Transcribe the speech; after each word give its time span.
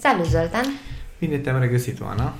Salut, 0.00 0.26
Zoltan! 0.26 0.64
Bine 1.18 1.36
te-am 1.38 1.60
regăsit, 1.60 2.00
Oana. 2.00 2.34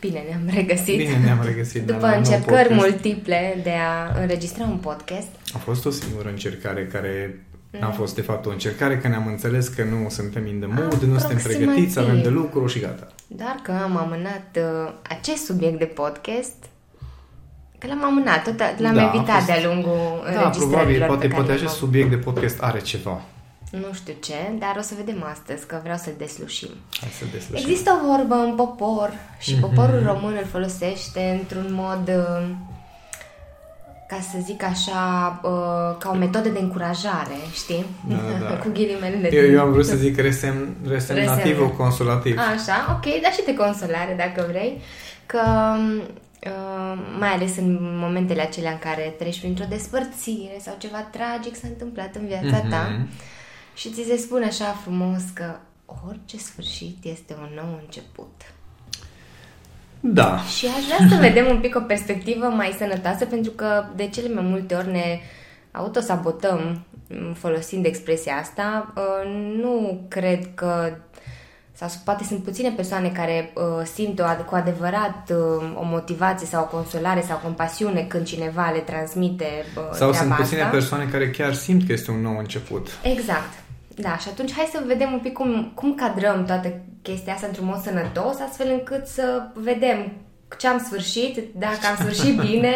Bine 0.00 0.22
ne-am 0.28 0.54
regăsit. 0.54 0.96
Bine 0.96 1.18
ne-am 1.24 1.40
regăsit. 1.44 1.82
După 1.82 2.00
la 2.06 2.10
încercări 2.16 2.68
podcast. 2.68 2.80
multiple 2.86 3.60
de 3.62 3.70
a 3.70 4.20
înregistra 4.20 4.64
un 4.64 4.76
podcast. 4.76 5.28
A 5.54 5.58
fost 5.58 5.86
o 5.86 5.90
singură 5.90 6.28
încercare 6.28 6.86
care 6.86 7.44
a 7.80 7.86
Mm. 7.86 7.92
fost 7.92 8.14
de 8.14 8.20
fapt 8.20 8.46
o 8.46 8.50
încercare 8.50 8.98
că 8.98 9.08
ne-am 9.08 9.26
înțeles 9.26 9.68
că 9.68 9.84
nu 9.84 10.08
suntem 10.08 10.46
in 10.46 10.58
the 10.60 10.68
mood, 10.68 10.92
nu 11.02 11.18
suntem 11.18 11.36
Aproximativ. 11.36 11.66
pregătiți, 11.66 11.98
avem 11.98 12.22
de 12.22 12.28
lucru 12.28 12.66
și 12.66 12.78
gata. 12.78 13.06
Doar 13.26 13.56
că 13.62 13.72
am 13.82 13.96
amânat 13.96 14.56
uh, 14.56 14.92
acest 15.08 15.44
subiect 15.44 15.78
de 15.78 15.84
podcast, 15.84 16.54
că 17.78 17.86
l-am 17.86 18.04
amânat, 18.04 18.42
tot 18.44 18.58
l-am 18.78 18.94
Da, 18.94 19.10
a 19.10 19.14
evitat 19.14 19.34
fost- 19.34 19.46
de-a 19.46 19.68
lungul 19.72 20.20
Da, 20.24 20.30
înregistrărilor 20.30 20.68
probabil, 20.70 20.98
pe 21.00 21.06
poate, 21.06 21.20
care 21.22 21.34
poate 21.34 21.46
le-am 21.48 21.58
acest 21.58 21.74
avut. 21.76 21.84
subiect 21.88 22.10
de 22.10 22.16
podcast 22.16 22.60
are 22.62 22.80
ceva. 22.80 23.20
Nu 23.80 23.92
știu 23.92 24.14
ce, 24.22 24.34
dar 24.58 24.74
o 24.78 24.80
să 24.82 24.94
vedem 24.96 25.24
astăzi, 25.32 25.66
că 25.66 25.80
vreau 25.82 25.96
să-l 25.96 26.12
deslușim. 26.18 26.70
Hai 27.00 27.10
să 27.18 27.24
deslușim. 27.32 27.68
Există 27.68 27.90
o 28.02 28.06
vorbă 28.06 28.34
în 28.34 28.54
popor 28.54 29.12
și 29.38 29.54
poporul 29.54 30.02
român 30.06 30.32
îl 30.40 30.46
folosește 30.50 31.38
într-un 31.40 31.68
mod, 31.74 32.08
uh, 32.08 32.48
ca 34.08 34.18
să 34.32 34.36
zic 34.44 34.62
așa, 34.62 35.00
uh, 35.42 35.96
ca 35.98 36.10
o 36.10 36.14
metodă 36.14 36.48
de 36.48 36.58
încurajare, 36.58 37.36
știi? 37.52 37.84
Da, 38.08 38.14
da, 38.16 38.46
da. 38.48 38.56
Cu 38.62 38.68
ghilimelele. 38.72 39.34
Eu, 39.34 39.42
din- 39.44 39.54
eu 39.54 39.60
am 39.60 39.72
vrut 39.72 39.86
să 39.86 39.96
zic 39.96 40.16
resem, 40.20 40.76
resemnativ 40.88 41.44
Resemne. 41.44 41.64
o 41.64 41.68
consolativ. 41.68 42.38
Așa, 42.38 42.76
ok, 42.96 43.20
dar 43.22 43.32
și 43.32 43.44
de 43.44 43.54
consolare 43.54 44.14
dacă 44.16 44.46
vrei, 44.48 44.80
că 45.26 45.40
uh, 46.46 46.98
mai 47.18 47.28
ales 47.28 47.56
în 47.56 47.78
momentele 47.98 48.42
acelea 48.42 48.70
în 48.70 48.78
care 48.78 49.14
treci 49.18 49.38
printr-o 49.40 49.64
despărțire 49.68 50.56
sau 50.60 50.74
ceva 50.78 50.98
tragic 51.10 51.54
s-a 51.56 51.66
întâmplat 51.68 52.14
în 52.14 52.26
viața 52.26 52.58
ta 52.70 52.88
Mhm. 52.90 53.08
Și 53.74 53.90
ți 53.90 54.04
se 54.08 54.16
spune 54.16 54.44
așa 54.44 54.64
frumos 54.82 55.22
că 55.34 55.54
orice 56.08 56.38
sfârșit 56.38 56.96
este 57.02 57.36
un 57.40 57.48
nou 57.54 57.80
început. 57.84 58.30
Da. 60.00 60.38
Și 60.38 60.66
aș 60.66 60.84
vrea 60.84 61.08
să 61.10 61.16
vedem 61.20 61.46
un 61.46 61.60
pic 61.60 61.76
o 61.76 61.80
perspectivă 61.80 62.46
mai 62.46 62.74
sănătoasă, 62.78 63.24
pentru 63.24 63.52
că 63.52 63.84
de 63.96 64.08
cele 64.08 64.34
mai 64.34 64.44
multe 64.44 64.74
ori 64.74 64.90
ne 64.90 65.20
autosabotăm 65.72 66.84
m, 67.08 67.32
folosind 67.34 67.84
expresia 67.84 68.34
asta. 68.36 68.92
Uh, 68.96 69.32
Nu 69.62 70.04
cred 70.08 70.48
că 70.54 70.96
sau 71.74 71.88
poate 72.04 72.24
sunt 72.24 72.42
puține 72.42 72.70
persoane 72.70 73.08
care 73.08 73.52
uh, 73.54 73.86
simt 73.94 74.18
o, 74.20 74.22
ad- 74.22 74.44
cu 74.46 74.54
adevărat 74.54 75.30
uh, 75.30 75.72
o 75.80 75.84
motivație 75.84 76.46
sau 76.46 76.62
o 76.62 76.76
consolare 76.76 77.24
sau 77.28 77.36
compasiune 77.42 78.02
când 78.02 78.26
cineva 78.26 78.70
le 78.74 78.78
transmite 78.78 79.44
uh, 79.76 79.82
Sau 79.92 80.10
treaba 80.10 80.12
sunt 80.16 80.34
puține 80.34 80.60
asta. 80.60 80.72
persoane 80.72 81.04
care 81.04 81.30
chiar 81.30 81.54
simt 81.54 81.86
că 81.86 81.92
este 81.92 82.10
un 82.10 82.20
nou 82.20 82.38
început. 82.38 82.88
Exact. 83.02 83.52
Da, 83.96 84.16
și 84.18 84.28
atunci 84.30 84.52
hai 84.52 84.68
să 84.72 84.82
vedem 84.86 85.12
un 85.12 85.18
pic 85.18 85.32
cum, 85.32 85.72
cum 85.74 85.94
cadrăm 85.94 86.44
toată 86.44 86.80
chestia 87.02 87.32
asta 87.32 87.46
într-un 87.46 87.66
mod 87.66 87.80
sănătos, 87.82 88.40
astfel 88.48 88.66
încât 88.70 89.06
să 89.06 89.42
vedem 89.54 90.12
ce 90.58 90.66
am 90.68 90.78
sfârșit, 90.86 91.38
dacă 91.58 91.78
am 91.90 91.96
sfârșit 92.06 92.40
bine, 92.40 92.74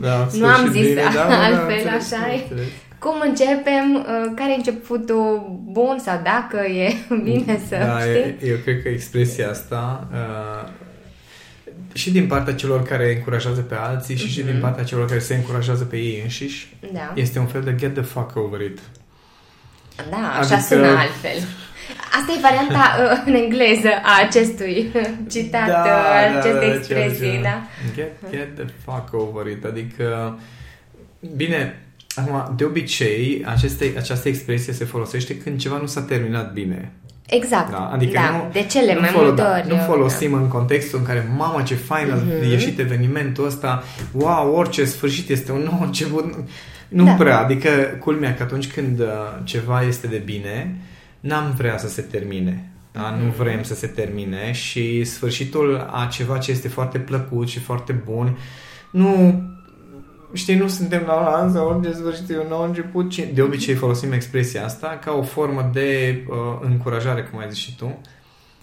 Da, 0.00 0.26
nu 0.38 0.46
am 0.46 0.54
sfârșit 0.54 0.72
zis 0.82 0.88
bine, 0.88 1.02
da, 1.14 1.26
da, 1.28 1.42
altfel, 1.44 1.70
înțeles, 1.78 2.12
așa 2.12 2.32
e. 2.32 2.40
înțeles. 2.42 2.66
cum 2.98 3.14
începem, 3.28 3.94
uh, 3.94 4.32
care 4.34 4.52
e 4.52 4.56
începutul 4.56 5.60
bun 5.64 5.98
sau 5.98 6.20
dacă 6.22 6.56
e 6.66 6.92
bine 7.30 7.60
să 7.68 7.76
Da, 7.76 7.98
știi. 8.00 8.10
e- 8.12 8.38
eu 8.42 8.56
cred 8.56 8.82
că 8.82 8.88
expresia 8.88 9.50
asta 9.50 10.08
uh, 10.12 10.68
și 11.92 12.10
din 12.12 12.26
partea 12.26 12.54
celor 12.54 12.82
care 12.82 13.14
încurajează 13.16 13.60
pe 13.60 13.74
alții 13.74 14.16
și, 14.16 14.28
și 14.28 14.42
din 14.42 14.58
partea 14.60 14.84
celor 14.84 15.06
care 15.06 15.18
se 15.20 15.34
încurajează 15.34 15.84
pe 15.84 15.96
ei 15.96 16.20
înșiși 16.22 16.76
Mhm. 16.82 16.94
Da, 16.94 17.12
este 17.14 17.38
un 17.38 17.46
fel 17.46 17.62
de 17.62 17.74
get 17.74 17.92
the 17.94 18.02
fuck 18.02 18.36
over 18.36 18.60
it. 18.60 18.78
Da, 20.10 20.16
așa 20.16 20.38
adică- 20.54 20.60
sună 20.74 20.86
altfel. 20.86 21.38
Asta 22.18 22.32
e 22.36 22.40
varianta 22.40 22.84
uh, 23.02 23.22
în 23.26 23.34
engleză 23.34 23.88
a 24.02 24.20
acestui 24.26 24.92
citat, 25.32 25.68
uh, 25.68 25.74
a 25.74 26.36
acestei 26.38 26.50
ceva 26.52 26.58
de 26.58 26.74
expresii, 26.76 27.26
genul. 27.26 27.42
da? 27.42 27.62
Get, 27.94 28.12
get 28.30 28.54
the 28.54 28.64
fuck 28.84 29.08
over 29.12 29.46
it. 29.52 29.64
Adică, 29.64 30.38
bine, 31.36 31.82
acum, 32.14 32.54
de 32.56 32.64
obicei, 32.64 33.42
aceste, 33.46 33.94
această 33.96 34.28
expresie 34.28 34.72
se 34.72 34.84
folosește 34.84 35.36
când 35.38 35.58
ceva 35.60 35.76
nu 35.76 35.86
s-a 35.86 36.00
terminat 36.00 36.52
bine. 36.52 36.92
Exact. 37.26 37.70
Da, 37.70 37.90
adică 37.92 38.12
da. 38.12 38.30
nu, 38.30 38.48
de 38.52 38.62
cele 38.70 38.94
nu 38.94 39.00
mai 39.00 39.08
folo- 39.08 39.22
multe 39.26 39.42
da, 39.42 39.50
ori. 39.58 39.68
Nu 39.68 39.74
uh, 39.74 39.84
folosim 39.86 40.32
în 40.32 40.48
contextul 40.48 40.98
în 40.98 41.04
care, 41.04 41.32
mamă, 41.36 41.62
ce 41.62 41.74
fain 41.74 42.10
a 42.10 42.14
Mhm. 42.14 42.50
ieșit 42.50 42.78
evenimentul 42.78 43.46
ăsta, 43.46 43.82
wow, 44.12 44.54
orice 44.54 44.84
sfârșit 44.84 45.28
este 45.28 45.52
un 45.52 45.60
nou 45.70 45.80
început. 45.82 46.34
Nu 46.92 47.04
Da. 47.04 47.12
prea, 47.12 47.38
adică 47.38 47.68
culmea 48.00 48.34
că 48.34 48.42
atunci 48.42 48.72
când 48.72 49.00
uh, 49.00 49.06
ceva 49.44 49.82
este 49.82 50.06
de 50.06 50.22
bine, 50.24 50.76
n-am 51.20 51.50
vrea 51.56 51.78
să 51.78 51.88
se 51.88 52.02
termine. 52.02 52.66
Da? 52.92 53.14
Nu 53.20 53.24
Mhm. 53.26 53.36
vrem 53.36 53.62
să 53.62 53.74
se 53.74 53.86
termine 53.86 54.52
și 54.52 55.04
sfârșitul 55.04 55.88
a 55.92 56.06
ceva 56.10 56.38
ce 56.38 56.50
este 56.50 56.68
foarte 56.68 56.98
plăcut 56.98 57.48
și 57.48 57.58
foarte 57.58 57.92
bun, 57.92 58.38
nu 58.90 59.42
știi, 60.32 60.56
nu 60.56 60.68
suntem 60.68 61.02
la 61.06 61.20
la 61.44 61.50
sau 61.52 61.68
orice 61.68 61.92
sfârșit 61.92 62.30
e 62.30 62.38
un 62.38 62.46
nou 62.48 62.62
început, 62.64 63.10
ci 63.10 63.20
de 63.34 63.42
obicei 63.42 63.74
folosim 63.74 64.12
expresia 64.12 64.64
asta 64.64 64.98
ca 65.04 65.12
o 65.12 65.22
formă 65.22 65.70
de 65.72 66.22
uh, 66.28 66.36
încurajare, 66.60 67.22
cum 67.22 67.38
ai 67.38 67.46
zis 67.48 67.58
și 67.58 67.76
tu, 67.76 68.00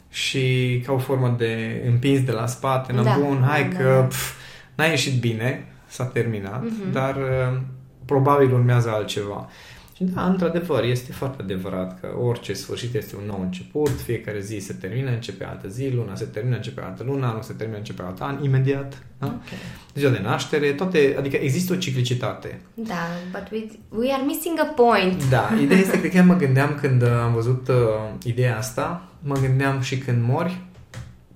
și 0.10 0.82
ca 0.86 0.92
o 0.92 0.98
formă 0.98 1.36
de 1.38 1.84
împins 1.88 2.22
de 2.24 2.32
la 2.32 2.46
spate, 2.48 2.94
Da, 2.94 3.02
da, 3.02 3.18
bun, 3.24 3.44
hai 3.48 3.70
da, 3.70 3.78
că 3.78 3.84
da. 4.00 4.02
pf, 4.06 4.32
n-a 4.76 4.86
ieșit 4.86 5.20
bine, 5.20 5.66
s-a 5.88 6.04
terminat, 6.04 6.64
Mhm. 6.64 6.92
dar 6.92 7.16
uh, 7.16 7.58
probabil 8.12 8.54
urmează 8.54 8.90
altceva. 8.90 9.50
Și 9.96 10.04
da, 10.04 10.26
într-adevăr, 10.26 10.84
este 10.84 11.12
foarte 11.12 11.42
adevărat 11.42 12.00
că 12.00 12.08
orice 12.20 12.54
sfârșit 12.54 12.94
este 12.96 13.16
un 13.16 13.24
nou 13.28 13.42
început, 13.42 13.90
fiecare 13.90 14.40
zi 14.40 14.58
se 14.60 14.74
termină, 14.74 15.10
începe 15.10 15.46
altă 15.46 15.68
zi, 15.68 15.90
luna 15.90 16.16
se 16.16 16.26
termină, 16.26 16.56
începe 16.56 16.82
altă 16.82 17.04
lună, 17.04 17.26
anul 17.26 17.42
se 17.42 17.54
termină, 17.54 17.78
începe 17.78 18.02
alt 18.02 18.22
an, 18.22 18.44
imediat. 18.44 19.04
Da? 19.20 19.26
Ok. 19.26 19.58
Ziua 19.96 20.12
de 20.12 20.20
naștere, 20.24 20.72
toate, 20.72 21.16
adică 21.18 21.36
există 21.36 21.74
o 21.74 21.76
ciclicitate. 21.76 22.62
Da, 22.74 23.08
but 23.32 23.46
we, 23.52 23.60
we 24.00 24.14
are 24.14 24.24
missing 24.26 24.60
a 24.60 24.66
point. 24.66 25.30
Da, 25.30 25.50
ideea 25.62 25.80
este 25.80 26.02
că 26.02 26.08
chiar 26.08 26.26
mă 26.26 26.36
gândeam 26.36 26.78
când 26.82 27.02
uh, 27.02 27.10
am 27.24 27.34
văzut 27.34 27.68
uh, 27.68 27.76
ideea 28.24 28.58
asta, 28.58 29.08
mă 29.24 29.36
gândeam 29.42 29.82
și 29.82 29.98
când 29.98 30.24
mori, 30.28 30.62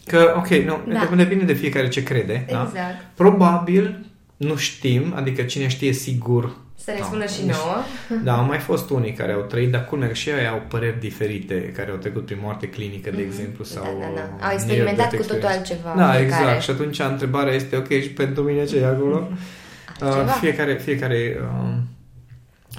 că, 0.05 0.33
ok, 0.37 0.47
nu, 0.47 0.79
Da. 0.93 1.07
da. 1.09 1.15
depinde 1.15 1.43
de 1.43 1.53
fiecare 1.53 1.87
ce 1.87 2.03
crede. 2.03 2.45
Da? 2.49 2.61
Exact. 2.67 3.15
Probabil 3.15 4.05
nu 4.37 4.55
știm, 4.55 5.13
adică 5.15 5.41
cine 5.41 5.67
știe 5.67 5.91
sigur. 5.91 6.61
Să 6.75 6.91
ne 6.91 6.97
da, 6.99 7.05
spună 7.05 7.25
și 7.25 7.45
nu 7.45 7.51
știu. 7.51 7.63
nouă. 7.65 8.23
Da, 8.23 8.37
au 8.37 8.43
mai 8.45 8.57
fost 8.59 8.89
unii 8.89 9.13
care 9.13 9.31
au 9.31 9.41
trăit, 9.41 9.71
dar 9.71 9.85
culmea 9.85 10.07
că 10.07 10.13
și 10.13 10.29
ei 10.29 10.47
au 10.47 10.61
păreri 10.67 10.99
diferite, 10.99 11.55
care 11.75 11.91
au 11.91 11.97
trecut 11.97 12.25
prin 12.25 12.37
moarte 12.41 12.67
clinică, 12.69 13.09
de 13.11 13.21
exemplu, 13.21 13.63
sau... 13.63 13.83
Da, 13.83 13.89
da, 14.05 14.11
da. 14.15 14.29
uh, 14.37 14.45
Au 14.47 14.51
experimentat 14.53 14.95
near-death 14.97 15.15
cu 15.27 15.33
totul 15.33 15.49
experience. 15.49 15.73
altceva 15.73 15.93
Da, 16.05 16.11
fiecare. 16.13 16.41
exact. 16.43 16.61
Și 16.61 16.69
atunci 16.69 16.99
întrebarea 16.99 17.53
este, 17.53 17.75
ok, 17.77 17.87
și 17.87 18.09
pentru 18.09 18.43
mine 18.43 18.65
ce 18.65 18.77
e 18.77 18.85
acolo? 18.85 19.27
Altceva. 19.99 20.23
Uh, 20.23 20.37
fiecare, 20.39 20.73
fiecare 20.73 21.37
uh, 21.41 21.73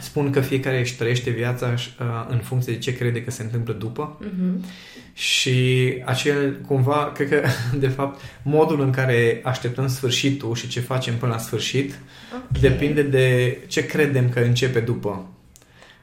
spun 0.00 0.30
că 0.30 0.40
fiecare 0.40 0.80
își 0.80 0.96
trăiește 0.96 1.30
viața 1.30 1.74
uh, 1.74 2.06
în 2.28 2.38
funcție 2.38 2.72
de 2.72 2.78
ce 2.78 2.96
crede 2.96 3.22
că 3.22 3.30
se 3.30 3.42
întâmplă 3.42 3.72
după 3.72 4.18
Mhm. 4.20 4.64
și 5.12 5.94
acel, 6.04 6.60
cumva, 6.66 7.12
cred 7.14 7.28
că, 7.28 7.42
de 7.84 7.88
fapt, 7.88 8.20
modul 8.42 8.80
în 8.80 8.90
care 8.90 9.40
așteptăm 9.44 9.88
sfârșitul 9.88 10.54
și 10.54 10.68
ce 10.68 10.80
facem 10.80 11.14
până 11.14 11.32
la 11.32 11.38
sfârșit 11.38 11.98
Ok. 12.34 12.58
depinde 12.60 13.02
de 13.02 13.58
ce 13.66 13.86
credem 13.86 14.28
că 14.28 14.40
începe 14.40 14.80
după. 14.80 15.26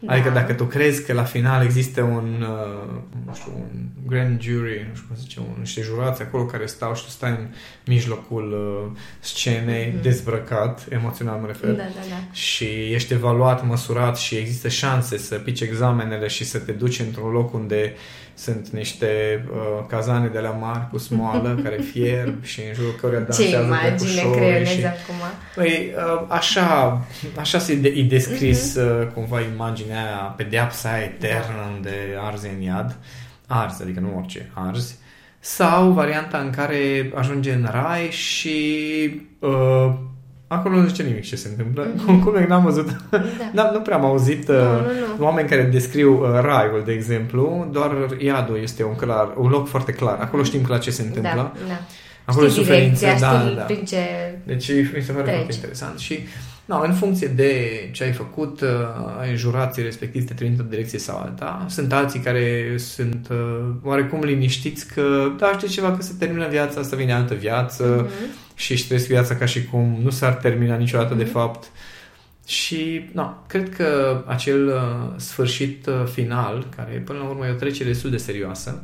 Da. 0.04 0.14
Adică 0.14 0.30
dacă 0.30 0.54
tu 0.54 0.64
crezi 0.64 1.06
că 1.06 1.14
la 1.14 1.24
final 1.24 1.64
există 1.64 2.02
un, 2.02 2.42
uh, 2.42 3.02
nu 3.26 3.34
știu, 3.34 3.52
un 3.56 3.80
grand 4.08 4.42
jury, 4.42 4.86
nu 4.90 4.96
știu 4.96 5.08
cum 5.08 5.16
se 5.16 5.22
zice, 5.22 5.40
un, 5.40 5.56
niște 5.60 5.82
jurați 5.82 6.22
acolo 6.22 6.46
care 6.46 6.66
stau 6.66 6.96
și 6.96 7.04
tu 7.04 7.10
stai 7.10 7.30
în 7.30 7.48
mijlocul 7.86 8.52
uh, 8.94 9.00
scenei, 9.20 9.92
Mhm. 9.94 10.02
dezbrăcat, 10.02 10.86
emoțional 10.90 11.38
mă 11.40 11.48
refer, 11.48 11.70
Da, 11.70 11.76
da, 11.76 11.84
da. 12.10 12.34
și 12.34 12.66
ești 12.66 13.14
evaluat, 13.14 13.66
măsurat 13.68 14.18
și 14.18 14.36
există 14.36 14.68
șanse 14.68 15.18
să 15.18 15.36
pici 15.36 15.62
examenele 15.62 16.28
și 16.28 16.44
să 16.44 16.58
te 16.60 16.72
duci 16.72 17.00
într-un 17.00 17.32
loc 17.32 17.54
unde 17.54 17.94
sunt 18.34 18.68
niște 18.70 19.44
uh, 19.52 19.86
cazane 19.88 20.28
de 20.28 20.40
la 20.40 20.50
mari 20.50 20.88
cu 20.92 20.98
smoală 20.98 21.56
care 21.64 21.76
fierb 21.76 22.44
și 22.44 22.60
în 22.68 22.74
jurul 22.74 22.96
căruia 23.02 23.20
Ce 23.20 23.26
dansează 23.26 23.66
imagine 23.66 23.96
drăgușori 23.98 24.36
creionezi 24.38 24.72
și... 24.72 24.86
acum? 24.86 25.16
Păi, 25.56 25.94
uh, 25.98 26.26
așa, 26.28 27.02
așa 27.40 27.60
se 27.60 27.76
de- 27.76 27.94
e 27.96 28.04
descris 28.04 28.76
Mhm. 28.76 28.86
uh, 29.02 29.08
cumva 29.14 29.40
imaginea 29.54 30.04
aia, 30.06 30.34
pedeapsa 30.38 30.92
aia 30.92 31.04
eternă 31.04 31.72
unde 31.76 31.92
arzi 32.22 32.48
în 32.56 32.62
iad, 32.62 32.96
arzi, 33.48 33.82
adică 33.82 34.00
nu 34.00 34.18
orice, 34.18 34.52
arzi, 34.54 35.00
sau 35.40 35.92
varianta 35.92 36.38
în 36.38 36.50
care 36.50 37.12
ajunge 37.16 37.52
în 37.54 37.68
rai 37.72 38.10
și 38.10 38.60
uh, 39.40 39.94
acolo 40.56 40.76
nu 40.76 40.88
zice 40.88 41.04
nimic 41.04 41.24
ce 41.24 41.36
se 41.36 41.48
întâmplă. 41.50 41.88
Cum, 42.06 42.24
cum 42.24 42.46
n-am 42.48 42.64
văzut, 42.64 42.88
Da. 43.10 43.22
n-am, 43.52 43.70
nu 43.74 43.80
prea 43.80 43.96
am 43.98 44.06
auzit 44.06 44.48
uh, 44.48 44.56
Nu, 44.56 44.62
nu, 44.64 45.16
nu. 45.18 45.26
oameni 45.26 45.50
care 45.50 45.62
descriu 45.64 46.14
uh, 46.22 46.40
raiul, 46.42 46.82
de 46.86 46.92
exemplu, 46.92 47.68
doar 47.72 47.92
iadul 48.18 48.60
este 48.62 48.84
un, 48.84 48.96
clar, 48.96 49.34
un 49.38 49.50
loc 49.50 49.68
foarte 49.68 49.92
clar. 49.92 50.18
Acolo 50.22 50.44
știm 50.44 50.62
clar 50.62 50.80
ce 50.80 50.92
se 50.92 51.02
întâmplă. 51.02 51.32
Da, 51.36 51.52
da. 51.68 51.80
Acolo 52.26 52.48
știi 52.48 52.62
e 52.62 52.64
suferință, 52.66 53.00
direcția, 53.06 53.30
da, 53.32 53.40
știi 53.40 53.56
da. 53.56 53.62
prin 53.62 53.86
ce 53.86 53.98
Deci 54.44 54.70
mi 54.96 55.02
se 55.02 55.12
pare 55.12 55.24
Treci. 55.24 55.36
foarte 55.36 55.54
interesant 55.54 56.00
și 56.00 56.20
no, 56.72 56.82
în 56.84 56.94
funcție 56.94 57.28
de 57.28 57.54
ce 57.92 58.04
ai 58.04 58.12
făcut, 58.12 58.62
uh, 58.62 58.68
ai 59.20 59.36
jurații 59.36 59.84
respectiv 59.84 60.26
te 60.28 60.34
trimit 60.34 60.60
o 60.60 60.64
direcție 60.64 61.00
sau 61.00 61.18
alta. 61.18 61.66
Sunt 61.70 61.94
alții 61.94 62.20
care 62.20 62.74
sunt 62.78 63.28
uh, 63.32 63.66
oarecum 63.84 64.24
liniștiți 64.24 64.94
că, 64.94 65.32
da, 65.38 65.52
știi 65.58 65.68
ceva, 65.68 65.92
că 65.96 66.02
se 66.02 66.14
termină 66.20 66.48
viața, 66.48 66.80
asta 66.80 66.96
vine 66.96 67.14
altă 67.14 67.34
viață 67.34 68.06
Mm-hmm. 68.08 68.56
și 68.56 68.72
își 68.72 68.86
trăiesc 68.86 69.08
viața 69.08 69.36
ca 69.36 69.46
și 69.46 69.66
cum 69.66 69.98
nu 70.04 70.10
s-ar 70.10 70.34
termina 70.34 70.76
niciodată 70.76 71.14
de 71.14 71.24
Mhm. 71.24 71.32
fapt. 71.32 71.64
Și, 72.48 73.10
no, 73.14 73.34
cred 73.48 73.76
că 73.76 74.22
acel 74.28 74.68
uh, 74.68 75.14
sfârșit 75.16 75.86
uh, 75.86 75.94
final, 76.12 76.68
care 76.76 77.02
până 77.06 77.20
la 77.20 77.26
urmă 77.26 77.48
e 77.48 77.52
o 77.52 77.54
trecere 77.54 77.90
destul 77.90 78.10
de 78.10 78.18
serioasă, 78.18 78.84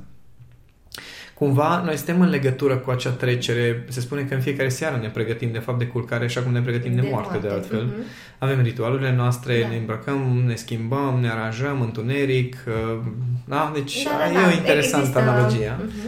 cumva 1.37 1.81
noi 1.85 1.95
suntem 1.95 2.21
în 2.21 2.29
legătură 2.29 2.77
cu 2.77 2.89
acea 2.89 3.09
trecere, 3.09 3.85
se 3.89 3.99
spune 3.99 4.21
că 4.21 4.33
în 4.33 4.41
fiecare 4.41 4.69
seară 4.69 4.97
ne 5.01 5.07
pregătim 5.09 5.51
de 5.51 5.59
fapt 5.59 5.79
de 5.79 5.85
culcare, 5.85 6.25
așa 6.25 6.41
cum 6.41 6.51
ne 6.51 6.61
pregătim 6.61 6.95
de, 6.95 7.01
de 7.01 7.07
moarte, 7.11 7.37
de 7.37 7.47
altfel. 7.47 7.83
Mhm. 7.83 7.93
Avem 8.37 8.61
ritualurile 8.61 9.15
noastre, 9.15 9.61
Da. 9.61 9.67
ne 9.67 9.75
îmbrăcăm, 9.75 10.43
ne 10.45 10.55
schimbăm, 10.55 11.17
ne 11.21 11.29
aranjăm, 11.29 11.81
întuneric, 11.81 12.55
uh, 12.67 12.99
da? 13.45 13.71
Deci 13.73 14.03
Da, 14.03 14.09
da, 14.17 14.29
e 14.29 14.33
da. 14.43 14.47
o 14.47 14.51
interesantă 14.57 15.07
Există- 15.07 15.19
analogia. 15.19 15.79
Mhm. 15.85 16.07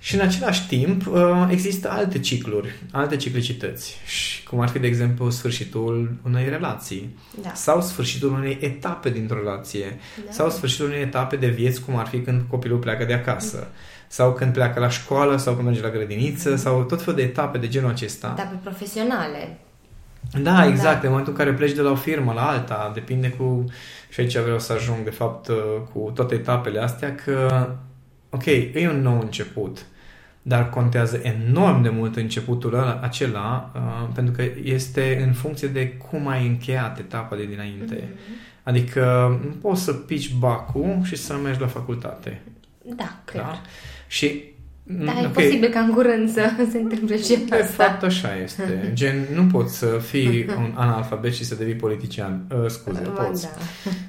Și 0.00 0.14
în 0.14 0.20
același 0.20 0.66
timp 0.66 1.06
uh, 1.06 1.46
există 1.50 1.90
alte 1.90 2.18
cicluri, 2.18 2.68
alte 2.92 3.16
ciclicități, 3.16 3.96
și 4.06 4.42
cum 4.42 4.60
ar 4.60 4.68
fi, 4.68 4.78
de 4.78 4.86
exemplu, 4.86 5.30
sfârșitul 5.30 6.12
unei 6.24 6.48
relații 6.48 7.16
Da. 7.42 7.50
sau 7.54 7.80
sfârșitul 7.82 8.32
unei 8.32 8.58
etape 8.60 9.10
dintr-o 9.10 9.36
relație 9.38 9.98
Da. 10.24 10.30
sau 10.30 10.50
sfârșitul 10.50 10.86
unei 10.86 11.00
etape 11.02 11.36
de 11.36 11.46
vieți, 11.48 11.82
cum 11.84 11.96
ar 11.96 12.06
fi 12.06 12.18
când 12.20 12.42
copilul 12.50 12.78
pleacă 12.78 13.04
de 13.04 13.12
acasă 13.12 13.68
sau 14.08 14.32
când 14.32 14.52
pleacă 14.52 14.80
la 14.80 14.88
școală 14.88 15.36
sau 15.36 15.54
când 15.54 15.66
merge 15.66 15.82
la 15.82 15.90
grădiniță 15.90 16.56
sau 16.56 16.82
tot 16.82 17.02
felul 17.02 17.14
de 17.14 17.22
etape 17.22 17.58
de 17.58 17.68
genul 17.68 17.90
acesta. 17.90 18.34
Etape 18.38 18.58
profesionale. 18.62 19.58
Da, 20.42 20.66
exact. 20.66 21.00
Da. 21.00 21.06
În 21.06 21.08
momentul 21.08 21.32
în 21.32 21.38
care 21.38 21.52
pleci 21.52 21.72
de 21.72 21.80
la 21.80 21.90
o 21.90 21.94
firmă 21.94 22.32
la 22.32 22.48
alta, 22.48 22.90
depinde 22.94 23.30
cu... 23.30 23.64
Și 24.08 24.20
aici 24.20 24.38
vreau 24.38 24.58
să 24.58 24.72
ajung, 24.72 25.04
de 25.04 25.10
fapt, 25.10 25.48
uh, 25.48 25.56
cu 25.92 26.10
toate 26.14 26.34
etapele 26.34 26.80
astea, 26.80 27.14
că, 27.14 27.68
ok, 28.30 28.46
e 28.46 28.88
un 28.90 29.02
nou 29.02 29.20
început, 29.20 29.86
dar 30.42 30.70
contează 30.70 31.20
enorm 31.22 31.82
de 31.82 31.88
mult 31.88 32.16
începutul 32.16 32.74
ăla, 32.74 33.00
acela, 33.02 33.72
uh, 33.74 34.08
pentru 34.14 34.34
că 34.34 34.42
este 34.62 35.22
în 35.26 35.32
funcție 35.32 35.68
de 35.68 35.88
cum 35.88 36.28
ai 36.28 36.46
încheiat 36.46 36.98
etapa 36.98 37.36
de 37.36 37.44
dinainte. 37.44 37.94
Mhm. 37.94 38.46
Adică 38.62 39.38
nu 39.44 39.50
poți 39.50 39.82
să 39.82 39.92
pici 39.92 40.34
bacul 40.34 40.98
și 41.02 41.16
să 41.16 41.34
mergi 41.42 41.60
la 41.60 41.66
facultate. 41.66 42.42
Da, 42.96 43.16
cred. 43.24 43.42
Da? 43.42 43.60
Și 44.06 44.42
Da, 44.90 45.12
mm, 45.12 45.22
e 45.22 45.26
ok, 45.26 45.32
posibil 45.32 45.68
ca 45.68 45.80
în 45.80 45.90
curând 45.92 46.30
să 46.32 46.50
se 46.70 46.78
întâmple 46.78 47.18
și 47.22 47.38
De 47.48 47.54
asta. 47.56 47.84
fapt, 47.84 48.02
așa 48.02 48.36
este. 48.42 48.80
Gen, 48.94 49.26
nu 49.34 49.42
poți 49.44 49.78
să 49.78 49.86
fii 49.86 50.46
un 50.56 50.72
analfabet 50.74 51.34
și 51.34 51.44
să 51.44 51.54
devii 51.54 51.74
politician. 51.74 52.44
Uh, 52.62 52.68
scuze, 52.68 53.00
Ba, 53.14 53.22
poți. 53.22 53.48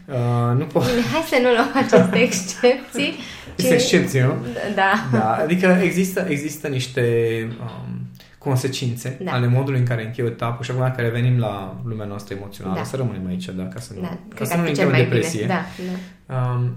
Da. 0.05 0.13
Uh, 0.13 0.57
nu 0.57 0.65
poți. 0.65 0.89
Bine, 0.89 1.01
hai 1.11 1.21
să 1.29 1.37
nu 1.41 1.49
luăm 1.49 1.69
aceste 1.73 2.17
excepții. 2.27 3.13
Este 3.55 3.73
excepție, 3.73 4.23
nu? 4.23 4.33
Da. 4.75 4.91
Da, 5.11 5.33
adică 5.35 5.77
există, 5.83 6.25
există 6.29 6.67
niște 6.67 7.03
um, 7.61 7.99
consecințe 8.37 9.17
Da. 9.23 9.31
ale 9.31 9.47
modului 9.47 9.79
în 9.79 9.85
care 9.85 10.05
închei 10.05 10.23
o 10.23 10.27
etapă 10.27 10.63
și 10.63 10.71
acum 10.71 10.83
dacă 10.83 11.01
revenim 11.01 11.39
la 11.39 11.81
lumea 11.85 12.05
noastră 12.05 12.35
emoțională, 12.35 12.75
Da. 12.77 12.83
să 12.83 12.95
rămânem 12.95 13.27
aici, 13.27 13.45
da, 13.45 13.63
ca 13.67 13.79
să 13.79 13.93
nu, 13.95 14.01
Da, 14.01 14.07
ca 14.07 14.17
cred 14.35 14.47
să 14.47 14.53
că 14.53 14.59
nu 14.59 14.65
ar 14.65 14.69
fi 14.69 14.71
intrăm 14.71 14.75
cel 14.75 14.85
în 14.85 14.91
mai 14.91 15.01
depresie. 15.09 15.41
bine. 15.41 15.53
Da, 15.53 15.65
da. 16.33 16.51
Um, 16.51 16.75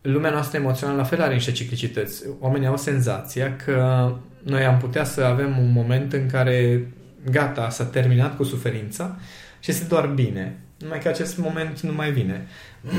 lumea 0.00 0.30
noastră 0.30 0.58
emoțională 0.58 0.96
la 0.96 1.04
fel 1.04 1.22
are 1.22 1.34
niște 1.34 1.52
ciclicități. 1.52 2.24
Oamenii 2.40 2.66
au 2.66 2.76
senzația 2.76 3.56
că 3.56 4.10
noi 4.42 4.64
am 4.64 4.78
putea 4.78 5.04
să 5.04 5.24
avem 5.24 5.58
un 5.58 5.72
moment 5.72 6.12
în 6.12 6.26
care 6.26 6.86
gata, 7.30 7.70
s-a 7.70 7.84
terminat 7.84 8.36
cu 8.36 8.42
suferința 8.42 9.16
și 9.60 9.70
este 9.70 9.84
doar 9.84 10.06
bine. 10.06 10.58
Numai 10.80 10.98
că 10.98 11.08
acest 11.08 11.38
moment 11.38 11.80
nu 11.80 11.92
mai 11.92 12.10
vine. 12.10 12.46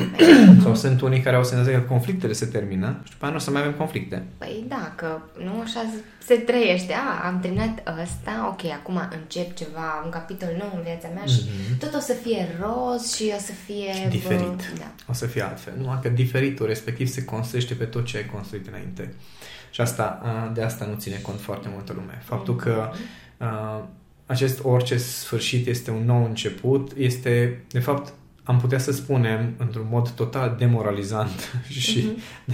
Sau 0.63 0.75
sunt 0.75 1.01
unii 1.01 1.22
care 1.22 1.36
au 1.36 1.44
senzația 1.44 1.80
că 1.80 1.86
conflictele 1.88 2.33
se 2.33 2.45
termină 2.45 3.00
și 3.04 3.12
după 3.12 3.24
aia 3.24 3.31
nu 3.33 3.39
o 3.39 3.42
să 3.42 3.51
mai 3.51 3.62
avem 3.62 3.74
conflicte. 3.74 4.24
Păi 4.38 4.66
da, 4.68 4.94
că 4.95 5.19
nu 5.44 5.60
așa 5.63 5.86
se 6.25 6.36
trăiește. 6.36 6.94
A, 6.94 7.28
am 7.28 7.39
terminat 7.39 7.83
ăsta, 8.01 8.48
ok, 8.51 8.72
acum 8.72 9.01
încep 9.22 9.56
ceva, 9.56 10.01
un 10.04 10.10
capitol 10.10 10.50
nou 10.60 10.72
în 10.75 10.81
viața 10.81 11.07
mea 11.13 11.25
și 11.25 11.42
Mhm. 11.44 11.78
tot 11.78 11.94
o 11.95 12.00
să 12.00 12.13
fie 12.13 12.48
roz 12.60 13.13
și 13.16 13.31
o 13.36 13.39
să 13.39 13.51
fie... 13.66 14.07
Diferit. 14.10 14.39
bă, 14.39 14.63
Da. 14.78 14.92
O 15.10 15.13
să 15.13 15.25
fie 15.25 15.42
altfel. 15.44 15.74
Numai 15.78 16.00
că 16.01 16.10
diferitul 16.10 16.66
respectiv 16.66 17.07
se 17.07 17.24
construiește 17.25 17.74
pe 17.74 17.83
tot 17.86 18.06
ce 18.06 18.18
ai 18.18 18.25
construit 18.25 18.68
înainte. 18.68 19.13
Și 19.69 19.81
asta, 19.81 20.19
a, 20.24 20.51
de 20.54 20.62
asta 20.63 20.86
nu 20.86 20.95
ține 20.98 21.16
cont 21.22 21.39
foarte 21.42 21.68
multă 21.74 21.94
lume. 21.95 22.22
Faptul 22.24 22.56
că 22.56 22.92
a, 23.38 23.88
acest 24.25 24.59
orice 24.63 24.97
sfârșit 24.97 25.68
este 25.68 25.91
un 25.91 26.06
nou 26.06 26.25
început, 26.25 26.91
este, 26.97 27.63
de 27.71 27.79
fapt, 27.79 28.13
am 28.44 28.59
putea 28.59 28.77
să 28.77 28.91
spunem, 28.91 29.53
într-un 29.57 29.88
mod 29.89 30.09
total 30.09 30.56
demoralizant 30.59 31.53
și 31.79 32.07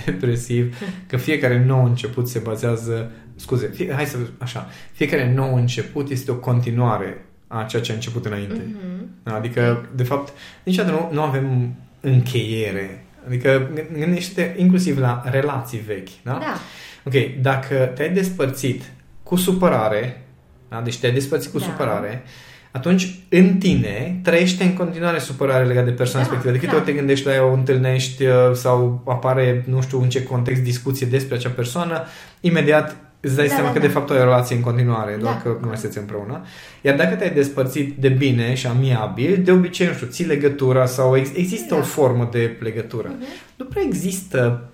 depresiv, 0.06 0.78
că 1.08 1.18
fiecare 1.18 1.64
nou 1.66 1.86
început 1.86 2.28
se 2.28 2.40
bazează, 2.40 3.12
scuze, 3.36 3.68
fie, 3.68 3.94
hai 3.94 4.06
să, 4.06 4.18
așa, 4.38 4.70
fiecare 4.92 5.34
nou 5.34 5.56
început 5.56 6.10
este 6.10 6.32
o 6.32 6.36
continuare 6.36 7.26
a 7.48 7.64
ceea 7.64 7.82
ce 7.82 7.92
a 7.92 7.96
început 7.96 8.26
înainte. 8.26 8.62
Mhm. 8.66 9.36
Adică, 9.36 9.90
de 9.96 10.04
fapt, 10.04 10.34
niciodată 10.64 10.96
nu, 10.96 11.10
nu 11.14 11.22
avem 11.22 11.76
încheiere. 12.00 13.06
Adică 13.28 13.70
gândește 13.94 14.56
inclusiv 14.58 14.98
la 14.98 15.24
relații 15.26 15.80
vechi. 15.80 16.10
Da? 16.24 16.32
Da. 16.32 16.58
Ok, 17.04 17.42
dacă 17.42 17.92
te-ai 17.96 18.14
despărțit 18.14 18.84
cu 19.24 19.36
supărare, 19.36 20.27
da? 20.70 20.82
deci 20.84 20.98
te-ai 20.98 21.12
despărțit 21.14 21.52
cu 21.52 21.58
Da. 21.60 21.64
supărare, 21.66 22.24
atunci 22.72 23.16
în 23.30 23.58
tine 23.58 24.20
trăiește 24.24 24.64
în 24.64 24.74
continuare 24.74 25.20
supărare 25.20 25.66
legată 25.66 25.86
de 25.86 25.92
persoana 25.96 26.26
Da, 26.26 26.32
respectivă. 26.32 26.54
De 26.54 26.60
câte 26.60 26.72
clar. 26.72 26.84
ori 26.84 26.92
te 26.92 26.98
gândești 26.98 27.26
la 27.26 27.34
ea, 27.34 27.46
o 27.46 27.54
întâlnești 27.54 28.24
uh, 28.26 28.34
sau 28.54 29.04
apare, 29.08 29.64
nu 29.68 29.82
știu 29.82 30.02
în 30.02 30.10
ce 30.10 30.24
context, 30.24 30.62
discuție 30.62 31.08
despre 31.08 31.36
acea 31.36 31.50
persoană, 31.50 32.04
imediat 32.42 32.96
îți 33.20 33.36
dai 33.36 33.48
Da, 33.48 33.54
seama 33.54 33.68
da, 33.68 33.74
că 33.74 33.80
da. 33.80 33.86
de 33.86 33.92
fapt 33.92 34.10
ai 34.10 34.18
o 34.18 34.24
relație 34.24 34.56
în 34.56 34.62
continuare, 34.62 35.18
doar 35.20 35.34
Da. 35.34 35.40
că 35.42 35.58
nu 35.62 35.68
mai 35.68 35.78
sunteți 35.78 35.98
împreună. 35.98 36.42
Iar 36.82 36.96
dacă 36.96 37.16
te-ai 37.16 37.32
despărțit 37.34 37.96
de 37.98 38.10
bine 38.10 38.54
și 38.54 38.68
amiabil, 38.68 39.42
de 39.44 39.52
obicei, 39.52 39.88
nu 39.88 39.94
știu, 39.94 40.08
ții 40.08 40.26
legătura 40.26 40.86
sau 40.86 41.18
ex- 41.18 41.32
există 41.36 41.74
Da. 41.74 41.80
o 41.80 41.84
formă 41.84 42.30
de 42.32 42.58
legătură. 42.60 43.08
Mhm. 43.08 43.26
Nu 43.56 43.66
prea 43.66 43.84
există 43.86 44.70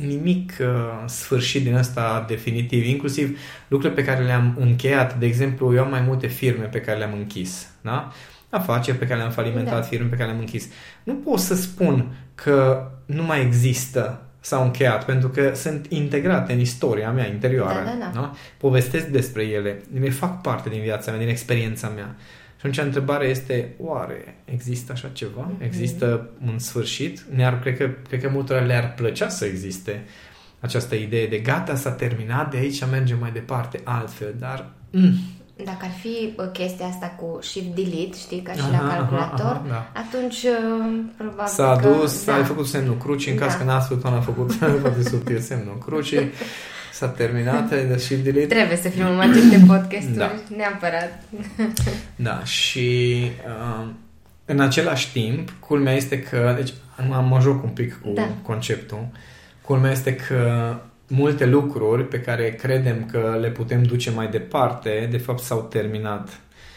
nimic 0.00 0.52
uh, 0.60 0.66
sfârșit 1.06 1.62
din 1.62 1.74
asta 1.74 2.24
definitiv, 2.28 2.84
inclusiv 2.84 3.38
lucruri 3.68 3.94
pe 3.94 4.04
care 4.04 4.24
le-am 4.24 4.56
încheiat. 4.58 5.18
De 5.18 5.26
exemplu, 5.26 5.74
eu 5.74 5.82
am 5.82 5.90
mai 5.90 6.00
multe 6.00 6.26
firme 6.26 6.64
pe 6.64 6.80
care 6.80 6.98
le-am 6.98 7.12
închis, 7.12 7.66
da? 7.80 8.12
Afaceri 8.50 8.96
pe 8.96 9.06
care 9.06 9.18
le-am 9.18 9.30
falimentat, 9.30 9.74
Da. 9.74 9.82
firme 9.82 10.06
pe 10.08 10.16
care 10.16 10.28
le-am 10.28 10.40
închis. 10.40 10.68
Nu 11.02 11.14
pot 11.14 11.38
să 11.38 11.54
spun 11.54 12.06
că 12.34 12.88
nu 13.06 13.22
mai 13.22 13.40
există 13.42 14.22
sau 14.40 14.62
încheiat, 14.62 15.04
pentru 15.04 15.28
că 15.28 15.52
sunt 15.54 15.86
integrate 15.88 16.52
în 16.52 16.60
istoria 16.60 17.10
mea 17.10 17.26
interioară. 17.26 17.84
Da, 17.84 17.96
da, 17.98 18.20
da. 18.20 18.32
Povestesc 18.58 19.06
despre 19.06 19.42
ele, 19.42 19.82
ele 19.94 20.10
fac 20.10 20.40
parte 20.42 20.68
din 20.68 20.80
viața 20.80 21.10
mea, 21.10 21.20
din 21.20 21.28
experiența 21.28 21.88
mea. 21.88 22.16
Și 22.60 22.66
atunci 22.66 22.86
întrebarea 22.86 23.28
este, 23.28 23.74
oare 23.78 24.42
există 24.44 24.92
așa 24.92 25.08
ceva? 25.12 25.50
Mhm. 25.52 25.62
Există 25.62 26.28
un 26.46 26.58
sfârșit? 26.58 27.20
Ne-ar, 27.34 27.58
cred, 27.60 27.76
că, 27.76 27.90
cred 28.08 28.22
că 28.22 28.28
multora 28.32 28.60
le-ar 28.60 28.92
plăcea 28.96 29.28
să 29.28 29.44
existe 29.44 30.04
această 30.60 30.94
idee 30.94 31.26
de 31.26 31.38
gata, 31.38 31.74
s-a 31.74 31.90
terminat, 31.90 32.50
de 32.50 32.56
aici 32.56 32.86
mergem 32.90 33.18
mai 33.18 33.30
departe 33.32 33.80
altfel, 33.84 34.34
dar... 34.38 34.70
Mm, 34.90 35.12
Dacă 35.64 35.78
ar 35.80 35.90
fi 36.00 36.32
bă, 36.36 36.42
chestia 36.44 36.86
asta 36.86 37.14
cu 37.18 37.38
shift-delete, 37.42 38.16
știi, 38.18 38.40
ca 38.42 38.52
și 38.52 38.60
Aha, 38.60 38.70
la 38.70 38.76
aha, 38.76 38.96
calculator, 38.96 39.46
aha, 39.46 39.64
da. 39.68 39.92
atunci 40.00 40.42
uh, 40.42 41.00
probabil 41.16 41.46
S-a 41.52 41.76
că... 41.82 41.88
dus, 41.88 42.24
da. 42.24 42.34
ai 42.34 42.44
făcut 42.44 42.66
semnul 42.66 42.96
crucii, 42.96 43.32
în 43.32 43.38
caz 43.38 43.52
Da. 43.52 43.58
că 43.58 43.64
n-ați 43.64 43.86
făcut, 43.88 44.04
a 44.04 44.20
făcut 44.20 44.52
foarte 44.80 45.02
subtil 45.02 45.38
semnul 45.38 45.78
crucii, 45.86 46.30
s-a 47.00 47.08
terminat, 47.08 47.72
ai 47.72 47.86
dat 47.86 48.00
shift 48.00 48.22
delete. 48.22 48.46
Trebuie 48.54 48.76
să 48.76 48.88
filmăm 48.88 49.18
aceste 49.18 49.56
podcasturi, 49.66 50.16
Da. 50.16 50.32
neapărat. 50.56 51.22
Da, 52.16 52.44
și 52.44 53.16
uh, 53.46 53.86
în 54.44 54.60
același 54.60 55.12
timp, 55.12 55.52
culmea 55.58 55.92
este 55.94 56.22
că, 56.22 56.52
deci 56.56 56.72
am 56.96 57.26
mă 57.28 57.40
joc 57.40 57.62
un 57.62 57.68
pic 57.70 58.00
cu 58.00 58.10
Da. 58.14 58.28
conceptul, 58.42 59.06
culmea 59.62 59.90
este 59.90 60.14
că 60.16 60.74
multe 61.08 61.46
lucruri 61.46 62.04
pe 62.08 62.20
care 62.20 62.50
credem 62.50 63.06
că 63.10 63.36
le 63.40 63.48
putem 63.48 63.82
duce 63.82 64.10
mai 64.10 64.28
departe, 64.28 65.08
de 65.10 65.18
fapt 65.18 65.40
s-au 65.42 65.60
terminat. 65.70 66.28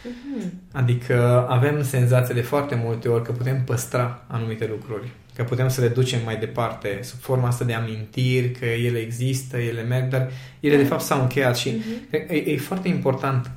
Mhm. 0.04 0.52
Adică 0.72 1.46
avem 1.48 1.82
senzația 1.82 2.34
de 2.34 2.40
foarte 2.40 2.80
multe 2.84 3.08
ori 3.08 3.24
că 3.24 3.32
putem 3.32 3.62
păstra 3.64 4.22
anumite 4.26 4.66
lucruri, 4.70 5.08
că 5.36 5.42
putem 5.44 5.68
să 5.68 5.80
le 5.80 5.88
ducem 5.88 6.18
mai 6.24 6.36
departe 6.36 6.98
sub 7.02 7.18
forma 7.20 7.48
asta 7.48 7.64
de 7.64 7.72
amintiri, 7.74 8.50
că 8.50 8.64
ele 8.64 8.98
există, 8.98 9.56
ele 9.56 9.82
merg, 9.82 10.08
dar 10.08 10.30
ele 10.60 10.76
de 10.76 10.84
fapt 10.84 11.02
s-au 11.02 11.20
încheiat 11.20 11.56
și 11.56 11.70
Mhm. 11.70 12.08
cred 12.10 12.26
că 12.26 12.34
e, 12.34 12.52
e 12.52 12.58
foarte 12.58 12.88
important 12.88 13.50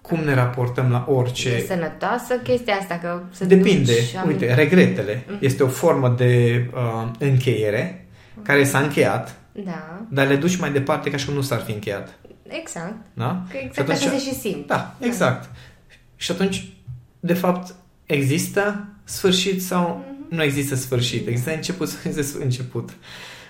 cum 0.00 0.20
ne 0.24 0.34
raportăm 0.34 0.90
la 0.90 1.04
orice 1.08 1.48
E 1.48 1.64
sănătoasă 1.66 2.34
chestia 2.42 2.74
asta, 2.74 2.98
că 2.98 3.22
să 3.30 3.44
Depinde. 3.44 3.92
duci 3.92 4.14
aminte. 4.14 4.44
Uite, 4.44 4.54
regretele 4.54 5.22
Mhm. 5.26 5.38
este 5.40 5.62
o 5.62 5.68
formă 5.68 6.08
de 6.08 6.64
uh, 6.74 7.10
încheiere 7.18 8.06
care 8.42 8.64
s-a 8.64 8.78
încheiat, 8.78 9.36
Da, 9.64 10.00
dar 10.08 10.26
le 10.26 10.36
duci 10.36 10.56
mai 10.56 10.72
departe 10.72 11.10
ca 11.10 11.16
și 11.16 11.24
cum 11.26 11.34
nu 11.34 11.40
s-ar 11.40 11.60
fi 11.60 11.72
încheiat. 11.72 12.18
Exact. 12.48 12.94
Da? 13.14 13.42
Că 13.50 13.56
exact 13.56 13.88
atunci, 13.90 14.06
așa 14.06 14.18
se 14.18 14.28
și 14.28 14.34
simt. 14.34 14.66
Da, 14.66 14.94
exact. 15.00 15.42
Da. 15.42 15.48
Și 16.16 16.30
atunci, 16.30 16.72
de 17.20 17.34
fapt, 17.34 17.74
există 18.06 18.86
sfârșit 19.04 19.62
sau 19.62 20.00
mm-hmm. 20.04 20.11
Nu 20.32 20.42
există 20.42 20.74
sfârșit? 20.74 21.26
Există 21.26 21.54
început 21.54 21.88
sau 21.88 21.98
există 22.10 22.42
început? 22.42 22.90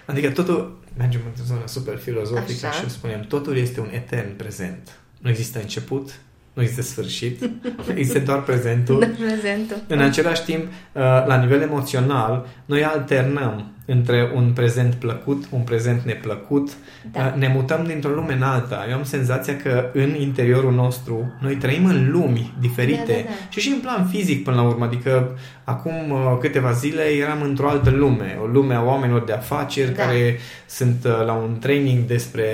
Adică 0.06 0.30
totul, 0.30 0.78
mergem 0.96 1.20
într-o 1.26 1.44
zonă 1.44 1.62
super 1.66 1.96
filozofică 1.96 2.66
Așa. 2.66 2.82
și 2.82 2.90
spunem, 2.90 3.20
totul 3.20 3.56
este 3.56 3.80
un 3.80 3.88
etern 3.92 4.36
prezent. 4.36 4.98
Nu 5.18 5.28
există 5.28 5.58
început, 5.60 6.20
nu 6.52 6.62
există 6.62 6.82
sfârșit, 6.82 7.50
există 7.94 8.18
doar 8.18 8.42
prezentul. 8.42 9.00
Da, 9.00 9.06
prezentul. 9.06 9.76
În 9.86 9.98
același 9.98 10.44
timp, 10.44 10.62
uh, 10.62 10.70
la 11.02 11.40
nivel 11.40 11.60
emoțional, 11.60 12.46
noi 12.64 12.84
alternăm 12.84 13.72
între 13.86 14.30
un 14.34 14.52
prezent 14.54 14.94
plăcut, 14.94 15.44
un 15.50 15.60
prezent 15.60 16.02
neplăcut, 16.02 16.70
da. 17.12 17.20
Uh, 17.26 17.40
ne 17.40 17.52
mutăm 17.54 17.84
dintr-o 17.86 18.10
lume 18.10 18.32
în 18.32 18.42
alta. 18.42 18.86
Eu 18.88 18.96
am 18.96 19.04
senzația 19.04 19.56
că 19.56 19.90
în 19.92 20.14
interiorul 20.14 20.72
nostru 20.72 21.32
noi 21.40 21.54
trăim 21.54 21.84
în 21.84 22.10
lumi 22.10 22.54
diferite 22.60 23.12
da, 23.12 23.12
da, 23.12 23.22
da. 23.22 23.48
și 23.48 23.60
și 23.60 23.68
în 23.68 23.80
plan 23.80 24.06
fizic 24.06 24.44
până 24.44 24.56
la 24.56 24.62
urmă. 24.62 24.84
Adică 24.84 25.38
acum 25.64 26.10
uh, 26.10 26.36
câteva 26.40 26.72
zile 26.72 27.02
eram 27.02 27.42
într-o 27.42 27.68
altă 27.68 27.90
lume, 27.90 28.38
o 28.42 28.46
lume 28.46 28.74
a 28.74 28.82
oamenilor 28.82 29.24
de 29.24 29.32
afaceri 29.32 29.94
da. 29.94 30.02
care 30.02 30.38
sunt 30.66 31.06
la 31.24 31.32
un 31.32 31.58
training 31.58 32.04
despre 32.04 32.44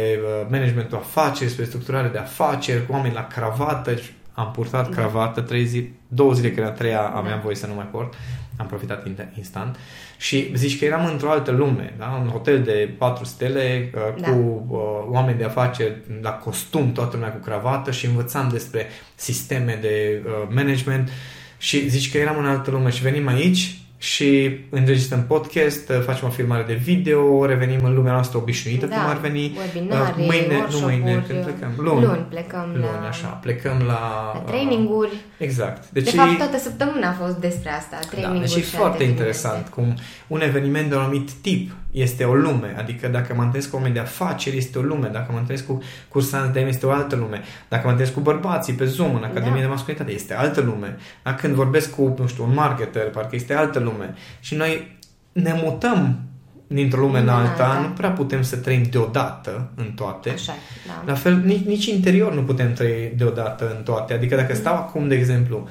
managementul 0.50 0.98
afaceri, 0.98 1.44
despre 1.44 1.64
structurare 1.64 2.08
de 2.08 2.18
afaceri, 2.18 2.86
cu 2.86 2.92
oameni 2.92 3.14
la 3.14 3.26
cravată 3.26 3.94
am 4.38 4.50
purtat 4.50 4.88
da. 4.88 4.94
cravată 4.94 5.40
trei 5.40 5.64
zi, 5.64 5.88
două 6.08 6.32
zile, 6.32 6.50
că 6.50 6.60
era 6.60 6.70
treia, 6.70 7.00
aveam 7.00 7.36
da. 7.36 7.42
voie 7.42 7.54
să 7.54 7.66
nu 7.66 7.74
mai 7.74 7.88
port, 7.90 8.14
am 8.56 8.66
profitat 8.66 9.06
instant 9.36 9.76
și 10.16 10.50
zici 10.56 10.78
că 10.78 10.84
eram 10.84 11.06
într-o 11.06 11.30
altă 11.30 11.50
lume, 11.50 11.94
da? 11.98 12.20
un 12.22 12.28
hotel 12.28 12.62
de 12.62 12.94
patru 12.98 13.24
stele 13.24 13.90
uh, 13.94 14.20
da. 14.20 14.30
cu 14.30 14.66
uh, 14.68 14.78
oameni 15.10 15.38
de 15.38 15.44
afaceri 15.44 15.96
la 16.20 16.30
costum, 16.30 16.92
toată 16.92 17.16
lumea 17.16 17.32
cu 17.32 17.38
cravată 17.38 17.90
și 17.90 18.06
învățam 18.06 18.48
despre 18.48 18.86
sisteme 19.14 19.78
de 19.80 20.22
uh, 20.24 20.32
management 20.54 21.10
și 21.58 21.88
zici 21.88 22.10
că 22.10 22.18
eram 22.18 22.38
în 22.38 22.46
altă 22.46 22.70
lume 22.70 22.90
și 22.90 23.02
venim 23.02 23.26
aici 23.26 23.78
și 23.98 24.50
înregistrăm 24.70 25.24
podcast, 25.28 25.88
uh, 25.88 26.00
facem 26.00 26.28
o 26.28 26.30
filmare 26.30 26.64
de 26.66 26.74
video, 26.74 27.46
revenim 27.46 27.84
în 27.84 27.94
lumea 27.94 28.12
noastră 28.12 28.38
obișnuită, 28.38 28.86
da, 28.86 28.96
cum 28.96 29.10
ar 29.10 29.18
veni 29.18 29.58
webinare, 29.58 30.14
uh, 30.18 30.26
mâine, 30.26 30.66
nu 30.70 30.78
mâine, 30.78 31.24
când 31.28 31.44
plecăm, 31.44 31.72
luni, 31.76 32.04
luni 32.04 32.26
plecăm 32.28 32.70
luni, 32.72 32.84
la, 33.02 33.08
așa, 33.08 33.26
plecăm 33.26 33.78
la, 33.86 34.30
la 34.34 34.42
traininguri. 34.46 35.10
Uh, 35.10 35.18
exact. 35.38 35.90
Deci, 35.90 36.04
de 36.04 36.10
fapt, 36.10 36.36
toată 36.36 36.58
săptămâna 36.58 37.08
a 37.08 37.12
fost 37.24 37.36
despre 37.36 37.70
asta, 37.70 37.98
traininguri. 38.10 38.48
Da, 38.48 38.54
deci 38.54 38.64
e 38.64 38.76
foarte 38.76 39.02
interesant 39.02 39.68
cum 39.68 39.94
un 40.26 40.40
eveniment 40.40 40.88
de 40.88 40.94
un 40.94 41.00
anumit 41.00 41.30
tip 41.30 41.70
este 41.90 42.24
o 42.24 42.34
lume, 42.34 42.74
adică 42.78 43.08
dacă 43.08 43.34
mă 43.34 43.42
întâlnesc 43.42 43.70
cu 43.70 43.76
oameni 43.76 43.94
de 43.94 44.00
afaceri 44.00 44.56
este 44.56 44.78
o 44.78 44.82
lume, 44.82 45.08
dacă 45.08 45.32
mă 45.32 45.38
întâlnesc 45.38 45.66
cu 45.66 45.82
cursanți 46.08 46.52
de 46.52 46.60
este 46.60 46.86
o 46.86 46.90
altă 46.90 47.16
lume, 47.16 47.42
dacă 47.68 47.82
mă 47.84 47.90
întâlnesc 47.90 48.16
cu 48.16 48.20
bărbații 48.20 48.72
pe 48.72 48.84
Zoom 48.84 49.14
în 49.14 49.24
Academia 49.24 49.54
da. 49.54 49.60
de 49.60 49.66
Masculinitate 49.66 50.12
este 50.12 50.34
altă 50.34 50.60
lume, 50.60 50.96
dacă 51.22 51.40
când 51.40 51.54
vorbesc 51.54 51.94
cu, 51.94 52.14
nu 52.18 52.26
știu, 52.26 52.44
un 52.44 52.54
marketer, 52.54 53.10
parcă 53.10 53.36
este 53.36 53.54
altă 53.54 53.78
lume 53.78 54.14
și 54.40 54.54
noi 54.54 54.98
ne 55.32 55.60
mutăm 55.62 56.18
dintr-o 56.66 57.00
lume 57.00 57.18
în 57.18 57.28
alta, 57.28 57.74
da. 57.74 57.80
nu 57.80 57.88
prea 57.88 58.10
putem 58.10 58.42
să 58.42 58.56
trăim 58.56 58.82
deodată 58.82 59.70
în 59.74 59.92
toate. 59.94 60.30
Așa, 60.30 60.52
da. 60.86 61.02
La 61.06 61.14
fel, 61.14 61.42
nici, 61.44 61.64
nici 61.64 61.86
interior 61.86 62.34
nu 62.34 62.42
putem 62.42 62.72
trăi 62.72 63.12
deodată 63.16 63.74
în 63.76 63.82
toate. 63.82 64.14
Adică 64.14 64.36
dacă 64.36 64.54
stau 64.54 64.74
mm. 64.74 64.80
acum, 64.80 65.08
de 65.08 65.14
exemplu, 65.14 65.68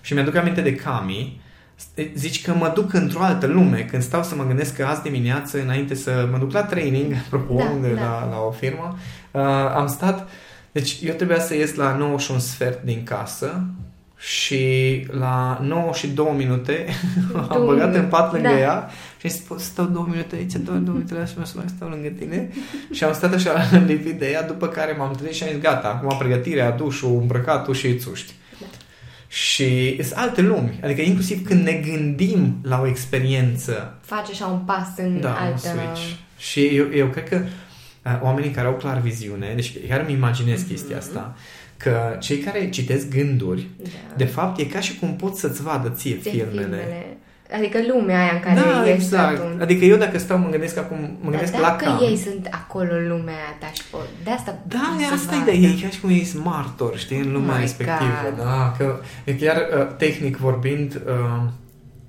și 0.00 0.14
mi-aduc 0.14 0.34
aminte 0.34 0.60
de 0.60 0.74
Cami, 0.74 1.40
zici 2.14 2.42
că 2.42 2.52
mă 2.52 2.72
duc 2.74 2.92
într-o 2.92 3.22
altă 3.22 3.46
lume 3.46 3.80
când 3.90 4.02
stau 4.02 4.22
să 4.22 4.34
mă 4.34 4.46
gândesc 4.46 4.76
că 4.76 4.84
azi 4.84 5.02
dimineață, 5.02 5.60
înainte 5.60 5.94
să 5.94 6.28
mă 6.30 6.38
duc 6.38 6.52
la 6.52 6.62
training, 6.62 7.12
apropo, 7.24 7.54
da, 7.54 7.88
da. 7.94 8.00
La, 8.00 8.28
la 8.30 8.40
o 8.46 8.50
firmă, 8.50 8.98
uh, 9.30 9.42
am 9.74 9.86
stat, 9.86 10.28
deci 10.72 10.98
eu 11.02 11.14
trebuia 11.14 11.40
să 11.40 11.54
ies 11.54 11.74
la 11.74 11.96
9 11.96 12.18
și 12.18 12.30
un 12.30 12.38
sfert 12.38 12.82
din 12.84 13.02
casă 13.02 13.64
și 14.20 15.06
la 15.10 15.60
9 15.62 15.92
și 15.92 16.08
2 16.08 16.34
minute 16.36 16.86
am 17.48 17.64
băgat 17.64 17.94
în 17.94 18.06
pat 18.08 18.32
lângă 18.32 18.48
da. 18.48 18.58
ea 18.58 18.88
și 19.18 19.26
am 19.26 19.30
zis, 19.30 19.40
pot 19.40 19.60
stau 19.60 19.84
două 19.84 20.06
minute 20.10 20.36
aici, 20.36 20.52
două, 20.52 20.78
două 20.78 20.96
minute 20.96 21.14
la 21.14 21.24
și 21.24 21.34
mă 21.38 21.44
să 21.44 21.52
mai 21.56 21.64
stau 21.76 21.88
lângă 21.88 22.08
tine 22.08 22.48
și 22.96 23.04
am 23.04 23.12
stat 23.12 23.34
așa 23.34 23.52
lipit 23.86 24.18
de 24.18 24.30
ea, 24.30 24.42
după 24.42 24.68
care 24.68 24.94
m-am 24.98 25.12
trezit 25.12 25.34
și 25.34 25.42
am 25.42 25.48
zis, 25.48 25.60
gata, 25.60 25.88
acum 25.88 26.18
pregătirea, 26.18 26.70
dușul, 26.70 27.18
îmbrăcatul 27.20 27.74
și 27.74 27.96
țuști. 27.96 28.32
Și 29.30 30.02
sunt 30.02 30.18
alte 30.18 30.40
lumi. 30.40 30.80
Adică 30.82 31.00
inclusiv 31.00 31.46
când 31.46 31.64
ne 31.64 31.72
gândim 31.72 32.56
la 32.62 32.80
o 32.80 32.86
experiență. 32.86 33.98
Face 34.00 34.30
așa 34.30 34.46
un 34.46 34.58
pas 34.58 34.88
în 34.96 35.20
da, 35.20 35.34
altă... 35.34 35.58
switch. 35.58 36.00
Și 36.38 36.66
eu, 36.66 36.86
eu 36.94 37.06
cred 37.06 37.28
că 37.28 37.40
uh, 38.04 38.20
oamenii 38.22 38.50
care 38.50 38.66
au 38.66 38.74
clar 38.74 39.00
viziune, 39.00 39.52
deci 39.54 39.72
chiar 39.88 40.00
îmi 40.00 40.12
imaginez 40.12 40.64
mm-hmm. 40.64 40.68
chestia 40.68 40.96
asta, 40.96 41.36
că 41.76 42.16
cei 42.20 42.38
care 42.38 42.70
citesc 42.70 43.08
gânduri, 43.08 43.66
da. 43.82 43.88
de 44.16 44.24
fapt 44.24 44.60
e 44.60 44.64
ca 44.64 44.80
și 44.80 44.98
cum 44.98 45.16
pot 45.16 45.36
să-ți 45.36 45.62
vadă 45.62 45.88
ție 45.88 46.14
filmele. 46.14 46.46
filmele 46.50 47.18
Adică 47.56 47.78
lumea 47.92 48.20
aia 48.20 48.32
în 48.32 48.40
care 48.40 48.54
da, 48.54 48.80
ești 48.80 48.90
exact. 48.90 49.38
atunci. 49.38 49.60
Adică 49.60 49.84
eu 49.84 49.96
dacă 49.96 50.18
stau, 50.18 50.38
mă 50.38 50.48
gândesc 50.48 50.76
acum, 50.78 51.16
mă 51.20 51.30
gândesc 51.30 51.52
Dar 51.52 51.60
la 51.60 51.66
dacă 51.66 51.84
cam. 51.84 51.98
ei 52.02 52.16
sunt 52.16 52.48
acolo 52.50 52.94
în 52.94 53.08
lumea 53.08 53.34
aia 53.34 53.56
ta 53.60 53.70
și 53.74 53.82
pot, 53.90 54.08
de 54.24 54.30
asta 54.30 54.58
Da, 54.66 54.96
e 55.00 55.12
asta 55.14 55.34
e 55.34 55.38
ideea, 55.38 55.72
e 55.72 55.80
ca 55.82 55.88
și 55.88 56.00
cum 56.00 56.10
ei 56.10 56.24
sunt 56.24 56.44
martori, 56.44 56.98
știi, 56.98 57.18
în 57.18 57.32
lumea 57.32 57.54
My 57.54 57.60
respectivă. 57.60 58.34
God. 58.36 58.44
Da, 58.44 58.74
că 58.78 59.00
e 59.24 59.34
chiar 59.34 59.56
uh, 59.56 59.86
tehnic 59.96 60.36
vorbind, 60.36 61.00
uh, 61.06 61.42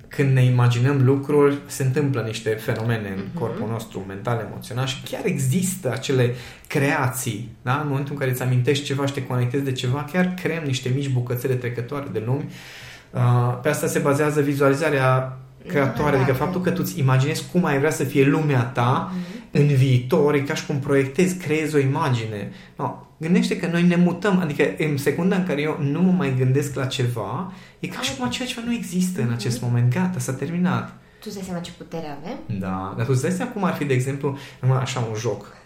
când 0.08 0.32
ne 0.32 0.44
imaginăm 0.44 1.04
lucruri, 1.04 1.58
se 1.66 1.82
întâmplă 1.82 2.20
niște 2.20 2.50
fenomene 2.50 3.08
în 3.16 3.22
uh-huh. 3.22 3.38
corpul 3.38 3.68
nostru, 3.68 4.04
mental, 4.06 4.46
emoțional 4.48 4.86
și 4.86 5.02
chiar 5.10 5.20
există 5.24 5.92
acele 5.92 6.34
creații, 6.66 7.48
da? 7.62 7.78
În 7.82 7.88
momentul 7.88 8.12
în 8.12 8.18
care 8.18 8.30
îți 8.30 8.42
amintești 8.42 8.84
ceva 8.84 9.06
și 9.06 9.12
te 9.12 9.26
conectezi 9.26 9.64
de 9.64 9.72
ceva, 9.72 10.08
chiar 10.12 10.34
creăm 10.42 10.62
niște 10.64 10.90
mici 10.94 11.08
bucățele 11.08 11.54
trecătoare 11.54 12.06
de 12.12 12.22
lumi. 12.26 12.44
Uh, 12.46 12.52
pe 13.62 13.68
asta 13.68 13.86
se 13.86 13.98
bazează 13.98 14.40
vizualizarea 14.40 15.36
creatoare, 15.66 16.10
da, 16.10 16.22
adică 16.22 16.38
da. 16.38 16.44
faptul 16.44 16.60
că 16.60 16.70
tu 16.70 16.80
îți 16.84 16.98
imaginezi 16.98 17.44
cum 17.52 17.64
ai 17.64 17.78
vrea 17.78 17.90
să 17.90 18.04
fie 18.04 18.24
lumea 18.24 18.62
ta 18.62 19.12
mm-hmm. 19.12 19.50
în 19.50 19.66
viitor, 19.66 20.34
e 20.34 20.40
ca 20.40 20.54
și 20.54 20.66
cum 20.66 20.78
proiectezi, 20.78 21.36
creezi 21.36 21.74
o 21.74 21.78
imagine. 21.78 22.52
No, 22.76 22.94
gândește 23.16 23.56
că 23.56 23.66
noi 23.66 23.82
ne 23.82 23.96
mutăm, 23.96 24.38
adică 24.38 24.64
în 24.78 24.96
secunda 24.96 25.36
în 25.36 25.46
care 25.46 25.60
eu 25.60 25.78
nu 25.80 26.02
mă 26.02 26.10
mai 26.10 26.34
gândesc 26.38 26.74
la 26.74 26.86
ceva, 26.86 27.52
e 27.78 27.86
ca 27.86 28.00
și 28.00 28.16
cum 28.16 28.24
acela 28.24 28.48
ceva 28.48 28.62
nu 28.66 28.72
există 28.72 29.20
mm-hmm. 29.20 29.26
în 29.26 29.32
acest 29.32 29.60
mhm. 29.60 29.66
moment, 29.66 29.92
gata, 29.92 30.18
s-a 30.18 30.32
terminat. 30.32 30.88
Tu 31.20 31.28
îți 31.28 31.34
dai 31.34 31.44
seama 31.44 31.60
ce 31.60 31.70
putere 31.78 32.06
avem? 32.20 32.58
Da, 32.60 32.94
dar 32.96 33.04
tu 33.06 33.12
îți 33.12 33.22
dai 33.22 33.30
seama 33.30 33.50
cum 33.50 33.64
ar 33.64 33.74
fi, 33.74 33.84
de 33.84 33.94
exemplu, 33.94 34.38
numai 34.60 34.78
așa 34.78 35.00
un 35.10 35.14
joc. 35.14 35.56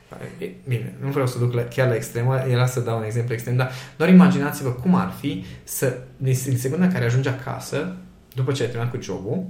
Bine, 0.68 0.94
nu 1.00 1.10
vreau 1.10 1.26
să 1.26 1.38
duc 1.38 1.52
la, 1.52 1.62
chiar 1.62 1.88
la 1.88 1.94
extremă, 1.94 2.44
era 2.48 2.66
să 2.66 2.80
dau 2.80 2.98
un 2.98 3.04
exemplu 3.04 3.34
extrem, 3.34 3.56
dar 3.56 3.70
doar 3.96 4.08
imaginați-vă 4.08 4.70
cum 4.70 4.94
ar 4.94 5.12
fi 5.20 5.44
să, 5.64 5.98
din 6.16 6.34
secunda 6.34 6.84
în 6.84 6.92
care 6.92 7.04
ajungi 7.04 7.28
acasă, 7.28 7.96
după 8.34 8.52
ce 8.52 8.62
ai 8.62 8.68
terminat 8.68 8.94
cu 8.94 9.00
jobul, 9.00 9.44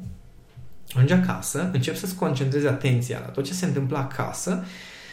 ajungi 0.94 1.12
acasă, 1.12 1.70
începi 1.72 1.98
să-ți 1.98 2.14
concentrezi 2.14 2.66
atenția 2.66 3.18
la 3.18 3.26
tot 3.26 3.44
ce 3.44 3.52
se 3.52 3.66
întâmplă 3.66 3.96
acasă 3.96 4.64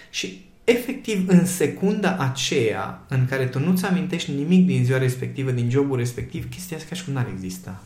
și 0.09 0.45
efectiv 0.63 1.27
în 1.27 1.45
secunda 1.45 2.17
aceea 2.17 3.01
în 3.07 3.25
care 3.25 3.47
tu 3.47 3.59
nu-ți 3.59 3.85
amintești 3.85 4.31
nimic 4.31 4.65
din 4.65 4.85
ziua 4.85 4.97
respectivă, 4.97 5.51
din 5.51 5.69
jobul 5.69 5.97
respectiv, 5.97 6.49
chestia 6.49 6.77
asta 6.77 6.89
ca 6.89 6.95
și 6.95 7.03
cum 7.03 7.13
n-ar 7.13 7.27
exista. 7.33 7.81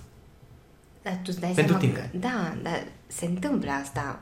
Dar 1.01 1.13
tu 1.13 1.21
îți 1.25 1.39
dai 1.39 1.51
Pentru 1.51 1.77
seama 1.79 1.93
tine. 1.93 2.09
Că, 2.11 2.17
da, 2.17 2.57
dar 2.63 2.83
se 3.07 3.25
întâmplă 3.25 3.71
asta 3.71 4.19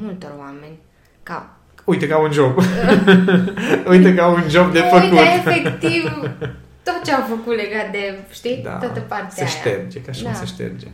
multor 0.00 0.34
oameni. 0.38 0.78
Ca... 1.22 1.57
Uite 1.88 2.06
ca 2.06 2.18
un 2.18 2.32
job. 2.32 2.58
Uite 3.92 4.14
ca 4.14 4.26
un 4.26 4.42
job 4.50 4.72
de 4.72 4.78
făcut. 4.78 5.10
Uite, 5.10 5.22
efectiv, 5.46 6.02
tot 6.86 7.00
ce 7.04 7.12
au 7.12 7.24
făcut 7.28 7.56
legat 7.56 7.90
de, 7.92 8.18
știi, 8.32 8.60
da, 8.64 8.70
toată 8.70 9.00
partea 9.00 9.28
se 9.30 9.40
aia. 9.40 9.48
șterge, 9.48 10.00
ca 10.00 10.12
și 10.12 10.22
da. 10.22 10.30
cum 10.30 10.38
se 10.38 10.46
șterge. 10.46 10.86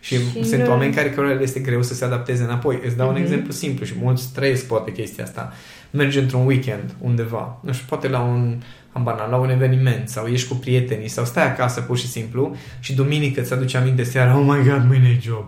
Și, 0.00 0.16
Și 0.32 0.44
sunt 0.44 0.62
nu- 0.62 0.70
oameni 0.70 0.94
care 0.94 1.10
care 1.10 1.34
le 1.34 1.42
este 1.42 1.60
greu 1.60 1.82
să 1.82 1.94
se 1.94 2.04
adapteze 2.04 2.42
înapoi. 2.42 2.80
Îți 2.86 2.96
dau 2.96 3.06
un 3.08 3.12
Mhm. 3.14 3.22
exemplu 3.22 3.52
simplu 3.52 3.84
și 3.84 3.92
mulți 4.02 4.32
trăiesc 4.34 4.66
poate 4.66 4.92
chestia 4.92 5.24
asta. 5.24 5.52
Mergi 5.90 6.18
într-un 6.18 6.46
weekend 6.46 6.94
undeva, 7.00 7.58
nu 7.62 7.72
știu, 7.72 7.84
poate 7.88 8.08
la 8.08 8.20
un 8.20 8.56
am 8.92 9.02
banal, 9.02 9.30
la 9.30 9.36
un 9.36 9.50
eveniment 9.50 10.08
sau 10.08 10.26
ești 10.26 10.48
cu 10.48 10.54
prietenii 10.54 11.08
sau 11.08 11.24
stai 11.24 11.46
acasă 11.46 11.80
pur 11.80 11.98
și 11.98 12.06
simplu 12.08 12.56
și 12.80 12.94
duminică 12.94 13.40
îți 13.40 13.52
aduce 13.52 13.76
aminte 13.76 14.02
seara, 14.02 14.36
oh 14.38 14.44
my 14.46 14.68
god, 14.68 14.84
mâine 14.88 15.08
e 15.08 15.18
job. 15.22 15.44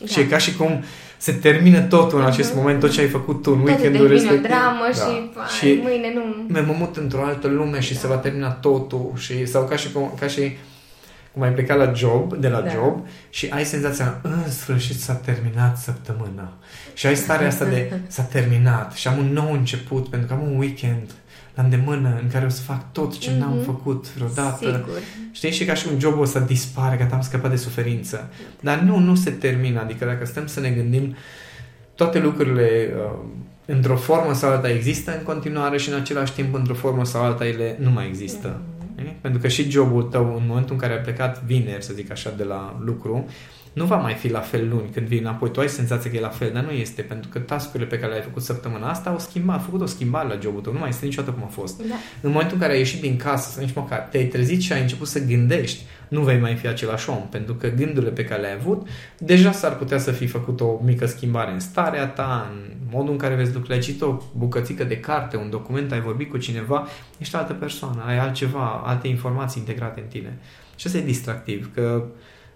Da. 0.00 0.06
Și 0.06 0.20
e 0.20 0.24
ca 0.24 0.38
și 0.38 0.54
cum 0.56 0.84
se 1.24 1.32
termină 1.32 1.80
totul 1.80 2.18
în 2.18 2.24
acest 2.24 2.48
Mhm. 2.50 2.58
moment, 2.58 2.80
tot 2.80 2.90
ce 2.90 3.00
ai 3.00 3.08
făcut 3.08 3.42
tu 3.42 3.50
în 3.50 3.56
Toate 3.56 3.70
weekendul 3.72 4.08
devine 4.08 4.28
o 4.28 4.32
respectiv. 4.32 4.50
dramă 4.50 4.84
Da. 4.86 4.92
și, 5.04 5.30
pai, 5.34 5.46
și 5.58 5.80
mâine 5.82 6.12
nu... 6.14 6.22
mă 6.48 6.60
mă 6.66 6.74
mut 6.78 6.96
într-o 6.96 7.24
altă 7.24 7.48
lume 7.48 7.80
și 7.80 7.92
Da. 7.92 7.98
se 7.98 8.06
va 8.06 8.16
termina 8.16 8.50
totul 8.50 9.12
și 9.16 9.46
sau 9.46 9.64
ca 9.64 9.76
și 9.76 9.92
cum, 9.92 10.12
ca 10.20 10.26
și 10.26 10.56
cum 11.32 11.42
ai 11.42 11.52
plecat 11.52 11.76
la 11.78 11.92
job, 11.94 12.34
de 12.34 12.48
la 12.48 12.60
Da. 12.60 12.70
job 12.70 13.06
și 13.30 13.46
ai 13.50 13.64
senzația 13.64 14.18
în 14.22 14.50
sfârșit 14.50 15.00
s-a 15.00 15.12
terminat 15.14 15.76
săptămâna. 15.78 16.52
Și 16.94 17.06
ai 17.06 17.16
starea 17.16 17.46
asta 17.46 17.64
de 17.64 17.92
s-a 18.06 18.22
terminat 18.22 18.92
și 18.92 19.08
am 19.08 19.18
un 19.18 19.32
nou 19.32 19.52
început 19.52 20.08
pentru 20.08 20.28
că 20.28 20.34
am 20.34 20.50
un 20.52 20.58
weekend 20.58 21.10
la 21.54 21.62
îndemână 21.62 22.18
în 22.22 22.28
care 22.32 22.44
o 22.44 22.48
să 22.48 22.62
fac 22.62 22.92
tot 22.92 23.18
ce 23.18 23.30
n-am 23.38 23.54
Mhm. 23.54 23.64
făcut 23.64 24.14
vreodată. 24.14 24.56
Sigur. 24.64 24.98
Știi? 25.32 25.50
Și 25.50 25.64
ca 25.64 25.74
și 25.74 25.86
un 25.92 25.98
job 26.00 26.18
o 26.18 26.24
să 26.24 26.38
dispare, 26.38 26.96
gata, 26.96 27.14
am 27.14 27.20
scăpat 27.22 27.50
de 27.50 27.56
suferință. 27.56 28.28
Dar 28.60 28.78
nu, 28.78 28.98
nu 28.98 29.14
se 29.14 29.30
termină. 29.30 29.80
Adică 29.80 30.04
dacă 30.04 30.24
stăm 30.24 30.46
să 30.46 30.60
ne 30.60 30.70
gândim 30.70 31.16
toate 31.94 32.18
lucrurile 32.18 32.90
uh, 32.96 33.18
într-o 33.66 33.96
formă 33.96 34.32
sau 34.34 34.50
alta 34.50 34.70
există 34.70 35.16
în 35.18 35.22
continuare 35.22 35.78
și 35.78 35.88
în 35.88 35.94
același 35.94 36.32
timp 36.32 36.54
într-o 36.54 36.74
formă 36.74 37.04
sau 37.04 37.22
alta 37.22 37.46
ele 37.46 37.76
nu 37.80 37.90
mai 37.90 38.06
există. 38.06 38.60
Mm-hmm. 38.98 39.20
Pentru 39.20 39.40
că 39.40 39.48
și 39.48 39.70
jobul 39.70 40.02
tău 40.02 40.34
în 40.36 40.42
momentul 40.46 40.74
în 40.74 40.80
care 40.80 40.92
ai 40.92 40.98
plecat 40.98 41.42
vineri, 41.42 41.84
să 41.84 41.92
zic 41.94 42.10
așa, 42.10 42.32
de 42.36 42.44
la 42.44 42.80
lucru, 42.84 43.28
nu 43.74 43.84
va 43.84 43.96
mai 43.96 44.14
fi 44.14 44.30
la 44.30 44.40
fel 44.40 44.68
luni 44.68 44.88
când 44.92 45.06
vii 45.06 45.18
înapoi. 45.18 45.50
Tu 45.50 45.60
ai 45.60 45.68
senzația 45.68 46.10
că 46.10 46.16
e 46.16 46.20
la 46.20 46.28
fel, 46.28 46.50
dar 46.52 46.64
nu 46.64 46.70
este, 46.70 47.02
pentru 47.02 47.28
că 47.28 47.38
tascurile 47.38 47.88
pe 47.88 47.98
care 47.98 48.12
le-ai 48.12 48.24
făcut 48.24 48.42
săptămâna 48.42 48.90
asta 48.90 49.10
au 49.10 49.18
schimbat, 49.18 49.56
au 49.56 49.62
făcut 49.62 49.80
o 49.80 49.86
schimbare 49.86 50.28
la 50.28 50.38
jobul 50.42 50.60
tău, 50.60 50.72
nu 50.72 50.78
mai 50.78 50.88
este 50.88 51.04
niciodată 51.04 51.32
cum 51.32 51.42
a 51.42 51.50
fost. 51.50 51.78
Da. 51.78 51.94
În 52.20 52.30
momentul 52.30 52.54
în 52.54 52.60
care 52.60 52.72
ai 52.72 52.78
ieșit 52.78 53.00
din 53.00 53.16
casă, 53.16 53.60
nici 53.60 53.74
măcar 53.74 53.98
te-ai 53.98 54.24
trezit 54.24 54.60
și 54.60 54.72
ai 54.72 54.80
început 54.80 55.06
să 55.06 55.24
gândești, 55.24 55.82
nu 56.08 56.20
vei 56.20 56.38
mai 56.38 56.54
fi 56.54 56.66
același 56.66 57.10
om, 57.10 57.28
pentru 57.30 57.54
că 57.54 57.68
gândurile 57.68 58.10
pe 58.10 58.24
care 58.24 58.40
le-ai 58.40 58.54
avut, 58.54 58.86
deja 59.18 59.52
s-ar 59.52 59.76
putea 59.76 59.98
să 59.98 60.10
fi 60.10 60.26
făcut 60.26 60.60
o 60.60 60.80
mică 60.84 61.06
schimbare 61.06 61.52
în 61.52 61.60
starea 61.60 62.06
ta, 62.06 62.50
în 62.52 62.72
modul 62.90 63.12
în 63.12 63.18
care 63.18 63.34
vezi 63.34 63.52
lucrurile, 63.52 63.74
ai 63.74 63.80
citit 63.80 64.02
o 64.02 64.18
bucățică 64.36 64.84
de 64.84 64.98
carte, 64.98 65.36
un 65.36 65.50
document, 65.50 65.92
ai 65.92 66.00
vorbit 66.00 66.30
cu 66.30 66.36
cineva, 66.36 66.86
ești 67.18 67.36
altă 67.36 67.52
persoană, 67.52 68.04
ai 68.06 68.18
altceva, 68.18 68.82
alte 68.84 69.08
informații 69.08 69.60
integrate 69.60 70.00
în 70.00 70.06
tine. 70.06 70.38
Și 70.76 70.86
asta 70.86 70.98
e 70.98 71.02
distractiv, 71.02 71.70
că 71.74 72.04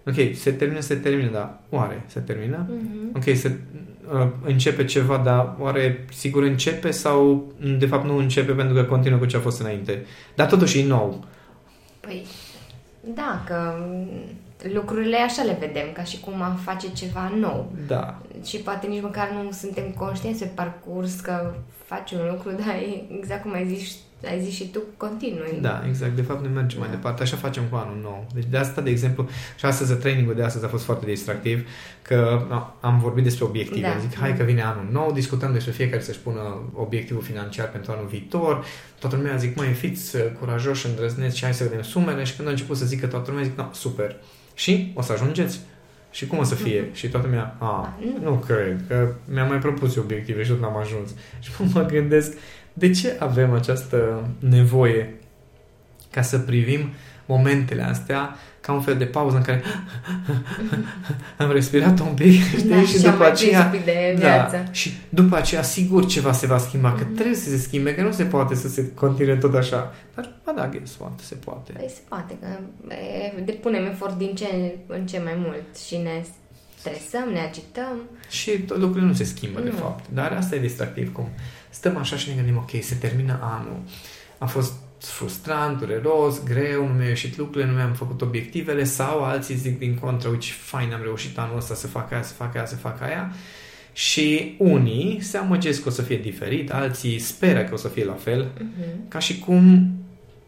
ok, 0.09 0.35
se 0.35 0.51
termină, 0.51 0.79
se 0.79 0.95
termină, 0.95 1.29
dar 1.31 1.59
oare 1.69 2.03
se 2.07 2.19
termină? 2.19 2.67
Mm-hmm. 2.69 3.15
Ok, 3.15 3.35
se 3.35 3.57
uh, 4.13 4.27
începe 4.45 4.85
ceva, 4.85 5.17
dar 5.17 5.55
oare 5.59 6.05
sigur 6.13 6.43
începe 6.43 6.91
sau 6.91 7.51
de 7.77 7.85
fapt 7.85 8.05
nu 8.05 8.17
începe 8.17 8.51
pentru 8.51 8.75
că 8.75 8.83
continuă 8.83 9.19
cu 9.19 9.25
ce 9.25 9.37
a 9.37 9.39
fost 9.39 9.59
înainte? 9.59 10.05
Dar 10.35 10.47
totuși 10.47 10.79
e 10.79 10.85
nou. 10.85 11.25
Păi, 11.99 12.25
da, 13.01 13.43
că 13.45 13.73
lucrurile 14.73 15.17
așa 15.17 15.43
le 15.43 15.57
vedem, 15.59 15.91
ca 15.93 16.03
și 16.03 16.19
cum 16.19 16.41
am 16.41 16.55
face 16.55 16.91
ceva 16.91 17.31
nou. 17.39 17.71
Da. 17.87 18.21
Și 18.45 18.57
poate 18.57 18.87
nici 18.87 19.01
măcar 19.01 19.29
nu 19.29 19.51
suntem 19.51 19.89
conștienți 19.97 20.43
pe 20.43 20.51
parcurs 20.55 21.19
că 21.19 21.53
faci 21.85 22.11
un 22.11 22.27
lucru, 22.31 22.51
dar 22.65 22.75
e 22.75 23.17
exact 23.17 23.41
cum 23.41 23.53
ai 23.53 23.67
zis 23.67 23.95
ai 24.27 24.41
zis 24.41 24.53
și 24.53 24.67
tu, 24.67 24.79
continui. 24.97 25.59
Da, 25.61 25.83
exact. 25.87 26.15
De 26.15 26.21
fapt, 26.21 26.41
ne 26.41 26.47
mergem 26.47 26.79
da. 26.79 26.85
mai 26.85 26.95
departe. 26.95 27.23
Așa 27.23 27.35
facem 27.35 27.63
cu 27.69 27.75
anul 27.75 27.97
nou. 28.01 28.27
Deci 28.33 28.45
de 28.49 28.57
asta, 28.57 28.81
de 28.81 28.89
exemplu, 28.89 29.29
și 29.57 29.65
astăzi 29.65 29.93
trainingul 29.93 30.35
de 30.35 30.43
astăzi 30.43 30.65
a 30.65 30.67
fost 30.67 30.83
foarte 30.83 31.05
distractiv, 31.05 31.67
că 32.01 32.41
am 32.79 32.99
vorbit 32.99 33.23
despre 33.23 33.43
obiective. 33.43 33.87
Da. 33.87 33.97
Zic, 33.99 34.17
hai 34.17 34.37
că 34.37 34.43
vine 34.43 34.61
anul 34.61 34.87
nou, 34.91 35.11
discutăm 35.11 35.53
despre 35.53 35.71
fiecare 35.71 36.01
să-și 36.01 36.19
pună 36.19 36.71
obiectivul 36.73 37.21
financiar 37.21 37.69
pentru 37.71 37.91
anul 37.91 38.07
viitor. 38.07 38.65
Toată 38.99 39.15
lumea 39.15 39.35
zic, 39.35 39.55
mai 39.55 39.67
fiți 39.67 40.15
uh, 40.15 40.21
curajoși, 40.39 40.87
îndrăzneți 40.87 41.37
și 41.37 41.43
hai 41.43 41.53
să 41.53 41.63
vedem 41.63 41.81
sumele. 41.81 42.23
Și 42.23 42.35
când 42.35 42.47
a 42.47 42.51
început 42.51 42.77
să 42.77 42.85
zică 42.85 43.07
toată 43.07 43.29
lumea, 43.29 43.45
zic, 43.45 43.57
no, 43.57 43.65
super. 43.71 44.15
Și 44.53 44.91
o 44.95 45.01
să 45.01 45.11
ajungeți? 45.11 45.59
Și 46.11 46.27
cum 46.27 46.37
o 46.37 46.43
să 46.43 46.55
fie? 46.55 46.85
Mm-hmm. 46.85 46.93
Și 46.93 47.07
toată 47.07 47.27
lumea, 47.27 47.55
a, 47.59 47.97
da, 48.01 48.29
nu 48.29 48.35
cred, 48.35 48.83
că 48.87 49.13
mi-am 49.25 49.47
mai 49.47 49.57
propus 49.57 49.95
obiective 49.95 50.43
și 50.43 50.49
tot 50.49 50.59
n-am 50.59 50.77
ajuns. 50.77 51.09
Și 51.39 51.51
mă 51.73 51.85
gândesc, 51.85 52.37
de 52.79 52.91
ce 52.91 53.15
avem 53.19 53.53
această 53.53 54.27
nevoie 54.39 55.13
ca 56.11 56.21
să 56.21 56.39
privim 56.39 56.89
momentele 57.25 57.83
astea 57.83 58.35
ca 58.61 58.71
un 58.71 58.81
fel 58.81 58.97
de 58.97 59.05
pauză 59.05 59.35
în 59.35 59.41
care 59.41 59.63
am 61.37 61.51
respirat 61.51 61.99
un 61.99 62.13
pic 62.13 62.43
știi? 62.43 62.69
Da, 62.69 62.81
și, 62.81 62.97
și 62.97 63.01
după 63.01 63.25
aceea 63.25 63.71
de 63.85 64.15
viață. 64.17 64.55
Da, 64.55 64.71
și 64.71 64.91
după 65.09 65.35
aceea 65.35 65.61
sigur 65.61 66.05
ceva 66.05 66.31
se 66.31 66.47
va 66.47 66.57
schimba, 66.57 66.93
mm-hmm. 66.93 66.97
că 66.97 67.03
mhm. 67.03 67.13
trebuie 67.13 67.35
să 67.35 67.49
se 67.49 67.57
schimbe, 67.57 67.95
că 67.95 68.01
nu 68.01 68.11
se 68.11 68.23
poate 68.23 68.55
să 68.55 68.67
se 68.67 68.91
continue 68.93 69.35
tot 69.35 69.55
așa. 69.55 69.93
Dar, 70.15 70.33
ba 70.45 70.51
da, 70.55 70.67
guess 70.67 70.97
what, 70.99 71.19
se 71.19 71.35
poate. 71.35 71.71
Păi 71.71 71.89
se 71.89 72.01
poate, 72.07 72.37
că 72.41 72.47
depunem 73.43 73.85
efort 73.85 74.17
din 74.17 74.35
ce 74.35 74.75
în 74.87 75.05
ce 75.05 75.21
mai 75.23 75.33
mult 75.37 75.77
și 75.87 75.95
ne 75.97 76.25
stresăm, 76.79 77.29
ne 77.31 77.39
agităm. 77.39 77.97
Și 78.29 78.65
lucrurile 78.67 79.05
nu 79.05 79.13
se 79.13 79.23
schimbă, 79.23 79.59
nu. 79.59 79.65
de 79.65 79.71
fapt. 79.71 80.05
Dar 80.13 80.31
asta 80.31 80.55
e 80.55 80.59
distractiv, 80.59 81.13
cum 81.13 81.27
stăm 81.69 81.97
așa 81.97 82.15
și 82.15 82.29
ne 82.29 82.35
gândim, 82.35 82.57
ok, 82.57 82.69
se 82.81 82.95
termină 82.95 83.39
anul. 83.41 83.81
A 84.37 84.45
fost 84.45 84.73
frustrant, 84.99 85.79
dureros, 85.79 86.43
greu, 86.43 86.87
nu 86.87 86.93
mi-au 86.93 87.07
ieșit 87.07 87.37
lucrurile, 87.37 87.69
nu 87.69 87.75
mi-am 87.75 87.93
făcut 87.93 88.21
obiectivele 88.21 88.83
sau 88.83 89.23
alții 89.23 89.55
zic 89.55 89.79
din 89.79 89.95
contră, 89.95 90.29
uite, 90.29 90.45
fain, 90.45 90.93
am 90.93 91.01
reușit 91.01 91.37
anul 91.37 91.57
ăsta 91.57 91.73
să 91.73 91.87
fac 91.87 92.11
aia, 92.11 92.23
să 92.23 92.33
fac 92.33 92.55
aia, 92.55 92.65
să 92.65 92.75
fac 92.75 93.01
aia. 93.01 93.33
Și 93.93 94.55
unii 94.57 95.19
se 95.21 95.37
amăgesc 95.37 95.81
că 95.81 95.87
o 95.87 95.91
să 95.91 96.01
fie 96.01 96.17
diferit, 96.17 96.71
alții 96.71 97.19
speră 97.19 97.63
că 97.63 97.73
o 97.73 97.77
să 97.77 97.87
fie 97.87 98.05
la 98.05 98.13
fel, 98.13 98.45
uh-huh. 98.45 99.07
ca 99.07 99.19
și 99.19 99.39
cum 99.39 99.91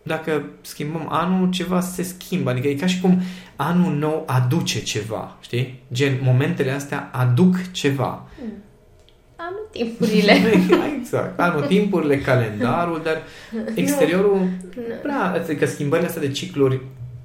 dacă 0.04 0.46
schimbăm 0.62 1.08
anul, 1.10 1.50
ceva 1.50 1.82
se 1.82 2.04
schimbă. 2.04 2.50
Adică 2.50 2.68
e 2.68 2.76
ca 2.76 2.86
și 2.86 3.00
cum 3.02 3.22
anul 3.56 3.94
nou 3.94 4.24
aduce 4.28 4.84
ceva, 4.84 5.38
știi? 5.42 5.80
Gen, 5.94 6.20
momentele 6.22 6.72
astea 6.72 7.10
aduc 7.12 7.72
ceva. 7.72 8.30
Mm 8.44 8.54
anotimpurile. 9.50 10.34
exact. 11.00 11.40
Anotimpurile, 11.40 12.20
calendarul, 12.20 13.02
dar 13.04 13.22
exteriorul, 13.76 14.38
nu. 14.38 14.82
prea, 15.02 15.22
adică 15.22 15.66
schimbările 15.66 16.08
astea 16.08 16.22
de 16.22 16.32
cicluri 16.32 16.82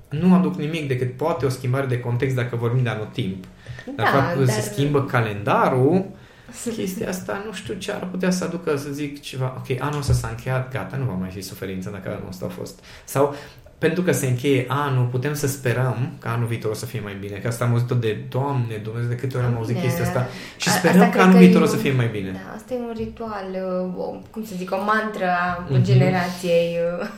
nu 0.08 0.34
aduc 0.34 0.54
nimic 0.54 0.88
decât 0.88 1.16
poate 1.16 1.46
o 1.46 1.48
schimbare 1.48 1.86
de 1.86 2.00
context 2.00 2.34
dacă 2.36 2.56
vorbim 2.56 2.82
de 2.82 2.88
anotimp. 2.88 3.44
Dar 3.96 4.12
da, 4.12 4.18
faptul 4.18 4.44
dar... 4.44 4.54
se 4.54 4.60
schimbă 4.60 5.04
calendarul, 5.04 6.04
chestia 6.76 7.08
asta 7.08 7.42
nu 7.46 7.52
știu 7.52 7.74
ce 7.74 7.92
ar 7.92 8.08
putea 8.10 8.30
să 8.30 8.44
aducă 8.44 8.76
să 8.76 8.88
zic 8.90 9.20
ceva, 9.20 9.54
ok, 9.56 9.80
anul 9.80 9.98
ăsta 9.98 10.12
s-a 10.12 10.28
încheiat, 10.28 10.72
gata, 10.72 10.96
nu 10.96 11.04
va 11.04 11.12
mai 11.12 11.30
fi 11.30 11.40
suferință 11.40 11.90
dacă 11.90 12.08
anul 12.08 12.28
ăsta 12.28 12.46
a 12.46 12.48
fost. 12.48 12.84
Sau 13.04 13.34
pentru 13.78 14.02
că 14.02 14.12
se 14.12 14.26
încheie 14.26 14.64
anul, 14.68 15.04
putem 15.04 15.34
să 15.34 15.46
sperăm 15.46 16.12
că 16.20 16.28
anul 16.28 16.46
viitor 16.46 16.70
o 16.70 16.74
să 16.74 16.86
fie 16.86 17.00
mai 17.00 17.16
bine. 17.20 17.36
Că 17.36 17.48
asta 17.48 17.64
am 17.64 17.70
auzit 17.70 17.90
de 17.90 18.18
Doamne, 18.28 18.76
Dumnezeu, 18.82 19.08
de 19.08 19.14
câte 19.14 19.36
ori 19.36 19.46
am 19.46 19.56
auzit 19.56 19.80
chestia 19.80 20.04
asta. 20.04 20.28
Și 20.56 20.70
sperăm 20.70 21.00
asta 21.00 21.16
că 21.16 21.22
anul 21.22 21.38
viitor 21.38 21.62
o 21.62 21.66
să 21.66 21.76
fie 21.76 21.92
mai 21.92 22.06
bine. 22.06 22.30
Da, 22.30 22.54
asta 22.56 22.74
e 22.74 22.76
un 22.76 22.94
ritual, 22.96 23.48
uh, 23.52 24.04
o, 24.04 24.20
cum 24.30 24.44
să 24.44 24.54
zic, 24.56 24.72
o 24.72 24.84
mantră 24.84 25.26
a 25.26 25.66
mm-hmm. 25.66 25.82
generației. 25.82 26.78
Uh, 27.00 27.08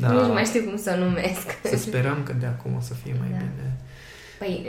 da. 0.00 0.08
Nu 0.26 0.32
mai 0.32 0.44
știu 0.44 0.62
cum 0.62 0.76
să 0.76 0.96
o 0.96 1.04
numesc. 1.04 1.46
Să 1.62 1.76
sperăm 1.76 2.22
că 2.22 2.32
de 2.32 2.46
acum 2.46 2.74
o 2.76 2.80
să 2.80 2.94
fie 2.94 3.14
mai 3.18 3.28
da. 3.30 3.36
bine. 3.36 3.76
Păi, 4.38 4.66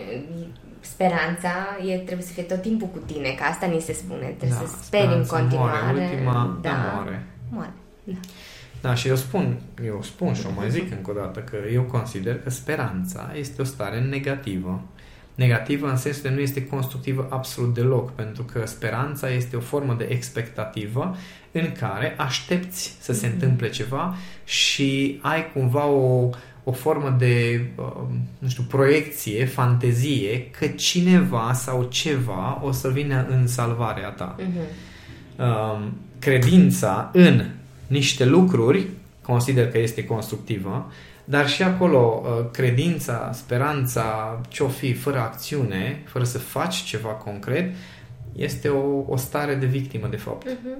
speranța 0.80 1.54
e, 1.88 1.98
trebuie 1.98 2.26
să 2.26 2.34
fie 2.34 2.44
tot 2.44 2.62
timpul 2.62 2.88
cu 2.88 2.98
tine, 2.98 3.30
că 3.30 3.44
asta 3.44 3.66
ni 3.66 3.80
se 3.80 3.94
spune. 3.94 4.26
Trebuie 4.38 4.60
da, 4.62 4.68
să 4.68 4.84
speri 4.84 5.14
în 5.14 5.26
continuare. 5.26 5.92
Moare, 5.92 6.10
ultima, 6.12 6.60
da, 6.62 6.70
da 6.70 6.76
moare. 6.94 7.26
Moare, 7.50 7.74
da. 8.04 8.20
Da, 8.82 8.94
și 8.96 9.08
eu 9.08 9.16
spun, 9.16 9.60
eu 9.86 10.00
spun 10.04 10.34
și 10.34 10.46
o 10.46 10.50
mai 10.56 10.70
zic 10.70 10.92
încă 10.92 11.12
o 11.12 11.14
dată 11.14 11.40
că 11.40 11.58
eu 11.74 11.82
consider 11.82 12.40
că 12.40 12.50
speranța 12.50 13.32
este 13.38 13.62
o 13.62 13.66
stare 13.66 14.00
negativă. 14.00 14.82
Negativă 15.36 15.90
în 15.90 15.98
sensul 15.98 16.22
de 16.22 16.30
nu 16.30 16.40
este 16.40 16.68
constructivă 16.68 17.28
absolut 17.30 17.74
deloc, 17.74 18.12
pentru 18.12 18.44
că 18.44 18.66
speranța 18.66 19.30
este 19.30 19.56
o 19.56 19.60
formă 19.60 19.96
de 19.98 20.08
expectativă 20.10 21.16
în 21.52 21.72
care 21.80 22.16
aștepți 22.18 22.98
să 23.00 23.14
se 23.14 23.28
întâmple 23.28 23.70
ceva 23.70 24.16
și 24.44 25.20
ai 25.22 25.52
cumva 25.52 25.86
o, 25.86 26.30
o 26.64 26.72
formă 26.72 27.16
de, 27.20 27.66
um, 27.76 28.28
nu 28.40 28.48
știu, 28.48 28.64
proiecție, 28.64 29.46
fantezie 29.46 30.50
că 30.50 30.68
cineva 30.68 31.54
sau 31.54 31.84
ceva 31.84 32.62
o 32.64 32.72
să 32.72 32.90
vină 32.90 33.26
în 33.30 33.48
salvarea 33.48 34.10
ta. 34.10 34.36
Uh-huh. 34.40 34.90
Credința 36.20 37.10
în 37.14 37.46
niște 37.92 38.26
lucruri, 38.26 38.88
consider 39.22 39.72
că 39.72 39.78
este 39.78 40.06
constructivă, 40.06 40.92
dar 41.24 41.50
și 41.50 41.64
acolo 41.64 42.22
uh, 42.24 42.46
credința, 42.52 43.32
speranța, 43.34 44.40
ce-o 44.48 44.68
fi, 44.68 44.94
fără 44.94 45.20
acțiune, 45.20 46.04
fără 46.06 46.24
să 46.24 46.40
faci 46.40 46.76
ceva 46.76 47.10
concret, 47.10 47.76
este 48.36 48.70
o, 48.70 49.04
o 49.08 49.16
stare 49.16 49.56
de 49.56 49.66
victimă, 49.66 50.08
de 50.08 50.18
fapt. 50.18 50.50
Mm-hmm. 50.50 50.78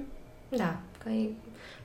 Da, 0.56 0.76
că 1.04 1.08
e 1.10 1.28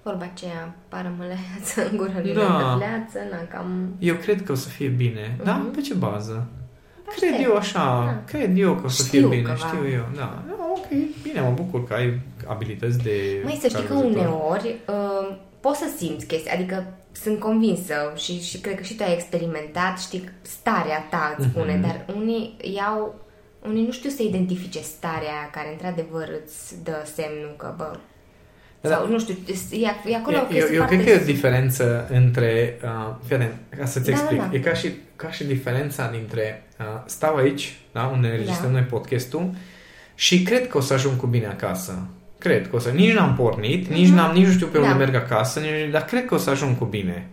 vorba 0.04 0.24
aceea, 0.34 0.76
pară 0.88 1.14
măleață 1.18 1.90
în 1.92 1.98
gură 1.98 2.22
da. 2.34 2.76
fleață, 2.78 3.20
na, 3.32 3.58
cam... 3.58 3.96
Eu 4.00 4.16
cred 4.16 4.44
că 4.44 4.52
o 4.52 4.56
să 4.56 4.70
fie 4.70 4.88
bine. 4.88 5.36
Mm-hmm. 5.36 5.44
Da? 5.44 5.70
Pe 5.76 5.82
ce 5.82 5.94
bază? 5.94 6.48
Cred 7.16 7.34
eu 7.44 7.56
așa, 7.56 8.04
da. 8.06 8.24
cred 8.26 8.58
eu 8.58 8.76
că 8.76 8.86
o 8.86 8.88
să 8.88 9.04
știu 9.04 9.30
fie 9.30 9.38
bine, 9.38 9.56
știu 9.56 9.90
eu, 9.94 10.06
da. 10.16 10.44
Ok, 10.92 11.24
bine, 11.24 11.42
mă 11.42 11.54
bucur 11.56 11.88
că 11.88 11.94
ai 11.94 12.20
abilități 12.46 12.98
de... 12.98 13.42
Mai 13.44 13.58
să 13.62 13.68
știi 13.68 13.84
că 13.84 13.94
uneori 13.94 14.76
uh, 14.88 15.38
poți 15.60 15.80
să 15.80 15.86
simți 15.98 16.26
chestii, 16.26 16.52
adică 16.52 16.86
sunt 17.12 17.40
convinsă 17.40 18.14
și, 18.16 18.42
și 18.42 18.60
cred 18.60 18.76
că 18.76 18.84
și 18.84 18.96
tu 18.96 19.04
ai 19.04 19.14
experimentat, 19.14 20.00
știi, 20.00 20.30
starea 20.42 21.08
ta 21.10 21.36
îți 21.38 21.48
spune, 21.48 21.78
uh-huh. 21.78 21.82
dar 21.82 22.06
unii 22.16 22.58
iau, 22.76 23.16
unii 23.68 23.86
nu 23.86 23.92
știu 23.92 24.10
să 24.10 24.24
identifice 24.24 24.80
starea 24.82 25.50
care 25.52 25.70
într-adevăr 25.72 26.30
îți 26.44 26.84
dă 26.84 27.06
semnul 27.16 27.56
că, 27.58 27.74
bă, 27.78 27.98
da, 28.82 28.90
sau, 28.90 29.08
nu 29.08 29.20
știu, 29.20 29.36
e, 29.72 30.12
e 30.12 30.16
acolo 30.16 30.36
eu, 30.38 30.48
eu, 30.58 30.74
eu 30.74 30.86
cred 30.86 31.04
că 31.04 31.10
e 31.10 31.22
o 31.22 31.26
diferență 31.26 32.08
între, 32.12 32.80
uh, 32.84 33.16
fii 33.26 33.36
atent, 33.36 33.54
ca 33.78 33.86
să-ți 33.86 34.06
da, 34.06 34.12
explic, 34.12 34.40
da, 34.40 34.46
da. 34.46 34.56
e 34.56 34.60
ca 34.60 34.74
și, 34.74 34.92
ca 35.16 35.32
și 35.32 35.44
diferența 35.44 36.10
dintre 36.12 36.64
uh, 36.80 36.86
stau 37.06 37.36
aici, 37.36 37.78
da, 37.92 38.06
unde 38.06 38.28
înregistrăm 38.28 38.72
da. 38.72 38.78
noi 38.78 38.88
podcastul 38.88 39.50
și 40.20 40.44
cred 40.44 40.68
că 40.68 40.78
o 40.78 40.82
să 40.82 40.94
ajung 40.94 41.16
cu 41.16 41.28
bine 41.28 41.46
acasă. 41.46 42.08
Cred 42.40 42.70
că 42.70 42.76
o 42.76 42.80
să... 42.80 42.90
Nici 42.90 43.14
n-am 43.14 43.36
pornit, 43.36 43.88
mm-hmm. 43.88 43.94
nici, 43.94 44.10
n-am, 44.10 44.36
nici 44.36 44.46
nu 44.46 44.52
știu 44.52 44.68
pe 44.68 44.78
unde 44.78 44.90
da. 44.90 44.98
merg 44.98 45.16
acasă, 45.16 45.60
nici, 45.60 45.92
dar 45.92 46.06
cred 46.06 46.26
că 46.26 46.34
o 46.34 46.38
să 46.38 46.50
ajung 46.50 46.78
cu 46.78 46.86
bine. 46.86 47.28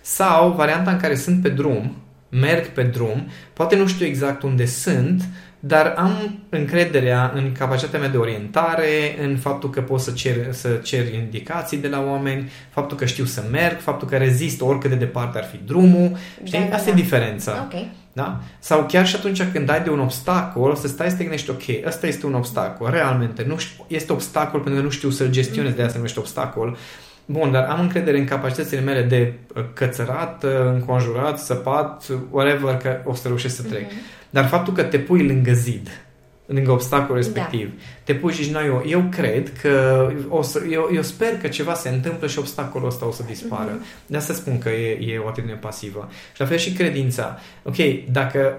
Sau 0.00 0.52
varianta 0.52 0.90
în 0.90 0.98
care 0.98 1.14
sunt 1.14 1.42
pe 1.42 1.48
drum, 1.48 1.96
merg 2.28 2.66
pe 2.66 2.82
drum, 2.82 3.28
poate 3.52 3.76
nu 3.76 3.86
știu 3.86 4.06
exact 4.06 4.42
unde 4.42 4.66
sunt, 4.66 5.22
dar 5.60 5.94
am 5.96 6.38
încrederea 6.48 7.32
în 7.34 7.52
capacitatea 7.52 7.98
mea 7.98 8.08
de 8.08 8.16
orientare, 8.16 9.16
în 9.22 9.36
faptul 9.36 9.70
că 9.70 9.80
pot 9.80 10.00
să 10.00 10.10
cer, 10.10 10.34
să 10.50 10.68
cer 10.68 11.12
indicații 11.12 11.78
de 11.78 11.88
la 11.88 12.04
oameni, 12.08 12.50
faptul 12.70 12.96
că 12.96 13.04
știu 13.04 13.24
să 13.24 13.42
merg, 13.50 13.78
faptul 13.78 14.08
că 14.08 14.16
rezist 14.16 14.60
oricât 14.60 14.90
de 14.90 14.96
departe 14.96 15.38
ar 15.38 15.44
fi 15.44 15.60
drumul. 15.66 16.16
Știi? 16.44 16.58
Da, 16.58 16.66
da, 16.66 16.74
Asta 16.74 16.90
da. 16.90 16.96
e 16.96 17.02
diferența. 17.02 17.68
Ok. 17.72 17.86
Da? 18.12 18.40
Sau 18.58 18.86
chiar 18.88 19.06
și 19.06 19.16
atunci 19.16 19.42
când 19.42 19.70
ai 19.70 19.82
de 19.82 19.90
un 19.90 20.00
obstacol, 20.00 20.74
să 20.74 20.88
stai 20.88 21.10
să 21.10 21.16
te 21.16 21.22
gândești, 21.22 21.50
ok, 21.50 21.86
ăsta 21.86 22.06
este 22.06 22.26
un 22.26 22.34
obstacol, 22.34 22.90
realmente, 22.90 23.44
nu 23.46 23.56
știu, 23.56 23.84
este 23.88 24.12
obstacol 24.12 24.60
pentru 24.60 24.80
că 24.80 24.86
nu 24.86 24.92
știu 24.92 25.10
să-l 25.10 25.30
gestionez, 25.30 25.72
de 25.72 25.80
asta 25.80 25.90
se 25.90 25.96
numește 25.96 26.18
obstacol. 26.18 26.76
Bun, 27.24 27.50
dar 27.50 27.64
am 27.64 27.80
încredere 27.80 28.18
în 28.18 28.24
capacitățile 28.24 28.80
mele 28.80 29.02
de 29.02 29.32
uh, 29.56 29.64
cățărat, 29.72 30.44
uh, 30.44 30.50
înconjurat, 30.72 31.38
săpat, 31.38 32.06
whatever, 32.30 32.76
că 32.76 33.00
o 33.04 33.14
să 33.14 33.28
reușesc 33.28 33.56
să 33.56 33.62
trec. 33.62 33.90
Dar 34.30 34.46
faptul 34.46 34.74
că 34.74 34.82
te 34.82 34.98
pui 34.98 35.26
lângă 35.26 35.52
zid, 35.52 36.04
lângă 36.46 36.70
obstacolul 36.70 37.16
respectiv, 37.16 37.72
te 38.04 38.14
pui 38.14 38.32
și 38.32 38.42
zici, 38.42 38.52
noi, 38.52 38.66
eu, 38.66 38.82
eu 38.86 39.04
cred 39.10 39.52
că 39.60 40.06
o 40.28 40.42
să, 40.42 40.62
eu, 40.70 40.90
eu 40.94 41.02
sper 41.02 41.38
că 41.38 41.48
ceva 41.48 41.74
se 41.74 41.88
întâmplă 41.88 42.26
și 42.26 42.38
obstacolul 42.38 42.88
ăsta 42.88 43.06
o 43.06 43.12
să 43.12 43.22
dispară. 43.26 43.78
De 44.06 44.16
asta 44.16 44.32
spun 44.32 44.58
că 44.58 44.68
e, 44.68 45.12
e 45.12 45.18
o 45.18 45.28
atitudine 45.28 45.58
pasivă. 45.58 46.08
Și 46.34 46.40
la 46.40 46.46
fel 46.46 46.56
și 46.56 46.72
credința. 46.72 47.38
Ok, 47.62 47.76
dacă 48.10 48.58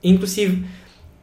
inclusiv 0.00 0.66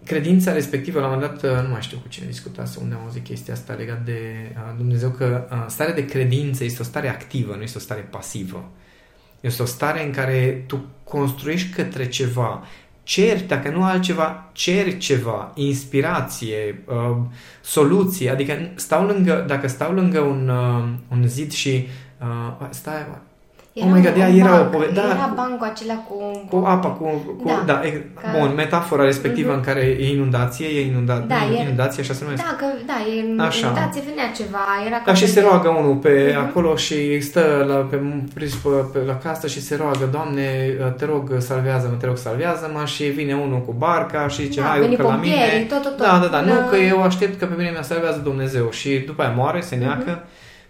credința 0.06 0.54
respectivă, 0.54 1.00
la 1.00 1.08
un 1.08 1.14
moment 1.14 1.42
dat, 1.42 1.64
nu 1.64 1.70
mai 1.70 1.82
știu 1.82 1.98
cu 1.98 2.08
cine 2.08 2.26
discutase, 2.28 2.80
unde 2.82 2.96
am 2.96 3.02
auzit 3.02 3.24
chestia 3.24 3.54
asta 3.54 3.74
legat 3.74 4.06
de 4.06 4.20
uh, 4.52 4.74
Dumnezeu, 4.78 5.10
că 5.10 5.48
uh, 5.52 5.66
starea 5.68 5.94
de 5.94 6.06
credință 6.06 6.64
este 6.64 6.82
o 6.82 6.86
stare 6.86 7.10
activă, 7.10 7.56
nu 7.56 7.62
este 7.62 7.78
o 7.78 7.82
stare 7.82 8.02
pasivă. 8.02 8.72
Este 9.40 9.62
o 9.62 9.66
stare 9.66 10.06
în 10.06 10.12
care 10.12 10.64
tu 10.68 10.86
construiești 11.04 11.70
către 11.70 12.08
ceva, 12.08 12.64
ceri, 13.04 13.48
dacă 13.48 13.70
nu 13.70 13.84
altceva, 13.84 14.50
ceri 14.52 14.98
ceva, 14.98 15.52
inspirație, 15.56 16.84
uh, 16.86 17.18
soluție, 17.62 18.30
adică 18.30 18.72
stau 18.76 19.06
lângă, 19.06 19.44
dacă 19.48 19.68
stau 19.68 19.94
lângă 19.94 20.20
un, 20.20 20.50
uh, 20.50 20.84
un 21.12 21.28
zid 21.28 21.52
și 21.52 21.88
uh, 22.22 22.68
stai, 22.70 23.06
Era 23.76 23.86
oh 23.88 23.92
my 23.94 24.02
god, 24.02 24.16
un 24.16 24.22
ea 24.22 24.30
era 24.30 24.54
o 24.54 24.58
banc, 24.58 24.72
poveste. 24.72 24.94
Da, 24.94 25.02
Era 25.04 25.14
cu- 25.16 25.34
bancul 25.36 25.68
acela 25.68 25.94
cu... 25.94 26.16
cu 26.50 26.66
apa, 26.66 26.88
cu, 26.90 27.04
cu 27.04 27.44
Da. 27.48 27.64
da, 27.66 27.82
e, 27.86 27.90
Ca- 28.22 28.36
bun, 28.40 28.54
metafora 28.56 29.04
respectivă 29.04 29.50
Mhm. 29.50 29.58
în 29.58 29.64
care 29.64 29.80
e 30.00 30.12
inundație, 30.14 30.68
e 30.68 30.86
inunda, 30.86 31.14
Da, 31.28 31.36
e- 31.58 31.62
inundație, 31.62 32.02
așa 32.04 32.14
se 32.14 32.24
numește. 32.24 32.46
Da, 32.50 32.56
că, 32.62 32.66
da, 32.86 32.94
e 33.14 33.42
Așa. 33.48 33.66
inundație, 33.68 34.02
venea 34.10 34.32
ceva, 34.36 34.66
era 34.88 34.96
ca 34.96 35.04
Da, 35.06 35.14
și 35.14 35.24
fel 35.24 35.30
se 35.34 35.40
de- 35.42 35.46
roagă 35.48 35.68
unul 35.70 35.96
pe 35.96 36.34
Mhm. 36.36 36.40
acolo 36.48 36.76
și 36.76 37.22
stă 37.22 37.66
la, 37.68 37.76
pe, 37.76 37.96
prins 38.34 38.54
pe, 38.56 38.70
pe, 38.94 39.00
la 39.06 39.18
casă 39.18 39.48
și 39.48 39.62
se 39.62 39.76
roagă, 39.76 40.06
Doamne, 40.12 40.44
te 40.98 41.06
rog, 41.06 41.32
salvează-mă, 41.38 41.96
te 42.00 42.06
rog, 42.06 42.18
salvează-mă 42.18 42.86
și 42.86 43.04
vine 43.04 43.34
unul 43.36 43.62
cu 43.62 43.72
barca 43.78 44.28
și 44.28 44.42
zice, 44.44 44.62
Da, 44.62 44.68
hai, 44.68 44.80
veni 44.80 44.92
urcă 44.92 45.04
la 45.04 45.10
pompierii, 45.10 45.54
mine. 45.54 45.66
tot, 45.70 45.82
tot, 45.82 45.98
tot. 45.98 46.06
Da, 46.06 46.18
da, 46.22 46.28
da, 46.28 46.40
nu 46.42 46.54
Da. 46.54 46.66
că 46.70 46.76
eu 46.76 47.02
aștept 47.04 47.40
că 47.40 47.46
pe 47.46 47.54
mine 47.58 47.70
mi-a 47.72 47.82
salvează 47.82 48.20
Dumnezeu 48.24 48.70
și 48.72 48.90
după 49.06 49.22
aia 49.22 49.34
moare, 49.36 49.62
se 49.62 49.76
neacă 49.76 50.12
Mhm. 50.12 50.24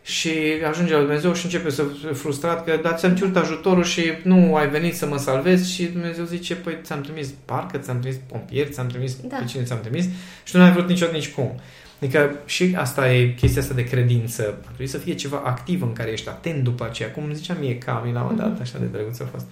Și 0.03 0.31
ajunge 0.69 0.93
la 0.93 0.99
Dumnezeu 0.99 1.33
și 1.33 1.45
începe 1.45 1.69
să 1.69 1.83
fie 2.01 2.11
frustrat 2.11 2.65
că 2.65 2.79
da, 2.83 2.93
ți-am 2.93 3.15
cerut 3.15 3.35
ajutorul 3.35 3.83
și 3.83 4.03
nu 4.23 4.55
ai 4.55 4.69
venit 4.69 4.95
să 4.95 5.05
mă 5.05 5.17
salvezi 5.17 5.73
și 5.73 5.83
Dumnezeu 5.83 6.25
zice, 6.25 6.55
păi 6.55 6.77
ți-am 6.83 7.01
trimis 7.01 7.33
barcă, 7.45 7.77
ți-am 7.77 7.99
trimis 7.99 8.19
pompieri, 8.27 8.69
ți-am 8.69 8.87
trimis 8.87 9.15
Da. 9.15 9.35
pe 9.37 9.45
cine 9.45 9.63
ți-am 9.63 9.79
trimis 9.81 10.05
și 10.43 10.51
tu 10.51 10.57
nu 10.57 10.63
ai 10.63 10.71
vrut 10.71 10.87
niciodată 10.87 11.17
nici 11.17 11.29
cum. 11.29 11.59
Adică 12.01 12.35
și 12.45 12.73
asta 12.77 13.13
e 13.13 13.27
chestia 13.27 13.61
asta 13.61 13.73
de 13.73 13.83
credință. 13.83 14.41
Ar 14.47 14.65
trebui 14.65 14.87
să 14.87 14.97
fie 14.97 15.13
ceva 15.13 15.41
activ 15.45 15.81
în 15.81 15.93
care 15.93 16.11
ești 16.11 16.29
atent 16.29 16.63
după 16.63 16.85
aceea. 16.85 17.11
Cum 17.11 17.33
zicea 17.33 17.57
mie 17.59 17.77
Cami 17.77 18.13
la 18.13 18.21
un 18.21 18.27
moment 18.29 18.49
dat, 18.49 18.61
așa 18.61 18.79
de 18.79 18.85
drăguț 18.85 19.19
a 19.19 19.25
fost. 19.31 19.45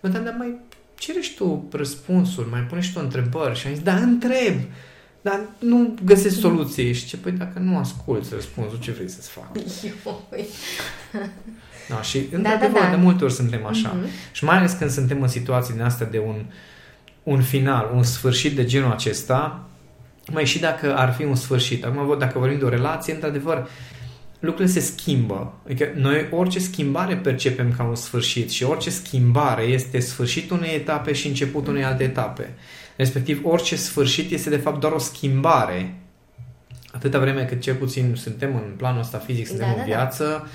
Mă, 0.00 0.08
dar, 0.08 0.20
dar 0.20 0.34
mai 0.38 0.54
cere 0.98 1.20
și 1.20 1.34
tu 1.34 1.68
răspunsuri, 1.72 2.48
mai 2.50 2.60
pune 2.60 2.80
și 2.80 2.92
tu 2.92 3.00
întrebări. 3.02 3.58
Și 3.58 3.66
am 3.66 3.74
zis, 3.74 3.82
da, 3.82 3.94
întreb. 3.94 4.54
Dar 5.20 5.40
nu 5.58 5.94
găsesc 6.04 6.38
soluție. 6.40 6.92
Și 6.92 7.06
ce, 7.06 7.16
păi 7.16 7.32
dacă 7.32 7.58
nu 7.58 7.78
asculți 7.78 8.34
răspunsul, 8.34 8.78
ce 8.78 8.90
vrei 8.90 9.08
să-ți 9.08 9.30
fac? 9.30 9.48
Ioi. 9.84 10.46
Da, 11.88 12.02
și 12.02 12.18
da, 12.18 12.36
într-adevăr, 12.36 12.80
da. 12.80 12.90
de 12.90 12.96
multe 12.96 13.24
ori 13.24 13.32
suntem 13.32 13.66
așa. 13.66 13.94
Mhm. 13.96 14.06
Și 14.32 14.44
mai 14.44 14.56
ales 14.56 14.72
când 14.72 14.90
suntem 14.90 15.22
în 15.22 15.28
situații 15.28 15.74
din 15.74 15.82
astea 15.82 16.06
de 16.06 16.18
un, 16.18 16.44
un 17.22 17.42
final, 17.42 17.90
un 17.94 18.02
sfârșit 18.02 18.56
de 18.56 18.64
genul 18.64 18.90
acesta, 18.90 19.64
mai 20.32 20.46
și 20.46 20.58
dacă 20.58 20.96
ar 20.96 21.12
fi 21.12 21.24
un 21.24 21.34
sfârșit. 21.34 21.84
Acum, 21.84 22.06
vă- 22.06 22.16
dacă 22.16 22.38
vorbim 22.38 22.58
de 22.58 22.64
o 22.64 22.68
relație, 22.68 23.14
într-adevăr, 23.14 23.68
lucrurile 24.40 24.72
se 24.72 24.80
schimbă. 24.80 25.52
Adică 25.64 25.88
noi 25.96 26.26
orice 26.30 26.58
schimbare 26.58 27.16
percepem 27.16 27.74
ca 27.76 27.82
un 27.82 27.94
sfârșit 27.94 28.50
și 28.50 28.64
orice 28.64 28.90
schimbare 28.90 29.62
este 29.62 29.98
sfârșitul 30.00 30.56
unei 30.56 30.74
etape 30.74 31.12
și 31.12 31.26
începutul 31.26 31.72
unei 31.72 31.84
alte 31.84 32.02
etape. 32.02 32.54
Respectiv, 33.00 33.40
orice 33.44 33.76
sfârșit 33.76 34.30
este 34.30 34.50
de 34.50 34.56
fapt 34.56 34.80
doar 34.80 34.92
o 34.92 34.98
schimbare. 34.98 35.94
Atâta 36.92 37.18
vreme 37.18 37.44
cât 37.44 37.60
cel 37.60 37.74
puțin 37.74 38.14
suntem 38.16 38.54
în 38.54 38.72
planul 38.76 39.00
ăsta 39.00 39.18
fizic, 39.18 39.46
suntem 39.46 39.66
Da, 39.66 39.72
în 39.72 39.78
da, 39.78 39.80
da. 39.80 39.86
viață, 39.86 40.48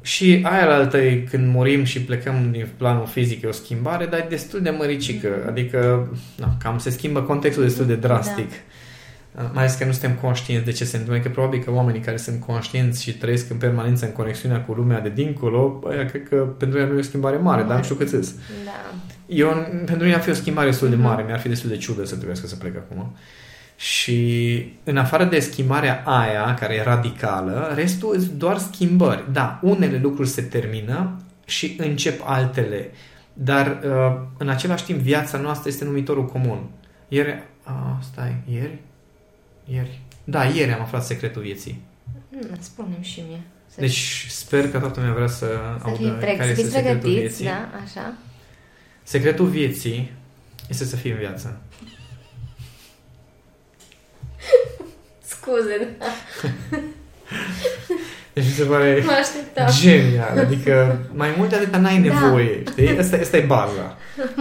și 0.00 0.40
aia 0.42 0.64
la 0.64 0.74
altă 0.74 0.98
e 0.98 1.16
când 1.30 1.52
murim 1.52 1.84
și 1.84 2.00
plecăm 2.00 2.48
din 2.50 2.68
planul 2.76 3.06
fizic 3.06 3.42
e 3.42 3.46
o 3.46 3.52
schimbare, 3.52 4.06
dar 4.06 4.18
e 4.20 4.26
destul 4.28 4.60
de 4.60 4.70
măricică. 4.70 5.28
Adică, 5.48 6.08
na, 6.36 6.56
cam 6.62 6.78
se 6.78 6.90
schimbă 6.90 7.22
contextul 7.22 7.62
destul 7.62 7.86
de 7.86 7.96
drastic. 7.96 8.50
Da. 9.34 9.42
Mai 9.42 9.62
ales 9.62 9.74
că 9.74 9.84
nu 9.84 9.92
suntem 9.92 10.14
conștienți 10.14 10.64
de 10.64 10.72
ce 10.72 10.84
se 10.84 10.96
întâmplă. 10.96 11.22
Că 11.22 11.28
probabil 11.28 11.62
că 11.62 11.70
oamenii 11.70 12.00
care 12.00 12.16
sunt 12.16 12.40
conștienți 12.40 13.02
și 13.02 13.16
trăiesc 13.16 13.50
în 13.50 13.56
permanență 13.56 14.04
în 14.04 14.12
conexiunea 14.12 14.60
cu 14.60 14.72
lumea 14.72 15.00
de 15.00 15.08
dincolo, 15.08 15.82
aia 15.90 16.04
cred 16.04 16.28
că 16.28 16.36
pentru 16.36 16.78
ei 16.78 16.86
nu 16.86 16.94
e 16.94 16.98
o 16.98 17.02
schimbare 17.02 17.36
mare, 17.36 17.62
dar 17.62 17.76
nu 17.76 17.82
știu 17.82 17.94
cât 17.94 18.12
îți. 18.12 18.34
Da. 18.64 18.94
Eu, 19.26 19.48
pentru 19.84 20.04
mine 20.04 20.14
ar 20.14 20.20
fi 20.22 20.30
o 20.30 20.34
schimbare 20.34 20.68
destul 20.68 20.88
de 20.88 20.94
Mhm. 20.96 21.04
mare, 21.04 21.22
mi-ar 21.22 21.40
fi 21.40 21.48
destul 21.48 21.68
de 21.68 21.76
ciudă 21.76 22.04
să 22.04 22.14
trebuiască 22.14 22.46
să 22.46 22.56
plec 22.56 22.76
acum. 22.76 23.16
Și 23.76 24.72
în 24.84 24.96
afară 24.96 25.24
de 25.24 25.38
schimbarea 25.40 26.02
aia, 26.06 26.54
care 26.54 26.74
e 26.74 26.82
radicală, 26.82 27.72
restul 27.74 28.18
sunt 28.18 28.30
doar 28.30 28.58
schimbări. 28.58 29.24
Da, 29.32 29.58
unele 29.62 29.98
lucruri 30.02 30.28
se 30.28 30.42
termină 30.42 31.16
și 31.44 31.76
încep 31.78 32.20
altele. 32.24 32.90
Dar 33.32 33.66
uh, 33.84 34.26
în 34.38 34.48
același 34.48 34.84
timp 34.84 34.98
viața 34.98 35.38
noastră 35.38 35.68
este 35.68 35.84
numitorul 35.84 36.26
comun. 36.26 36.66
Ieri, 37.08 37.42
uh, 37.66 37.72
stai, 38.12 38.36
ieri? 38.52 38.78
Ieri. 39.64 40.00
Da, 40.24 40.44
ieri 40.44 40.72
am 40.72 40.80
aflat 40.80 41.04
secretul 41.04 41.42
vieții. 41.42 41.82
Mm, 42.28 42.40
Spune-mi 42.58 43.04
și 43.04 43.22
mie. 43.28 43.40
Să, 43.66 43.80
Deci 43.80 44.26
sper 44.28 44.70
că 44.70 44.78
toată 44.78 45.00
lumea 45.00 45.14
vrea 45.14 45.26
să, 45.26 45.46
să 45.78 45.90
fie 45.96 46.06
audă 46.06 46.18
preg, 46.18 46.36
care 46.36 46.44
să 46.44 46.50
este 46.50 46.62
fiți 46.62 46.74
secretul 46.74 47.00
pregătiți, 47.00 47.20
vieții. 47.20 47.44
da, 47.44 47.70
așa. 47.84 48.14
Secretul 49.06 49.46
vieții 49.46 50.12
este 50.68 50.84
să 50.84 50.96
fii 50.96 51.10
în 51.10 51.16
viață. 51.16 51.60
Scuze, 55.30 55.88
da. 55.98 56.06
Deci 58.32 58.44
mi 58.44 58.50
se 58.50 58.64
pare 58.64 59.02
Mă 59.04 59.12
așteptam. 59.20 59.66
genial. 59.80 60.38
Adică 60.38 60.98
mai 61.12 61.34
mult 61.36 61.48
de 61.50 61.56
atâta 61.56 61.78
n-ai 61.78 62.00
Da. 62.00 62.12
nevoie. 62.20 62.62
Știi? 62.70 62.98
Asta, 62.98 63.16
asta 63.20 63.36
e 63.36 63.40
baza. 63.40 63.96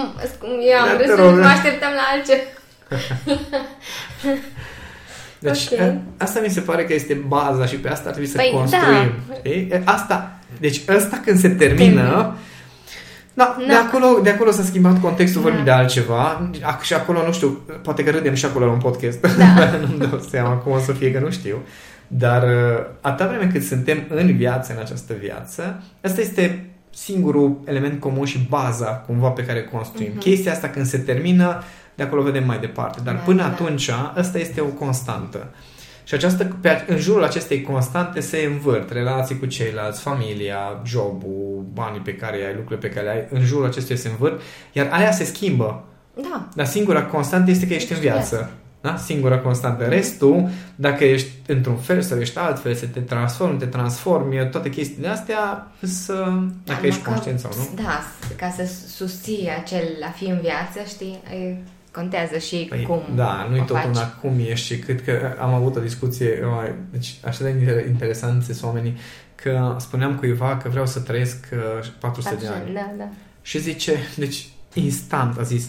Eu 0.71 0.79
am 0.79 0.87
Da, 0.87 0.95
te 0.97 1.05
râs, 1.05 1.15
rog. 1.17 1.37
mă 1.39 1.45
așteptam 1.45 1.91
la 1.93 2.01
altceva. 2.13 2.41
Deci 5.39 5.67
Ok. 5.71 5.79
a- 5.79 6.01
asta 6.17 6.39
mi 6.39 6.49
se 6.49 6.59
pare 6.59 6.85
că 6.85 6.93
este 6.93 7.13
baza 7.13 7.65
și 7.65 7.75
pe 7.75 7.89
asta 7.89 8.03
ar 8.09 8.13
trebui 8.13 8.29
să 8.29 8.37
Păi, 8.37 8.49
construim. 8.53 9.13
da. 9.29 9.35
Știi? 9.35 9.81
Asta, 9.83 10.39
deci 10.59 10.81
ăsta 10.87 11.21
când 11.25 11.39
se 11.39 11.49
termină, 11.49 12.01
Termină. 12.01 12.37
Da, 13.33 13.55
de, 13.59 13.65
Da. 13.73 13.79
acolo, 13.87 14.19
de 14.23 14.29
acolo 14.29 14.51
s-a 14.51 14.63
schimbat 14.63 15.01
contextul, 15.01 15.41
Da. 15.41 15.47
vorbim 15.47 15.65
de 15.65 15.71
altceva. 15.71 16.49
Ac- 16.53 16.81
Și 16.81 16.93
acolo, 16.93 17.25
nu 17.25 17.31
știu, 17.31 17.59
poate 17.83 18.03
că 18.03 18.09
râdem 18.11 18.33
și 18.33 18.45
acolo 18.45 18.65
la 18.65 18.71
un 18.71 18.79
podcast. 18.79 19.19
Da. 19.21 19.45
Nu-mi 19.87 20.09
dau 20.09 20.19
seama 20.29 20.53
cum 20.55 20.71
o 20.71 20.79
să 20.79 20.91
fie, 20.91 21.11
că 21.11 21.19
nu 21.19 21.29
știu. 21.31 21.57
Dar 22.07 22.43
uh, 22.43 22.85
atâta 23.01 23.27
vreme 23.29 23.51
cât 23.51 23.63
suntem 23.63 23.97
în 24.09 24.35
viață, 24.37 24.73
în 24.73 24.79
această 24.79 25.13
viață, 25.21 25.83
asta 26.03 26.21
este 26.21 26.65
singurul 26.95 27.57
element 27.65 27.99
comun 27.99 28.25
și 28.25 28.45
baza 28.49 28.85
cumva 28.85 29.27
pe 29.29 29.45
care 29.45 29.63
construim. 29.63 30.09
Mhm. 30.11 30.19
Chestia 30.19 30.51
asta 30.51 30.67
când 30.67 30.85
se 30.85 30.97
termină, 30.97 31.63
de 31.95 32.03
acolo 32.03 32.21
vedem 32.21 32.45
mai 32.45 32.57
departe. 32.59 32.99
Dar 33.03 33.13
Da, 33.13 33.19
până 33.19 33.41
da. 33.41 33.45
atunci, 33.47 33.89
asta 34.15 34.37
este 34.39 34.61
o 34.61 34.65
constantă. 34.65 35.47
Și 36.03 36.13
această, 36.13 36.57
pe, 36.61 36.83
în 36.87 36.97
jurul 36.97 37.23
acestei 37.23 37.61
constante 37.61 38.19
se 38.19 38.37
învârt 38.51 38.91
relații 38.91 39.39
cu 39.39 39.45
ceilalți, 39.45 40.01
familia, 40.01 40.81
jobul, 40.85 41.65
banii 41.73 41.99
pe 41.99 42.15
care 42.15 42.35
ai, 42.35 42.53
lucrurile 42.55 42.87
pe 42.87 42.93
care 42.93 43.05
le 43.05 43.11
ai, 43.11 43.27
în 43.39 43.45
jurul 43.45 43.65
acestuia 43.65 43.97
se 43.97 44.09
învârt, 44.09 44.41
iar 44.71 44.89
aia 44.91 45.11
se 45.11 45.23
schimbă. 45.23 45.83
Da. 46.21 46.47
Dar 46.55 46.65
singura 46.65 47.03
constantă 47.03 47.51
este 47.51 47.67
că 47.67 47.73
ești 47.73 47.91
în 47.91 47.97
Ești 47.97 48.07
în 48.09 48.13
viață. 48.13 48.51
Da? 48.81 48.95
Singura 48.97 49.37
constantă. 49.39 49.83
Restul, 49.83 50.49
dacă 50.75 51.03
ești 51.03 51.29
într-un 51.47 51.75
fel 51.75 52.01
sau 52.01 52.19
ești 52.19 52.37
altfel, 52.37 52.73
să 52.75 52.85
te 52.85 52.99
transformi, 52.99 53.57
te 53.59 53.65
transformi, 53.65 54.47
toate 54.51 54.69
chestiile 54.69 55.07
astea, 55.07 55.67
să, 55.81 56.13
dacă 56.65 56.81
Da, 56.81 56.87
ești 56.87 56.99
măcar- 56.99 57.13
conștient 57.13 57.39
sau 57.39 57.51
nu. 57.57 57.83
Da, 57.83 58.03
ca 58.35 58.49
să 58.57 58.69
susții 58.87 59.49
acel 59.63 59.83
a 60.03 60.09
fi 60.09 60.25
în 60.25 60.39
viață, 60.41 60.79
știi, 60.87 61.19
e, 61.33 61.55
contează 61.93 62.37
și 62.37 62.65
Păi, 62.69 62.83
cum 62.87 63.01
da, 63.15 63.47
nu-i 63.49 63.59
o 63.59 63.63
tot 63.63 63.75
faci. 63.75 63.85
una 63.85 64.09
cum 64.21 64.31
ești 64.39 64.65
și 64.65 64.79
cât 64.79 64.99
că 65.01 65.35
am 65.41 65.53
avut 65.53 65.75
o 65.75 65.79
discuție, 65.79 66.39
mai, 66.55 66.73
deci 66.91 67.15
așa 67.25 67.43
de 67.43 67.51
inter- 67.59 67.87
interesant 67.87 68.43
sunt 68.43 68.63
oamenii, 68.63 68.97
că 69.35 69.75
spuneam 69.79 70.15
cuiva 70.15 70.57
că 70.57 70.69
vreau 70.69 70.85
să 70.85 70.99
trăiesc 70.99 71.45
uh, 71.53 71.87
400 71.99 72.35
de 72.35 72.47
ani. 72.47 72.73
Da, 72.73 72.91
da. 72.97 73.07
Și 73.41 73.59
zice, 73.59 73.97
deci 74.15 74.47
instant 74.73 75.37
a 75.37 75.41
zis, 75.41 75.65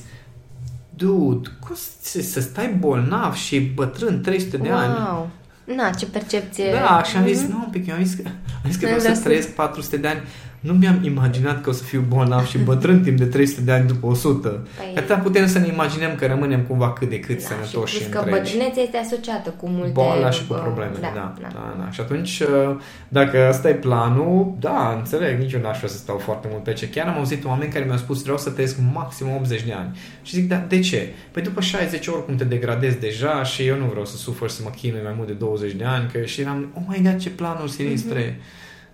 dude, 0.97 1.49
cum 1.61 1.75
să, 2.01 2.21
să 2.21 2.41
stai 2.41 2.69
bolnav 2.79 3.35
și 3.35 3.61
bătrân 3.61 4.21
300 4.23 4.57
de 4.57 4.71
ani? 4.71 4.93
Wow. 4.93 5.31
Na, 5.77 5.91
ce 5.91 6.07
percepție. 6.07 6.65
Da, 6.73 7.03
și 7.03 7.17
am 7.17 7.27
zis, 7.27 7.43
Mhm. 7.43 7.51
nu, 7.51 7.63
un 7.65 7.71
pic, 7.71 7.87
eu 7.87 7.95
am 7.95 8.05
zis 8.05 8.15
că, 8.15 8.23
am 8.65 8.71
zis 8.71 8.77
că 8.77 8.87
Da, 8.87 8.93
vreau 8.93 9.03
da, 9.03 9.09
să 9.09 9.15
să- 9.15 9.23
trăiesc 9.27 9.49
400 9.49 9.97
de 9.97 10.09
ani. 10.09 10.21
Nu 10.65 10.73
mi-am 10.73 10.99
imaginat 11.05 11.63
că 11.63 11.69
o 11.71 11.73
să 11.73 11.83
fiu 11.83 12.05
bolnav 12.09 12.47
și 12.47 12.59
bătrân 12.59 13.03
timp 13.03 13.19
de 13.19 13.25
300 13.25 13.61
de 13.61 13.73
ani 13.73 13.87
după 13.87 14.07
100. 14.07 14.49
Păi- 14.49 14.77
Păi, 14.77 14.93
Atâta 14.97 15.17
putem 15.19 15.47
să 15.47 15.59
ne 15.59 15.67
imaginăm 15.67 16.15
că 16.15 16.27
rămânem 16.27 16.61
cumva 16.61 16.93
cât 16.93 17.09
de 17.09 17.21
cât 17.21 17.39
Da, 17.39 17.45
sănătoși 17.45 17.95
și 17.95 18.03
și, 18.03 18.09
plus 18.09 18.15
că 18.15 18.19
întregi. 18.31 18.53
bătrânețea 18.53 18.83
este 18.83 18.97
asociată 18.97 19.51
cu 19.51 19.69
multe... 19.69 19.91
boala 19.93 20.31
și 20.31 20.47
cu 20.47 20.53
uh, 20.55 20.61
problemele, 20.63 20.99
da, 21.01 21.11
da, 21.15 21.35
da, 21.41 21.49
da, 21.53 21.77
da. 21.85 21.91
Și 21.91 22.01
atunci, 22.01 22.41
uh, 22.41 22.77
dacă 23.09 23.39
asta 23.49 23.69
e 23.69 23.73
planul, 23.75 24.55
da, 24.61 24.95
înțeleg, 24.99 25.39
nici 25.39 25.53
eu 25.53 25.61
n-aș 25.61 25.77
vrea 25.77 25.89
să 25.89 25.97
stau 25.97 26.19
foarte 26.19 26.49
mult 26.51 26.63
pe 26.63 26.73
ce. 26.73 26.89
Chiar 26.89 27.07
am 27.07 27.17
auzit 27.17 27.45
oameni 27.45 27.73
care 27.73 27.85
mi-au 27.85 27.97
spus, 27.99 28.23
vreau 28.23 28.39
să 28.39 28.51
trăiesc 28.51 28.77
maxim 28.93 29.27
80 29.41 29.63
de 29.63 29.73
ani. 29.73 29.99
Și 30.23 30.35
zic, 30.35 30.49
da, 30.49 30.65
de 30.69 30.81
ce? 30.81 31.09
Păi 31.31 31.43
după 31.43 31.61
60 31.61 32.07
oricum 32.07 32.35
te 32.37 32.45
degradezi 32.45 32.99
deja 33.01 33.43
și 33.43 33.67
eu 33.67 33.77
nu 33.79 33.85
vreau 33.85 34.05
să 34.05 34.17
sufăr 34.17 34.49
să 34.49 34.61
mă 34.65 34.71
chinui 34.77 35.01
mai 35.05 35.13
mult 35.17 35.27
de 35.29 35.35
20 35.35 35.73
de 35.73 35.85
ani, 35.85 36.11
că 36.13 36.21
și 36.25 36.41
eram, 36.41 36.71
oh 36.75 36.83
my 36.87 37.01
god, 37.03 37.17
ce 37.19 37.31
planuri 37.31 37.71
sinistre. 37.71 38.41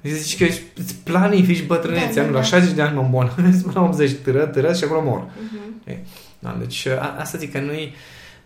Zici 0.03 0.37
că 0.39 0.45
îți 0.75 0.95
planifici 1.05 1.67
bătrânețea, 1.67 2.09
Da, 2.09 2.21
da, 2.21 2.27
nu, 2.27 2.33
la 2.33 2.39
da. 2.39 2.45
60 2.45 2.73
de 2.75 2.83
ani 2.83 2.95
mă 2.95 3.03
îmbolnăvesc, 3.03 3.63
până 3.65 3.81
la 3.81 3.83
80 3.87 4.11
târă, 4.13 4.47
târă 4.47 4.73
și 4.73 4.85
acolo 4.85 5.03
mor. 5.03 5.29
Mhm. 5.85 6.07
Da, 6.39 6.57
deci 6.59 6.87
a, 6.87 7.17
asta 7.19 7.39
zic 7.39 7.53
că 7.53 7.61
nu-i, 7.61 7.95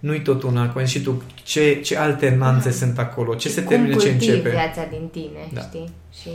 nu-i 0.01 0.23
tot 0.23 0.43
una, 0.43 0.69
cum 0.71 0.79
ai 0.81 0.87
zis 0.87 0.95
și 0.97 1.03
tu, 1.03 1.23
ce, 1.43 1.81
ce 1.81 1.97
alternanțe 1.99 2.69
Da. 2.69 2.75
sunt 2.75 2.99
acolo, 2.99 3.35
ce 3.35 3.49
Și 3.49 3.55
se 3.55 3.61
cum 3.63 3.69
termină, 3.77 3.97
ce 3.97 4.09
cultivi 4.11 4.31
începe. 4.31 4.51
viața 4.51 4.87
din 4.91 5.09
tine, 5.13 5.49
Da. 5.53 5.61
știi? 5.61 5.91
Și 6.21 6.31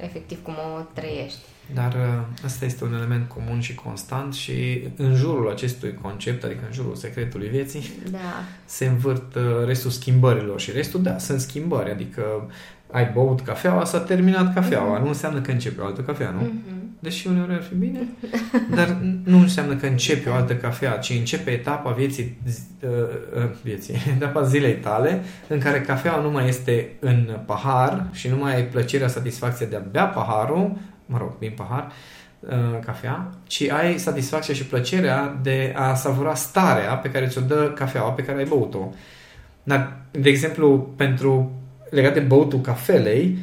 efectiv 0.00 0.42
cum 0.42 0.54
o 0.54 0.80
trăiești. 0.92 1.38
Dar 1.74 1.92
uh, 1.92 2.44
ăsta 2.44 2.64
este 2.64 2.84
un 2.84 2.94
element 2.94 3.28
comun 3.28 3.60
și 3.60 3.74
constant 3.74 4.34
și 4.34 4.82
în 4.96 5.14
jurul 5.14 5.50
acestui 5.50 5.94
concept, 6.02 6.44
adică 6.44 6.60
în 6.66 6.72
jurul 6.72 6.94
secretului 6.94 7.48
vieții, 7.48 7.90
Da. 8.10 8.42
se 8.64 8.86
învârt 8.86 9.34
uh, 9.34 9.42
restul 9.66 9.90
schimbărilor 9.90 10.60
și 10.60 10.70
restul, 10.70 11.02
da, 11.02 11.18
sunt 11.18 11.40
schimbări, 11.40 11.90
adică 11.90 12.22
ai 12.92 13.10
băut 13.14 13.40
cafeaua, 13.40 13.84
s-a 13.84 13.98
terminat 14.00 14.54
cafeaua, 14.54 14.92
Mhm. 14.94 15.02
nu 15.02 15.08
înseamnă 15.08 15.40
că 15.40 15.50
începe 15.50 15.80
o 15.80 15.84
altă 15.84 16.00
cafea, 16.00 16.30
nu? 16.30 16.40
Mhm. 16.40 16.76
Deși 17.00 17.26
uneori 17.26 17.52
ar 17.52 17.62
fi 17.62 17.74
bine, 17.74 18.00
dar 18.76 18.96
nu 19.24 19.38
înseamnă 19.38 19.74
că 19.74 19.86
începe 19.86 20.28
o 20.28 20.34
altă 20.34 20.54
cafea, 20.56 20.90
ci 20.96 21.10
începe 21.18 21.50
etapa 21.50 21.90
vieții, 21.90 22.38
zi- 22.46 22.60
uh, 22.84 22.90
uh, 23.36 23.50
vieții, 23.62 23.94
etapa 24.16 24.42
zilei 24.42 24.74
tale, 24.74 25.20
în 25.48 25.58
care 25.58 25.80
cafeaua 25.80 26.20
nu 26.22 26.30
mai 26.30 26.48
este 26.48 26.88
în 27.00 27.36
pahar 27.46 28.04
și 28.12 28.28
nu 28.28 28.36
mai 28.36 28.54
ai 28.54 28.64
plăcerea, 28.64 29.08
satisfacția 29.08 29.66
de 29.66 29.76
a 29.76 29.82
bea 29.90 30.04
paharul, 30.04 30.76
mă 31.06 31.18
rog, 31.18 31.38
din 31.38 31.52
pahar, 31.56 31.90
uh, 32.40 32.78
cafea, 32.84 33.30
ci 33.46 33.62
ai 33.70 33.98
satisfacția 33.98 34.54
și 34.54 34.64
plăcerea 34.66 35.38
de 35.42 35.74
a 35.76 35.94
savura 35.94 36.34
starea 36.34 36.94
pe 36.94 37.10
care 37.10 37.26
ți-o 37.26 37.40
dă 37.40 37.72
cafeaua 37.74 38.10
pe 38.10 38.22
care 38.22 38.38
ai 38.38 38.44
băut-o. 38.48 38.92
Dar, 39.62 39.96
de 40.10 40.28
exemplu, 40.28 40.92
pentru 40.96 41.52
legat 41.90 42.14
de 42.14 42.20
băutul 42.20 42.60
cafelei, 42.60 43.38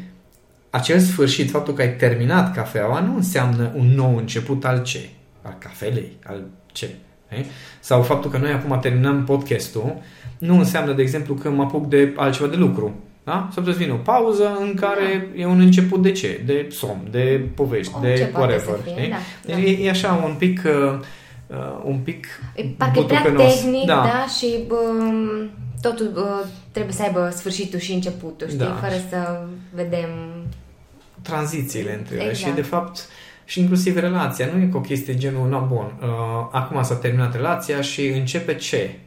acel 0.70 1.00
sfârșit, 1.00 1.50
faptul 1.50 1.74
că 1.74 1.82
ai 1.82 1.96
terminat 1.96 2.54
cafeaua, 2.56 3.00
nu 3.00 3.16
înseamnă 3.16 3.72
un 3.76 3.88
nou 3.96 4.16
început 4.18 4.66
al 4.66 4.82
ce? 4.84 5.10
Al 5.42 5.56
cafelei, 5.60 6.12
al 6.26 6.44
ce? 6.72 6.90
E? 7.30 7.46
Sau 7.80 8.02
faptul 8.02 8.32
că 8.32 8.38
noi 8.38 8.52
acum 8.52 8.80
terminăm 8.80 9.24
podcastul, 9.24 9.96
nu 10.38 10.58
înseamnă, 10.58 10.94
de 10.94 11.02
exemplu, 11.02 11.34
că 11.34 11.50
mă 11.50 11.62
apuc 11.64 11.88
de 11.88 12.14
altceva 12.16 12.48
de 12.50 12.56
lucru. 12.56 12.94
Da? 13.24 13.32
S-ar 13.52 13.64
putea 13.64 13.74
să 13.74 13.80
vină 13.80 13.94
o 13.94 13.98
pauză 13.98 14.58
în 14.62 14.74
care 14.74 15.28
e 15.36 15.46
un 15.46 15.60
început 15.60 16.02
de 16.02 16.12
ce? 16.12 16.42
De 16.46 16.68
somn, 16.72 17.08
de 17.12 17.42
povești, 17.56 17.94
Orice 17.96 18.16
de 18.24 18.24
poate 18.24 18.54
whatever. 18.54 18.76
să 18.76 18.82
fie, 18.84 18.94
știi? 18.94 19.10
da, 19.10 19.54
da. 19.54 19.60
E, 19.60 19.86
e 19.86 19.90
așa 19.90 20.22
un 20.26 20.36
pic... 20.38 20.62
Uh, 20.66 21.00
uh, 21.48 21.58
un 21.84 21.98
pic 21.98 22.26
E 22.56 22.64
Parcă 22.78 23.00
e 23.00 23.04
prea 23.04 23.22
butucănos. 23.24 23.54
tehnic, 23.62 23.86
Da. 23.86 23.94
da, 23.96 24.02
da 24.02 24.26
și 24.38 24.48
bă, 24.68 24.76
totul 25.90 26.10
bă, 26.14 26.46
trebuie 26.72 26.94
să 26.94 27.02
aibă 27.02 27.32
sfârșitul 27.36 27.80
și 27.80 27.94
începutul, 27.94 28.48
știi? 28.48 28.60
Da. 28.60 28.74
Fără 28.82 28.94
să 29.10 29.46
vedem... 29.74 30.10
tranzițiile 31.22 31.96
între 31.98 32.16
ele 32.16 32.30
Exact. 32.30 32.50
și 32.50 32.56
de 32.56 32.62
fapt 32.62 33.08
și 33.46 33.60
inclusiv 33.60 33.98
relația. 33.98 34.50
Nu 34.54 34.62
e 34.62 34.66
cu 34.66 34.78
o 34.78 34.82
chestie 34.82 35.16
genul, 35.16 35.50
na 35.50 35.58
bun, 35.58 35.94
uh, 36.02 36.08
acum 36.52 36.84
s-a 36.84 36.96
terminat 36.96 37.34
relația 37.34 37.82
și 37.82 38.08
începe 38.08 38.56
ce? 38.56 39.00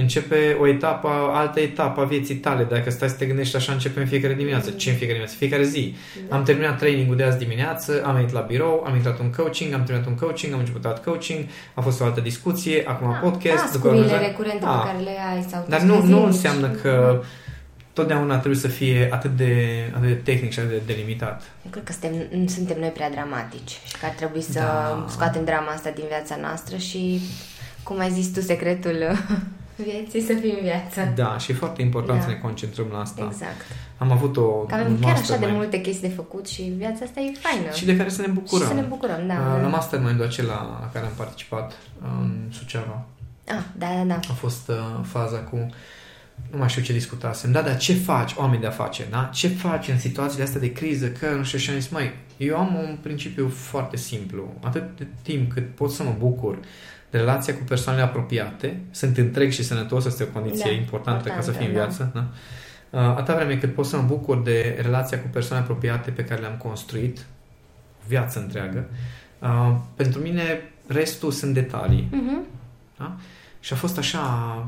Începe 0.00 0.56
o 0.60 0.66
etapă, 0.66 1.08
altă 1.32 1.60
etapă 1.60 2.00
a 2.00 2.04
vieții 2.04 2.34
tale. 2.34 2.64
Dacă 2.64 2.90
stai 2.90 3.08
să 3.08 3.14
te 3.14 3.26
gândești 3.26 3.56
așa, 3.56 3.72
începe 3.72 4.00
în 4.00 4.06
fiecare 4.06 4.34
dimineață. 4.34 4.70
Ce 4.70 4.90
în 4.90 4.96
fiecare 4.96 5.18
dimineață? 5.18 5.34
Fiecare 5.38 5.64
zi. 5.64 5.94
Da. 6.28 6.36
Am 6.36 6.42
terminat 6.42 6.78
trainingul 6.78 7.16
de 7.16 7.22
azi 7.22 7.38
dimineață, 7.38 8.02
am 8.04 8.14
venit 8.14 8.32
la 8.32 8.40
birou, 8.40 8.84
am 8.86 8.94
intrat 8.94 9.18
în 9.18 9.30
coaching, 9.30 9.72
am 9.74 9.82
terminat 9.84 10.08
un 10.08 10.14
coaching, 10.14 10.52
am 10.52 10.58
început 10.58 10.84
alt 10.84 11.04
coaching, 11.04 11.44
a 11.74 11.80
fost 11.80 12.00
o 12.00 12.04
altă 12.04 12.20
discuție, 12.20 12.82
acum 12.86 13.16
podcast. 13.22 13.72
după 13.72 13.88
Tascurile 13.88 14.14
urmă- 14.14 14.26
recurente 14.26 14.64
Da. 14.64 14.70
pe 14.70 14.86
care 14.86 15.02
le 15.02 15.16
ai 15.34 15.46
sau 15.50 15.64
Dar 15.68 15.80
te 15.80 15.86
nu, 15.86 15.94
nu 15.94 16.00
prezinți. 16.00 16.24
înseamnă 16.24 16.68
că 16.68 17.22
totdeauna 17.92 18.36
trebuie 18.38 18.60
să 18.60 18.68
fie 18.68 19.08
atât 19.12 19.36
de, 19.36 19.54
atât 19.96 20.08
de 20.08 20.14
tehnic 20.14 20.52
și 20.52 20.58
atât 20.58 20.70
de 20.70 20.80
delimitat. 20.92 21.42
Eu 21.64 21.70
cred 21.70 21.84
că 21.84 21.92
suntem, 21.92 22.46
suntem 22.46 22.76
noi 22.78 22.88
prea 22.88 23.10
dramatici 23.10 23.70
și 23.86 23.92
că 24.00 24.04
ar 24.06 24.10
trebui 24.12 24.40
să 24.42 24.58
Da. 24.58 25.06
scoatem 25.08 25.44
drama 25.44 25.70
asta 25.72 25.90
din 25.94 26.04
viața 26.08 26.36
noastră 26.40 26.76
și, 26.76 27.20
cum 27.82 27.98
ai 27.98 28.10
zis 28.10 28.32
tu, 28.32 28.40
secretul 28.40 28.96
vieții 29.84 30.20
să 30.20 30.32
fie 30.40 30.52
în 30.52 30.62
viață. 30.62 31.12
Da, 31.14 31.38
și 31.38 31.50
e 31.50 31.54
foarte 31.54 31.82
important 31.82 32.18
Da. 32.18 32.24
să 32.24 32.30
ne 32.30 32.36
concentrăm 32.36 32.86
la 32.92 33.00
asta. 33.00 33.28
Exact. 33.30 33.60
Am 33.98 34.10
avut 34.10 34.36
o 34.36 34.42
Că 34.50 34.74
avem 34.74 34.92
un 34.92 34.98
chiar 34.98 35.10
așa 35.10 35.20
de 35.22 35.28
mastermind 35.28 35.56
multe 35.56 35.80
chestii 35.80 36.08
de 36.08 36.14
făcut 36.14 36.46
și 36.48 36.62
viața 36.62 37.04
asta 37.04 37.20
e 37.20 37.32
faină. 37.38 37.70
și 37.72 37.84
de 37.84 37.96
care 37.96 38.08
să 38.08 38.20
ne 38.20 38.26
bucurăm. 38.26 38.62
Și 38.62 38.68
să 38.68 38.74
ne 38.80 38.86
bucurăm, 38.88 39.26
da. 39.26 39.34
Uh, 39.34 39.62
La 39.62 39.68
mastermind-ul 39.68 40.26
acela 40.26 40.54
la 40.80 40.90
care 40.92 41.06
am 41.06 41.12
participat 41.16 41.72
în 42.02 42.48
Suceava 42.52 43.04
Ah, 43.48 43.62
da, 43.78 43.86
da, 43.96 44.02
da. 44.04 44.14
a 44.30 44.32
fost 44.32 44.68
uh, 44.68 44.76
faza 45.02 45.36
cu 45.38 45.56
nu 46.50 46.58
mai 46.58 46.68
știu 46.68 46.82
ce 46.82 46.92
discutasem, 46.92 47.52
da, 47.52 47.62
dar 47.62 47.76
ce 47.76 47.94
faci, 47.94 48.34
oameni 48.36 48.60
de 48.60 48.66
afaceri, 48.66 49.10
da? 49.10 49.30
Ce 49.32 49.48
faci 49.48 49.88
în 49.88 49.98
situațiile 49.98 50.44
astea 50.44 50.60
de 50.60 50.72
criză, 50.72 51.08
că 51.08 51.26
nu 51.36 51.42
știu, 51.44 51.58
și 51.58 51.70
am 51.70 51.76
zis, 51.78 51.88
mai, 51.88 52.12
eu 52.36 52.56
am 52.58 52.74
un 52.74 52.98
principiu 53.02 53.48
foarte 53.48 53.96
simplu. 53.96 54.52
Atât 54.64 54.82
de 54.96 55.06
timp 55.22 55.52
cât 55.52 55.74
pot 55.74 55.90
să 55.90 56.02
mă 56.02 56.14
bucur 56.18 56.54
de 56.54 56.66
relația 57.10 57.54
cu 57.54 57.62
persoanele 57.68 58.04
apropiate, 58.04 58.80
sunt 58.90 59.16
întreg 59.16 59.50
și 59.50 59.62
sănătos, 59.64 60.06
asta 60.06 60.22
e 60.22 60.26
o 60.34 60.40
condiție 60.40 60.70
Da, 60.70 60.76
importantă 60.76 61.28
ca 61.28 61.40
să 61.40 61.50
importantă, 61.50 61.58
fii 61.58 61.66
în 61.66 61.74
da. 61.74 61.80
viață, 61.80 62.10
da? 62.14 62.26
Uh, 62.98 63.16
Atâta 63.16 63.34
vreme 63.34 63.56
cât 63.56 63.74
pot 63.74 63.86
să 63.86 63.96
mă 63.96 64.02
bucur 64.02 64.42
de 64.42 64.78
relația 64.82 65.20
cu 65.20 65.28
persoane 65.32 65.62
apropiate 65.62 66.10
pe 66.10 66.24
care 66.24 66.40
le-am 66.40 66.56
construit, 66.56 67.18
o 68.02 68.04
viață 68.06 68.38
întreagă, 68.38 68.88
uh, 69.38 69.76
pentru 69.94 70.20
mine 70.20 70.72
restul 70.86 71.30
sunt 71.30 71.54
detalii. 71.54 72.08
Mhm. 72.10 72.46
Da? 72.98 73.16
Și 73.60 73.72
a 73.72 73.76
fost 73.76 73.98
așa 73.98 74.20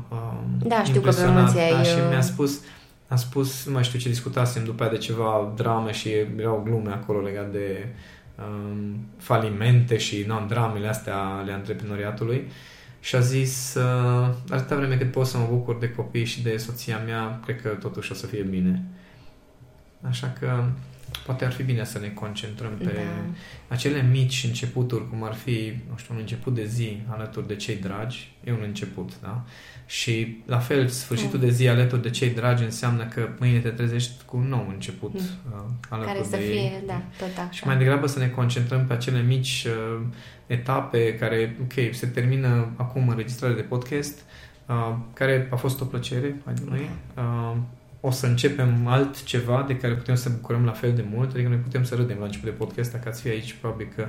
uh, 0.09 0.17
Da, 0.59 0.83
știu 0.83 1.01
că 1.01 1.09
pe 1.09 1.15
impresionat, 1.15 1.43
mulți 1.43 1.59
ai, 1.59 1.71
da, 1.71 1.83
și 1.83 1.95
uh, 1.95 2.07
mi-a 2.09 2.21
spus 2.21 2.59
a 3.07 3.15
spus, 3.15 3.65
nu 3.65 3.71
mai 3.71 3.83
știu 3.83 3.99
ce 3.99 4.09
discutasem 4.09 4.63
după 4.63 4.83
aia 4.83 4.91
de 4.91 4.97
ceva 4.97 5.53
drame 5.55 5.91
și 5.91 6.09
erau 6.37 6.61
glume 6.65 6.91
acolo 6.91 7.21
legat 7.21 7.51
de 7.51 7.87
um, 8.37 9.05
falimente 9.17 9.97
și 9.97 10.23
non, 10.27 10.47
dramele 10.47 10.87
astea 10.87 11.17
ale 11.17 11.51
antreprenoriatului 11.51 12.47
și 12.99 13.15
a 13.15 13.19
zis 13.19 13.75
uh, 13.75 14.35
atâta 14.49 14.75
vreme 14.75 14.97
cât 14.97 15.11
pot 15.11 15.25
să 15.25 15.37
mă 15.37 15.47
bucur 15.49 15.77
de 15.77 15.91
copii 15.91 16.25
și 16.25 16.41
de 16.41 16.57
soția 16.57 16.97
mea, 16.97 17.39
cred 17.45 17.61
că 17.61 17.69
totuși 17.69 18.11
o 18.11 18.15
să 18.15 18.25
fie 18.25 18.43
bine. 18.43 18.83
Așa 20.01 20.33
că 20.39 20.63
poate 21.25 21.45
ar 21.45 21.51
fi 21.51 21.63
bine 21.63 21.83
să 21.83 21.99
ne 21.99 22.07
concentrăm 22.07 22.71
pe 22.77 22.83
Da. 22.83 23.01
acele 23.67 24.07
mici 24.11 24.43
începuturi, 24.47 25.09
cum 25.09 25.23
ar 25.23 25.33
fi, 25.33 25.73
nu 25.89 25.97
știu, 25.97 26.13
un 26.13 26.19
început 26.19 26.53
de 26.55 26.65
zi 26.65 26.97
alături 27.07 27.47
de 27.47 27.55
cei 27.55 27.75
dragi, 27.75 28.31
e 28.43 28.51
un 28.51 28.61
început, 28.63 29.19
da? 29.21 29.43
Și, 29.85 30.37
la 30.45 30.57
fel, 30.59 30.87
sfârșitul 30.87 31.39
Mm. 31.39 31.45
de 31.45 31.51
zi 31.51 31.67
alături 31.67 32.01
de 32.01 32.09
cei 32.09 32.29
dragi 32.29 32.63
înseamnă 32.63 33.05
că 33.05 33.29
mâine 33.39 33.59
te 33.59 33.69
trezești 33.69 34.11
cu 34.25 34.37
un 34.37 34.47
nou 34.47 34.67
început 34.69 35.13
Mm. 35.13 35.19
uh, 35.19 35.59
alături 35.89 36.13
Care 36.15 36.25
să 36.25 36.35
de 36.37 36.41
fie, 36.43 36.53
ei. 36.61 36.83
da, 36.87 37.01
tot 37.17 37.37
așa. 37.37 37.49
Și 37.51 37.65
mai 37.67 37.77
degrabă 37.77 38.07
să 38.07 38.19
ne 38.19 38.27
concentrăm 38.27 38.85
pe 38.85 38.93
acele 38.93 39.21
mici 39.21 39.65
uh, 39.67 40.01
etape 40.47 41.15
care, 41.15 41.57
ok, 41.61 41.93
se 41.93 42.07
termină 42.07 42.71
acum 42.75 43.07
înregistrarea 43.09 43.55
de 43.55 43.61
podcast, 43.61 44.21
uh, 44.67 44.95
care 45.13 45.47
a 45.51 45.55
fost 45.55 45.81
o 45.81 45.85
plăcere, 45.85 46.35
hai 46.45 46.53
de 46.53 46.61
noi. 46.69 46.89
Uh, 47.17 47.57
o 48.05 48.11
să 48.11 48.25
începem 48.25 48.87
altceva 48.87 49.63
de 49.67 49.75
care 49.77 49.93
putem 49.93 50.15
să 50.15 50.29
bucurăm 50.29 50.65
la 50.65 50.71
fel 50.71 50.91
de 50.95 51.05
mult, 51.13 51.33
adică 51.33 51.47
noi 51.47 51.57
putem 51.57 51.83
să 51.83 51.95
râdem 51.95 52.17
la 52.19 52.25
început 52.25 52.49
de 52.49 52.55
podcast, 52.55 52.91
dacă 52.91 53.09
ați 53.09 53.21
fi 53.21 53.27
aici, 53.27 53.55
probabil 53.61 53.87
că 53.95 54.07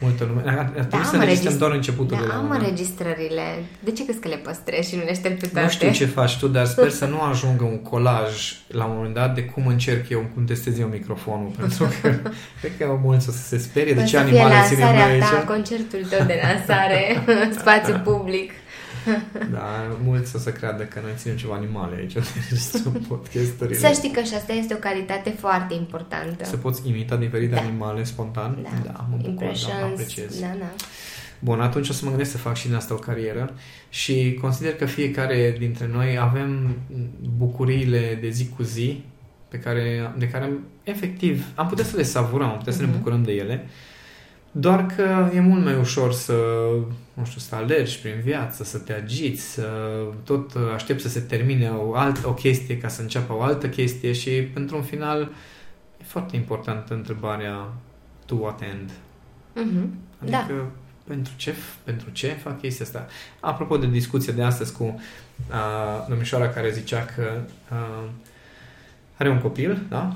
multă 0.00 0.24
lume... 0.24 0.42
Ar, 0.46 0.58
ar 0.58 0.64
trebui 0.68 0.88
Da, 0.90 1.02
să 1.02 1.14
am 1.14 1.20
înregistrăm 1.20 1.52
înregist- 1.52 1.58
doar 1.58 1.72
începutul 1.72 2.16
de 2.16 2.22
Da, 2.22 2.28
la 2.32 2.34
am 2.38 2.44
moment. 2.44 2.60
înregistrările. 2.62 3.42
De 3.80 3.90
ce 3.92 4.04
crezi 4.04 4.18
că 4.20 4.28
le 4.28 4.36
păstrezi 4.36 4.88
și 4.90 4.96
nu 4.96 5.02
le 5.04 5.14
ștergi 5.14 5.40
pe 5.40 5.46
toate? 5.46 5.66
Nu 5.66 5.72
știu 5.72 5.90
ce 5.90 6.06
faci 6.06 6.38
tu, 6.38 6.48
dar 6.48 6.66
sper 6.66 6.90
să 7.02 7.06
nu 7.06 7.20
ajungă 7.20 7.64
un 7.64 7.78
colaj 7.82 8.32
la 8.68 8.84
un 8.84 8.92
moment 8.96 9.14
dat 9.14 9.34
de 9.34 9.42
cum 9.44 9.66
încerc 9.66 10.08
eu, 10.08 10.30
cum 10.34 10.44
testez 10.44 10.78
eu 10.78 10.86
microfonul, 10.86 11.50
pentru 11.60 11.84
că 12.02 12.08
cred 12.60 12.72
că 12.78 12.98
mulți 13.02 13.28
o 13.28 13.32
să 13.32 13.42
se 13.42 13.58
sperie 13.58 13.94
de 13.94 14.00
O 14.00 14.04
ce 14.04 14.16
să 14.16 14.22
fie 14.24 14.38
animale 14.40 14.66
ținem 14.68 14.86
noi 14.88 14.96
lansarea 14.96 15.18
ta, 15.28 15.36
aici. 15.36 15.44
concertul 15.46 16.00
tău 16.10 16.26
de 16.26 16.40
lansare, 16.42 17.02
spațiu 17.60 17.94
public. 18.04 18.50
Da, 19.56 19.96
mulți 20.04 20.36
o 20.36 20.38
să 20.38 20.50
creadă 20.50 20.82
că 20.82 21.00
noi 21.02 21.12
ținem 21.16 21.36
ceva 21.36 21.54
animale 21.54 21.96
aici, 21.96 22.14
înregistrăm 22.14 22.92
podcasturile. 23.08 23.78
Să 23.78 23.90
știi 23.94 24.10
că 24.10 24.20
și 24.20 24.34
asta 24.34 24.52
este 24.52 24.74
o 24.74 24.76
calitate 24.76 25.30
foarte 25.30 25.74
importantă. 25.74 26.44
Să 26.44 26.56
poți 26.56 26.88
imita 26.88 27.16
diferite 27.16 27.54
Da. 27.54 27.60
animale 27.60 28.04
spontan? 28.04 28.58
Da. 28.62 28.68
da 28.84 29.06
mă 29.10 29.16
bucur, 29.16 29.22
da, 29.22 29.28
Impressions, 29.30 29.92
apreciez. 29.92 30.40
da, 30.40 30.54
da. 30.58 30.70
bun, 31.38 31.60
atunci 31.60 31.88
o 31.88 31.92
să 31.92 32.04
mă 32.04 32.10
gândesc 32.10 32.30
să 32.30 32.38
fac 32.38 32.56
și 32.56 32.66
din 32.66 32.74
asta 32.74 32.94
o 32.94 32.96
carieră 32.96 33.54
și 33.88 34.38
consider 34.40 34.74
că 34.74 34.84
fiecare 34.84 35.56
dintre 35.58 35.88
noi 35.92 36.18
avem 36.18 36.76
bucuriile 37.36 38.18
de 38.20 38.28
zi 38.28 38.48
cu 38.56 38.62
zi 38.62 39.04
pe 39.48 39.58
care, 39.58 40.14
de 40.18 40.28
care 40.28 40.52
efectiv 40.82 41.46
am 41.54 41.66
putea 41.66 41.84
să 41.84 41.96
le 41.96 42.02
savurăm, 42.02 42.48
am 42.48 42.56
putea 42.56 42.72
uh-huh. 42.72 42.76
să 42.76 42.82
ne 42.82 42.88
mhm. 42.88 42.96
bucurăm 42.96 43.22
de 43.22 43.32
ele, 43.32 43.68
doar 44.58 44.86
că 44.86 45.30
e 45.34 45.40
mult 45.40 45.64
mai 45.64 45.78
ușor 45.78 46.12
să, 46.12 46.34
nu 47.14 47.24
știu, 47.24 47.40
să 47.40 47.54
alergi 47.54 47.98
prin 48.00 48.20
viață, 48.22 48.64
să 48.64 48.78
te 48.78 48.92
agiți, 48.92 49.42
să 49.42 49.68
tot 50.24 50.52
aștept 50.74 51.00
să 51.00 51.08
se 51.08 51.20
termine 51.20 51.70
o, 51.70 51.94
altă, 51.94 52.28
o 52.28 52.32
chestie 52.34 52.78
ca 52.78 52.88
să 52.88 53.02
înceapă 53.02 53.32
o 53.32 53.42
altă 53.42 53.68
chestie 53.68 54.12
și 54.12 54.30
pentru 54.30 54.76
un 54.76 54.82
final 54.82 55.30
e 56.00 56.04
foarte 56.04 56.36
importantă 56.36 56.94
întrebarea 56.94 57.72
to 58.26 58.34
what 58.34 58.62
end. 58.62 58.90
Uh-huh. 58.90 59.86
Adică 60.22 60.54
da. 60.54 60.70
pentru 61.04 61.32
ce, 61.36 61.54
pentru 61.84 62.10
ce 62.10 62.28
fac 62.28 62.60
chestia 62.60 62.84
asta? 62.84 63.06
Apropo 63.40 63.76
de 63.76 63.86
discuția 63.86 64.32
de 64.32 64.42
astăzi 64.42 64.72
cu 64.72 64.84
uh, 64.84 66.06
domnișoara 66.08 66.48
care 66.48 66.70
zicea 66.70 67.04
că 67.04 67.40
uh, 67.72 68.08
are 69.16 69.30
un 69.30 69.40
copil, 69.40 69.82
da? 69.88 70.12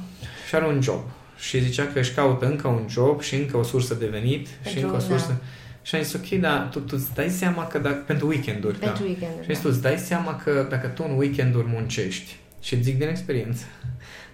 Și 0.48 0.54
are 0.54 0.66
un 0.66 0.82
job. 0.82 1.00
Și 1.40 1.60
zicea 1.60 1.86
că 1.86 1.98
își 1.98 2.12
caută 2.12 2.46
încă 2.46 2.68
un 2.68 2.86
job 2.88 3.20
și 3.20 3.34
încă 3.34 3.56
o 3.56 3.62
sursă 3.62 3.94
de 3.94 4.06
venit 4.06 4.48
pentru, 4.48 4.70
și 4.70 4.84
încă 4.84 4.96
o 4.96 4.98
sursă... 4.98 5.26
Da. 5.28 5.44
Și 5.82 5.94
am 5.94 6.02
zis, 6.02 6.12
ok, 6.12 6.28
dar 6.28 6.68
tu, 6.70 6.78
tu 6.78 6.94
îți 6.98 7.14
dai 7.14 7.28
seama 7.28 7.66
că 7.66 7.78
dacă, 7.78 8.02
pentru 8.06 8.26
weekenduri, 8.26 8.78
pentru 8.78 9.02
da. 9.02 9.08
weekenduri, 9.08 9.46
și 9.46 9.52
zis, 9.52 9.62
da. 9.62 9.68
tu 9.68 9.74
îți 9.74 9.82
dai 9.82 9.98
seama 9.98 10.36
că 10.36 10.66
dacă 10.70 10.86
tu 10.86 11.04
în 11.08 11.16
weekenduri 11.16 11.66
muncești, 11.66 12.36
și 12.60 12.82
zic 12.82 12.98
din 12.98 13.08
experiență, 13.08 13.64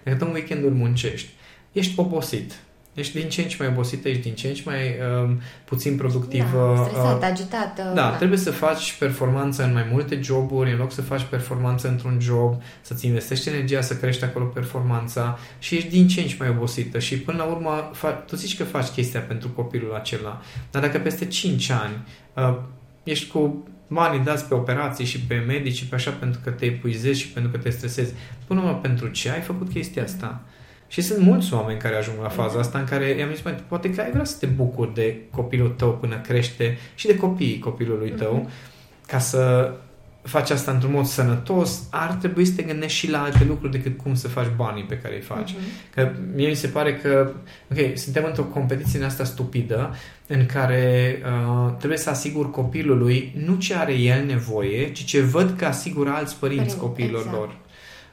dacă 0.03 0.17
tu 0.17 0.25
în 0.27 0.33
weekenduri 0.33 0.73
muncești, 0.73 1.29
ești 1.71 1.99
obosit, 1.99 2.53
ești 2.99 3.19
din 3.19 3.29
ce 3.29 3.41
în 3.41 3.47
ce 3.47 3.55
mai 3.59 3.67
obosită, 3.67 4.09
ești 4.09 4.21
din 4.21 4.33
ce 4.33 4.47
în 4.47 4.53
ce 4.53 4.61
mai 4.65 4.81
uh, 5.23 5.31
puțin 5.65 5.95
productivă. 5.95 6.73
Da, 6.75 6.83
stresată, 6.83 7.25
uh, 7.25 7.31
agitată. 7.31 7.81
Da, 7.81 7.93
da, 7.93 8.09
trebuie 8.09 8.37
să 8.37 8.51
faci 8.51 8.95
performanță 8.99 9.63
în 9.63 9.73
mai 9.73 9.87
multe 9.91 10.19
joburi, 10.21 10.71
în 10.71 10.77
loc 10.77 10.91
să 10.91 11.01
faci 11.01 11.23
performanță 11.29 11.87
într-un 11.87 12.17
job, 12.21 12.61
să-ți 12.81 13.05
investești 13.05 13.49
energia, 13.49 13.81
să 13.81 13.97
crești 13.97 14.23
acolo 14.23 14.45
performanța 14.45 15.37
și 15.59 15.75
ești 15.75 15.89
din 15.89 16.07
ce 16.07 16.21
în 16.21 16.27
ce 16.27 16.35
mai 16.39 16.49
obosită 16.49 16.99
și 16.99 17.19
până 17.19 17.37
la 17.37 17.43
urmă 17.43 17.91
fa- 17.95 18.25
tu 18.25 18.35
zici 18.35 18.57
că 18.57 18.63
faci 18.63 18.87
chestia 18.87 19.19
pentru 19.19 19.49
copilul 19.49 19.93
acela, 19.93 20.41
dar 20.71 20.81
dacă 20.81 20.97
peste 20.97 21.25
5 21.25 21.69
ani 21.69 21.95
uh, 22.33 22.57
ești 23.03 23.27
cu 23.29 23.67
banii 23.87 24.19
dați 24.19 24.45
pe 24.45 24.53
operații 24.53 25.05
și 25.05 25.19
pe 25.19 25.35
medici 25.35 25.75
și 25.75 25.87
pe 25.87 25.95
așa 25.95 26.11
pentru 26.11 26.39
că 26.43 26.49
te 26.49 26.65
epuizezi 26.65 27.19
și 27.19 27.27
pentru 27.27 27.51
că 27.51 27.57
te 27.57 27.69
stresezi, 27.69 28.13
până 28.47 28.61
la 28.61 28.67
urmă 28.67 28.79
pentru 28.79 29.07
ce 29.07 29.29
ai 29.29 29.41
făcut 29.41 29.69
chestia 29.69 30.03
asta? 30.03 30.41
Și 30.87 31.01
sunt 31.01 31.19
mulți 31.19 31.53
oameni 31.53 31.79
care 31.79 31.95
ajung 31.95 32.17
la 32.21 32.29
faza 32.29 32.59
asta 32.59 32.79
în 32.79 32.85
care 32.85 33.07
i-am 33.09 33.29
zis, 33.29 33.43
poate 33.67 33.93
că 33.93 34.01
ai 34.01 34.11
vrea 34.11 34.23
să 34.23 34.37
te 34.39 34.45
bucuri 34.45 34.93
de 34.93 35.15
copilul 35.31 35.69
tău 35.69 35.93
până 35.93 36.19
crește 36.19 36.77
și 36.95 37.07
de 37.07 37.15
copiii 37.15 37.59
copilului 37.59 38.09
tău, 38.09 38.45
mm-hmm. 38.45 39.07
ca 39.07 39.19
să 39.19 39.71
faci 40.27 40.49
asta 40.49 40.71
într-un 40.71 40.91
mod 40.91 41.05
sănătos, 41.05 41.83
ar 41.89 42.11
trebui 42.11 42.45
să 42.45 42.53
te 42.55 42.61
gândești 42.61 42.97
și 42.97 43.09
la 43.09 43.21
alte 43.23 43.43
lucruri 43.47 43.71
decât 43.71 43.97
cum 43.97 44.15
să 44.15 44.27
faci 44.27 44.51
banii 44.55 44.83
pe 44.83 44.97
care 44.97 45.15
îi 45.15 45.21
faci. 45.21 45.51
Mm-hmm. 45.51 45.93
Că 45.93 46.11
mie 46.35 46.47
mi 46.47 46.55
se 46.55 46.67
pare 46.67 46.95
că, 46.95 47.31
ok, 47.71 47.97
suntem 47.97 48.23
într-o 48.25 48.43
competiție 48.43 48.99
în 48.99 49.05
asta 49.05 49.23
stupidă 49.23 49.95
în 50.27 50.45
care 50.45 51.17
uh, 51.23 51.73
trebuie 51.77 51.99
să 51.99 52.09
asigur 52.09 52.51
copilului 52.51 53.33
nu 53.45 53.55
ce 53.55 53.75
are 53.75 53.93
el 53.93 54.25
nevoie, 54.25 54.91
ci 54.91 55.03
ce 55.03 55.21
văd 55.21 55.57
că 55.57 55.65
asigură 55.65 56.09
alți 56.09 56.35
părinți 56.39 56.63
Părinte, 56.63 56.79
copiilor 56.79 57.21
exact. 57.21 57.37
lor. 57.37 57.55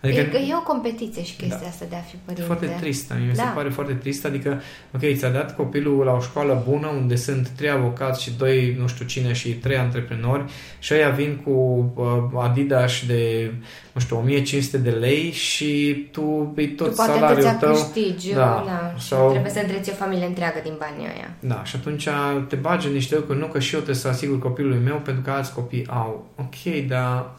Adică, 0.04 0.36
e, 0.36 0.46
e 0.48 0.54
o 0.54 0.62
competiție 0.62 1.24
și 1.24 1.36
chestia 1.36 1.58
da. 1.60 1.66
asta 1.66 1.84
de 1.88 1.96
a 1.96 1.98
fi 1.98 2.16
părinte. 2.24 2.46
Foarte 2.46 2.66
tristă, 2.66 3.14
mi 3.26 3.34
da. 3.34 3.42
se 3.42 3.48
pare 3.54 3.68
foarte 3.68 3.92
tristă. 3.92 4.26
Adică, 4.26 4.60
ok, 4.94 5.00
ți-a 5.16 5.30
dat 5.30 5.56
copilul 5.56 6.04
la 6.04 6.12
o 6.12 6.20
școală 6.20 6.64
bună 6.68 6.86
unde 6.86 7.16
sunt 7.16 7.48
trei 7.48 7.70
avocați 7.70 8.22
și 8.22 8.32
doi, 8.38 8.76
nu 8.80 8.86
știu 8.86 9.04
cine, 9.04 9.32
și 9.32 9.48
trei 9.48 9.76
antreprenori 9.76 10.44
și 10.78 10.94
ăia 10.94 11.08
vin 11.08 11.40
cu 11.44 11.50
uh, 11.94 12.42
Adidas 12.42 13.06
de, 13.06 13.52
nu 13.92 14.00
știu, 14.00 14.16
1500 14.16 14.78
de 14.78 14.90
lei 14.90 15.30
și 15.30 16.06
tu 16.10 16.52
îi 16.56 16.68
tot 16.68 16.88
tu 16.88 16.94
salariul 16.94 17.56
tău. 17.60 17.72
câștigi, 17.72 18.32
da, 18.32 18.64
da, 18.66 18.94
sau... 18.98 19.30
trebuie 19.30 19.52
să 19.52 19.60
întreții 19.60 19.92
o 19.92 19.94
familie 19.94 20.26
întreagă 20.26 20.60
din 20.62 20.74
banii 20.78 21.06
ăia. 21.14 21.30
Da, 21.40 21.64
și 21.64 21.76
atunci 21.76 22.08
te 22.48 22.56
bagi 22.56 22.86
în 22.86 22.92
niște 22.92 23.14
lucruri, 23.14 23.38
nu 23.38 23.46
că 23.46 23.58
și 23.58 23.74
eu 23.74 23.80
trebuie 23.80 24.02
să 24.02 24.08
asigur 24.08 24.38
copilului 24.38 24.80
meu 24.84 24.96
pentru 24.96 25.22
că 25.22 25.30
alți 25.30 25.54
copii 25.54 25.86
au. 25.90 26.30
Ok, 26.36 26.86
dar... 26.88 27.30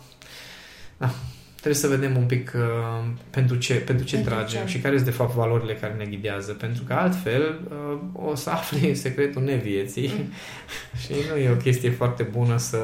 Da, 0.98 1.10
trebuie 1.66 1.90
să 1.90 1.98
vedem 1.98 2.18
un 2.18 2.26
pic 2.26 2.52
uh, 2.56 3.08
pentru 3.30 3.56
ce, 3.56 3.74
pentru 3.74 4.06
ce 4.06 4.16
pentru 4.16 4.34
tragem 4.34 4.66
ce? 4.66 4.72
și 4.72 4.80
care 4.80 4.96
sunt 4.96 5.10
de 5.10 5.16
fapt 5.16 5.34
valorile 5.34 5.74
care 5.74 5.94
ne 5.94 6.06
ghidează. 6.06 6.54
Pentru 6.54 6.84
că 6.84 6.94
altfel 6.94 7.60
uh, 7.70 8.00
o 8.30 8.36
să 8.36 8.50
afli 8.50 8.96
secretul 9.06 9.44
nevieții 9.44 10.14
mm. 10.18 10.32
și 11.02 11.14
nu 11.30 11.38
e 11.38 11.50
o 11.50 11.56
chestie 11.56 11.90
foarte 11.90 12.24
bună 12.24 12.58
să 12.58 12.78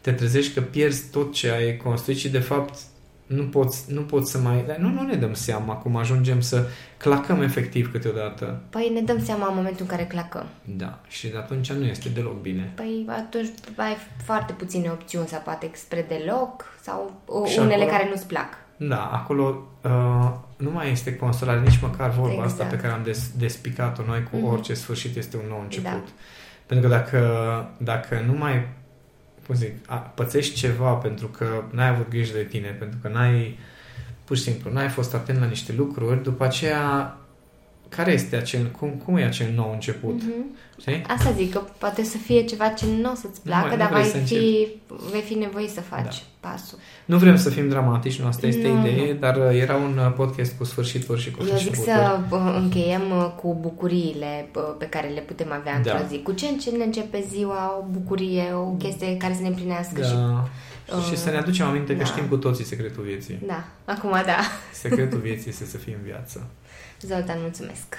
te 0.00 0.12
trezești 0.12 0.54
că 0.54 0.60
pierzi 0.60 1.10
tot 1.10 1.32
ce 1.32 1.50
ai 1.50 1.76
construit 1.76 2.18
și 2.18 2.28
de 2.28 2.38
fapt 2.38 2.78
nu 3.26 3.42
poți, 3.42 3.92
nu 3.92 4.00
poți 4.00 4.30
să 4.30 4.38
mai... 4.38 4.64
Nu, 4.78 4.88
nu 4.88 5.02
ne 5.02 5.14
dăm 5.14 5.34
seama 5.34 5.74
cum 5.74 5.96
ajungem 5.96 6.40
să 6.40 6.66
clacăm 6.96 7.42
efectiv 7.42 7.90
câteodată. 7.90 8.60
Păi 8.70 8.90
ne 8.94 9.00
dăm 9.00 9.24
seama 9.24 9.48
în 9.48 9.54
momentul 9.54 9.80
în 9.80 9.86
care 9.86 10.04
clacăm. 10.04 10.46
Da, 10.64 10.98
și 11.08 11.28
de 11.28 11.36
atunci 11.36 11.72
nu 11.72 11.84
este 11.84 12.08
deloc 12.08 12.40
bine. 12.40 12.72
Păi 12.74 13.06
atunci 13.08 13.48
ai 13.76 13.96
foarte 14.24 14.52
puține 14.52 14.88
opțiuni, 14.90 15.26
sau 15.26 15.40
poate 15.44 15.70
spre 15.74 16.06
deloc, 16.08 16.64
sau 16.82 17.20
și 17.46 17.58
unele 17.58 17.74
acolo, 17.74 17.90
care 17.90 18.08
nu-ți 18.08 18.26
plac. 18.26 18.48
Da, 18.76 19.04
acolo 19.04 19.68
uh, 19.84 20.32
nu 20.56 20.70
mai 20.70 20.90
este 20.90 21.16
consolare, 21.16 21.60
nici 21.60 21.80
măcar 21.80 22.10
vorba 22.10 22.32
exact. 22.32 22.50
asta 22.50 22.64
pe 22.64 22.76
care 22.76 22.92
am 22.92 23.02
des, 23.02 23.30
despicat-o 23.36 24.02
noi 24.06 24.22
cu 24.22 24.36
mm-hmm. 24.36 24.52
orice 24.52 24.74
sfârșit 24.74 25.16
este 25.16 25.36
un 25.36 25.48
nou 25.48 25.60
început. 25.62 25.90
Da. 25.90 26.12
Pentru 26.66 26.88
că 26.88 26.94
dacă, 26.94 27.20
dacă 27.78 28.22
nu 28.26 28.38
mai 28.38 28.68
cum 29.46 29.54
zic, 29.54 29.72
a, 29.86 29.94
pățești 29.94 30.54
ceva 30.54 30.92
pentru 30.92 31.26
că 31.26 31.64
n-ai 31.70 31.88
avut 31.88 32.08
grijă 32.08 32.32
de 32.36 32.44
tine, 32.44 32.68
pentru 32.68 32.98
că 33.02 33.08
n-ai, 33.08 33.58
pur 34.24 34.36
și 34.36 34.42
simplu, 34.42 34.72
n-ai 34.72 34.88
fost 34.88 35.14
atent 35.14 35.38
la 35.40 35.46
niște 35.46 35.72
lucruri, 35.72 36.22
după 36.22 36.44
aceea 36.44 37.16
care 37.88 38.12
este 38.12 38.36
acel, 38.36 38.70
cum, 38.78 38.88
cum 39.04 39.16
e 39.16 39.24
acel 39.24 39.52
nou 39.54 39.70
început? 39.72 40.22
Mm-hmm. 40.22 40.80
Știi? 40.80 41.04
Asta 41.06 41.30
zic, 41.30 41.52
că 41.52 41.62
poate 41.78 42.02
să 42.02 42.16
fie 42.16 42.44
ceva 42.44 42.68
ce 42.68 42.86
nu 43.00 43.10
o 43.10 43.14
să-ți 43.14 43.42
placă, 43.42 43.70
nu, 43.70 43.76
dar 43.76 43.90
nu 43.90 43.96
vai 43.96 44.04
fi, 44.24 44.68
vei 45.10 45.20
fi 45.20 45.34
nevoit 45.34 45.70
să 45.70 45.80
faci 45.80 46.24
da. 46.40 46.48
pasul. 46.48 46.78
Nu 47.04 47.16
vrem 47.16 47.36
să 47.36 47.50
fim 47.50 47.68
dramatici, 47.68 48.20
nu 48.20 48.26
asta 48.26 48.46
este 48.46 48.68
nu, 48.68 48.86
idee, 48.86 49.12
dar 49.12 49.36
uh, 49.36 49.60
era 49.60 49.74
un 49.74 49.98
uh, 49.98 50.12
podcast 50.16 50.56
cu 50.58 50.64
sfârșituri 50.64 51.20
și 51.20 51.30
cu 51.30 51.44
Eu 51.50 51.56
zic 51.56 51.74
să 51.74 52.20
uh, 52.30 52.54
încheiem 52.56 53.34
cu 53.42 53.58
bucuriile 53.60 54.48
pe 54.78 54.86
care 54.86 55.08
le 55.08 55.20
putem 55.20 55.52
avea 55.52 55.80
da. 55.80 55.92
într-o 55.92 56.08
zi. 56.08 56.22
Cu 56.22 56.32
ce 56.32 56.70
ne 56.76 56.84
începe 56.84 57.24
ziua, 57.28 57.76
o 57.78 57.84
bucurie, 57.90 58.52
o 58.54 58.70
chestie 58.70 59.16
care 59.16 59.34
să 59.34 59.42
ne 59.42 59.48
împlinească 59.48 60.00
da. 60.00 60.06
și 60.06 60.14
Uh, 60.94 61.04
și 61.10 61.16
să 61.16 61.30
ne 61.30 61.36
aducem 61.36 61.66
aminte 61.66 61.92
da. 61.92 61.98
că 61.98 62.04
știm 62.04 62.24
cu 62.24 62.36
toții 62.36 62.64
secretul 62.64 63.02
vieții. 63.02 63.38
Da, 63.46 63.64
acum 63.84 64.10
da. 64.10 64.38
Secretul 64.72 65.18
vieții 65.18 65.50
este 65.50 65.64
să 65.64 65.76
fii 65.76 65.92
în 65.92 65.98
viață. 66.04 66.46
Zoltan, 67.00 67.40
mulțumesc! 67.40 67.98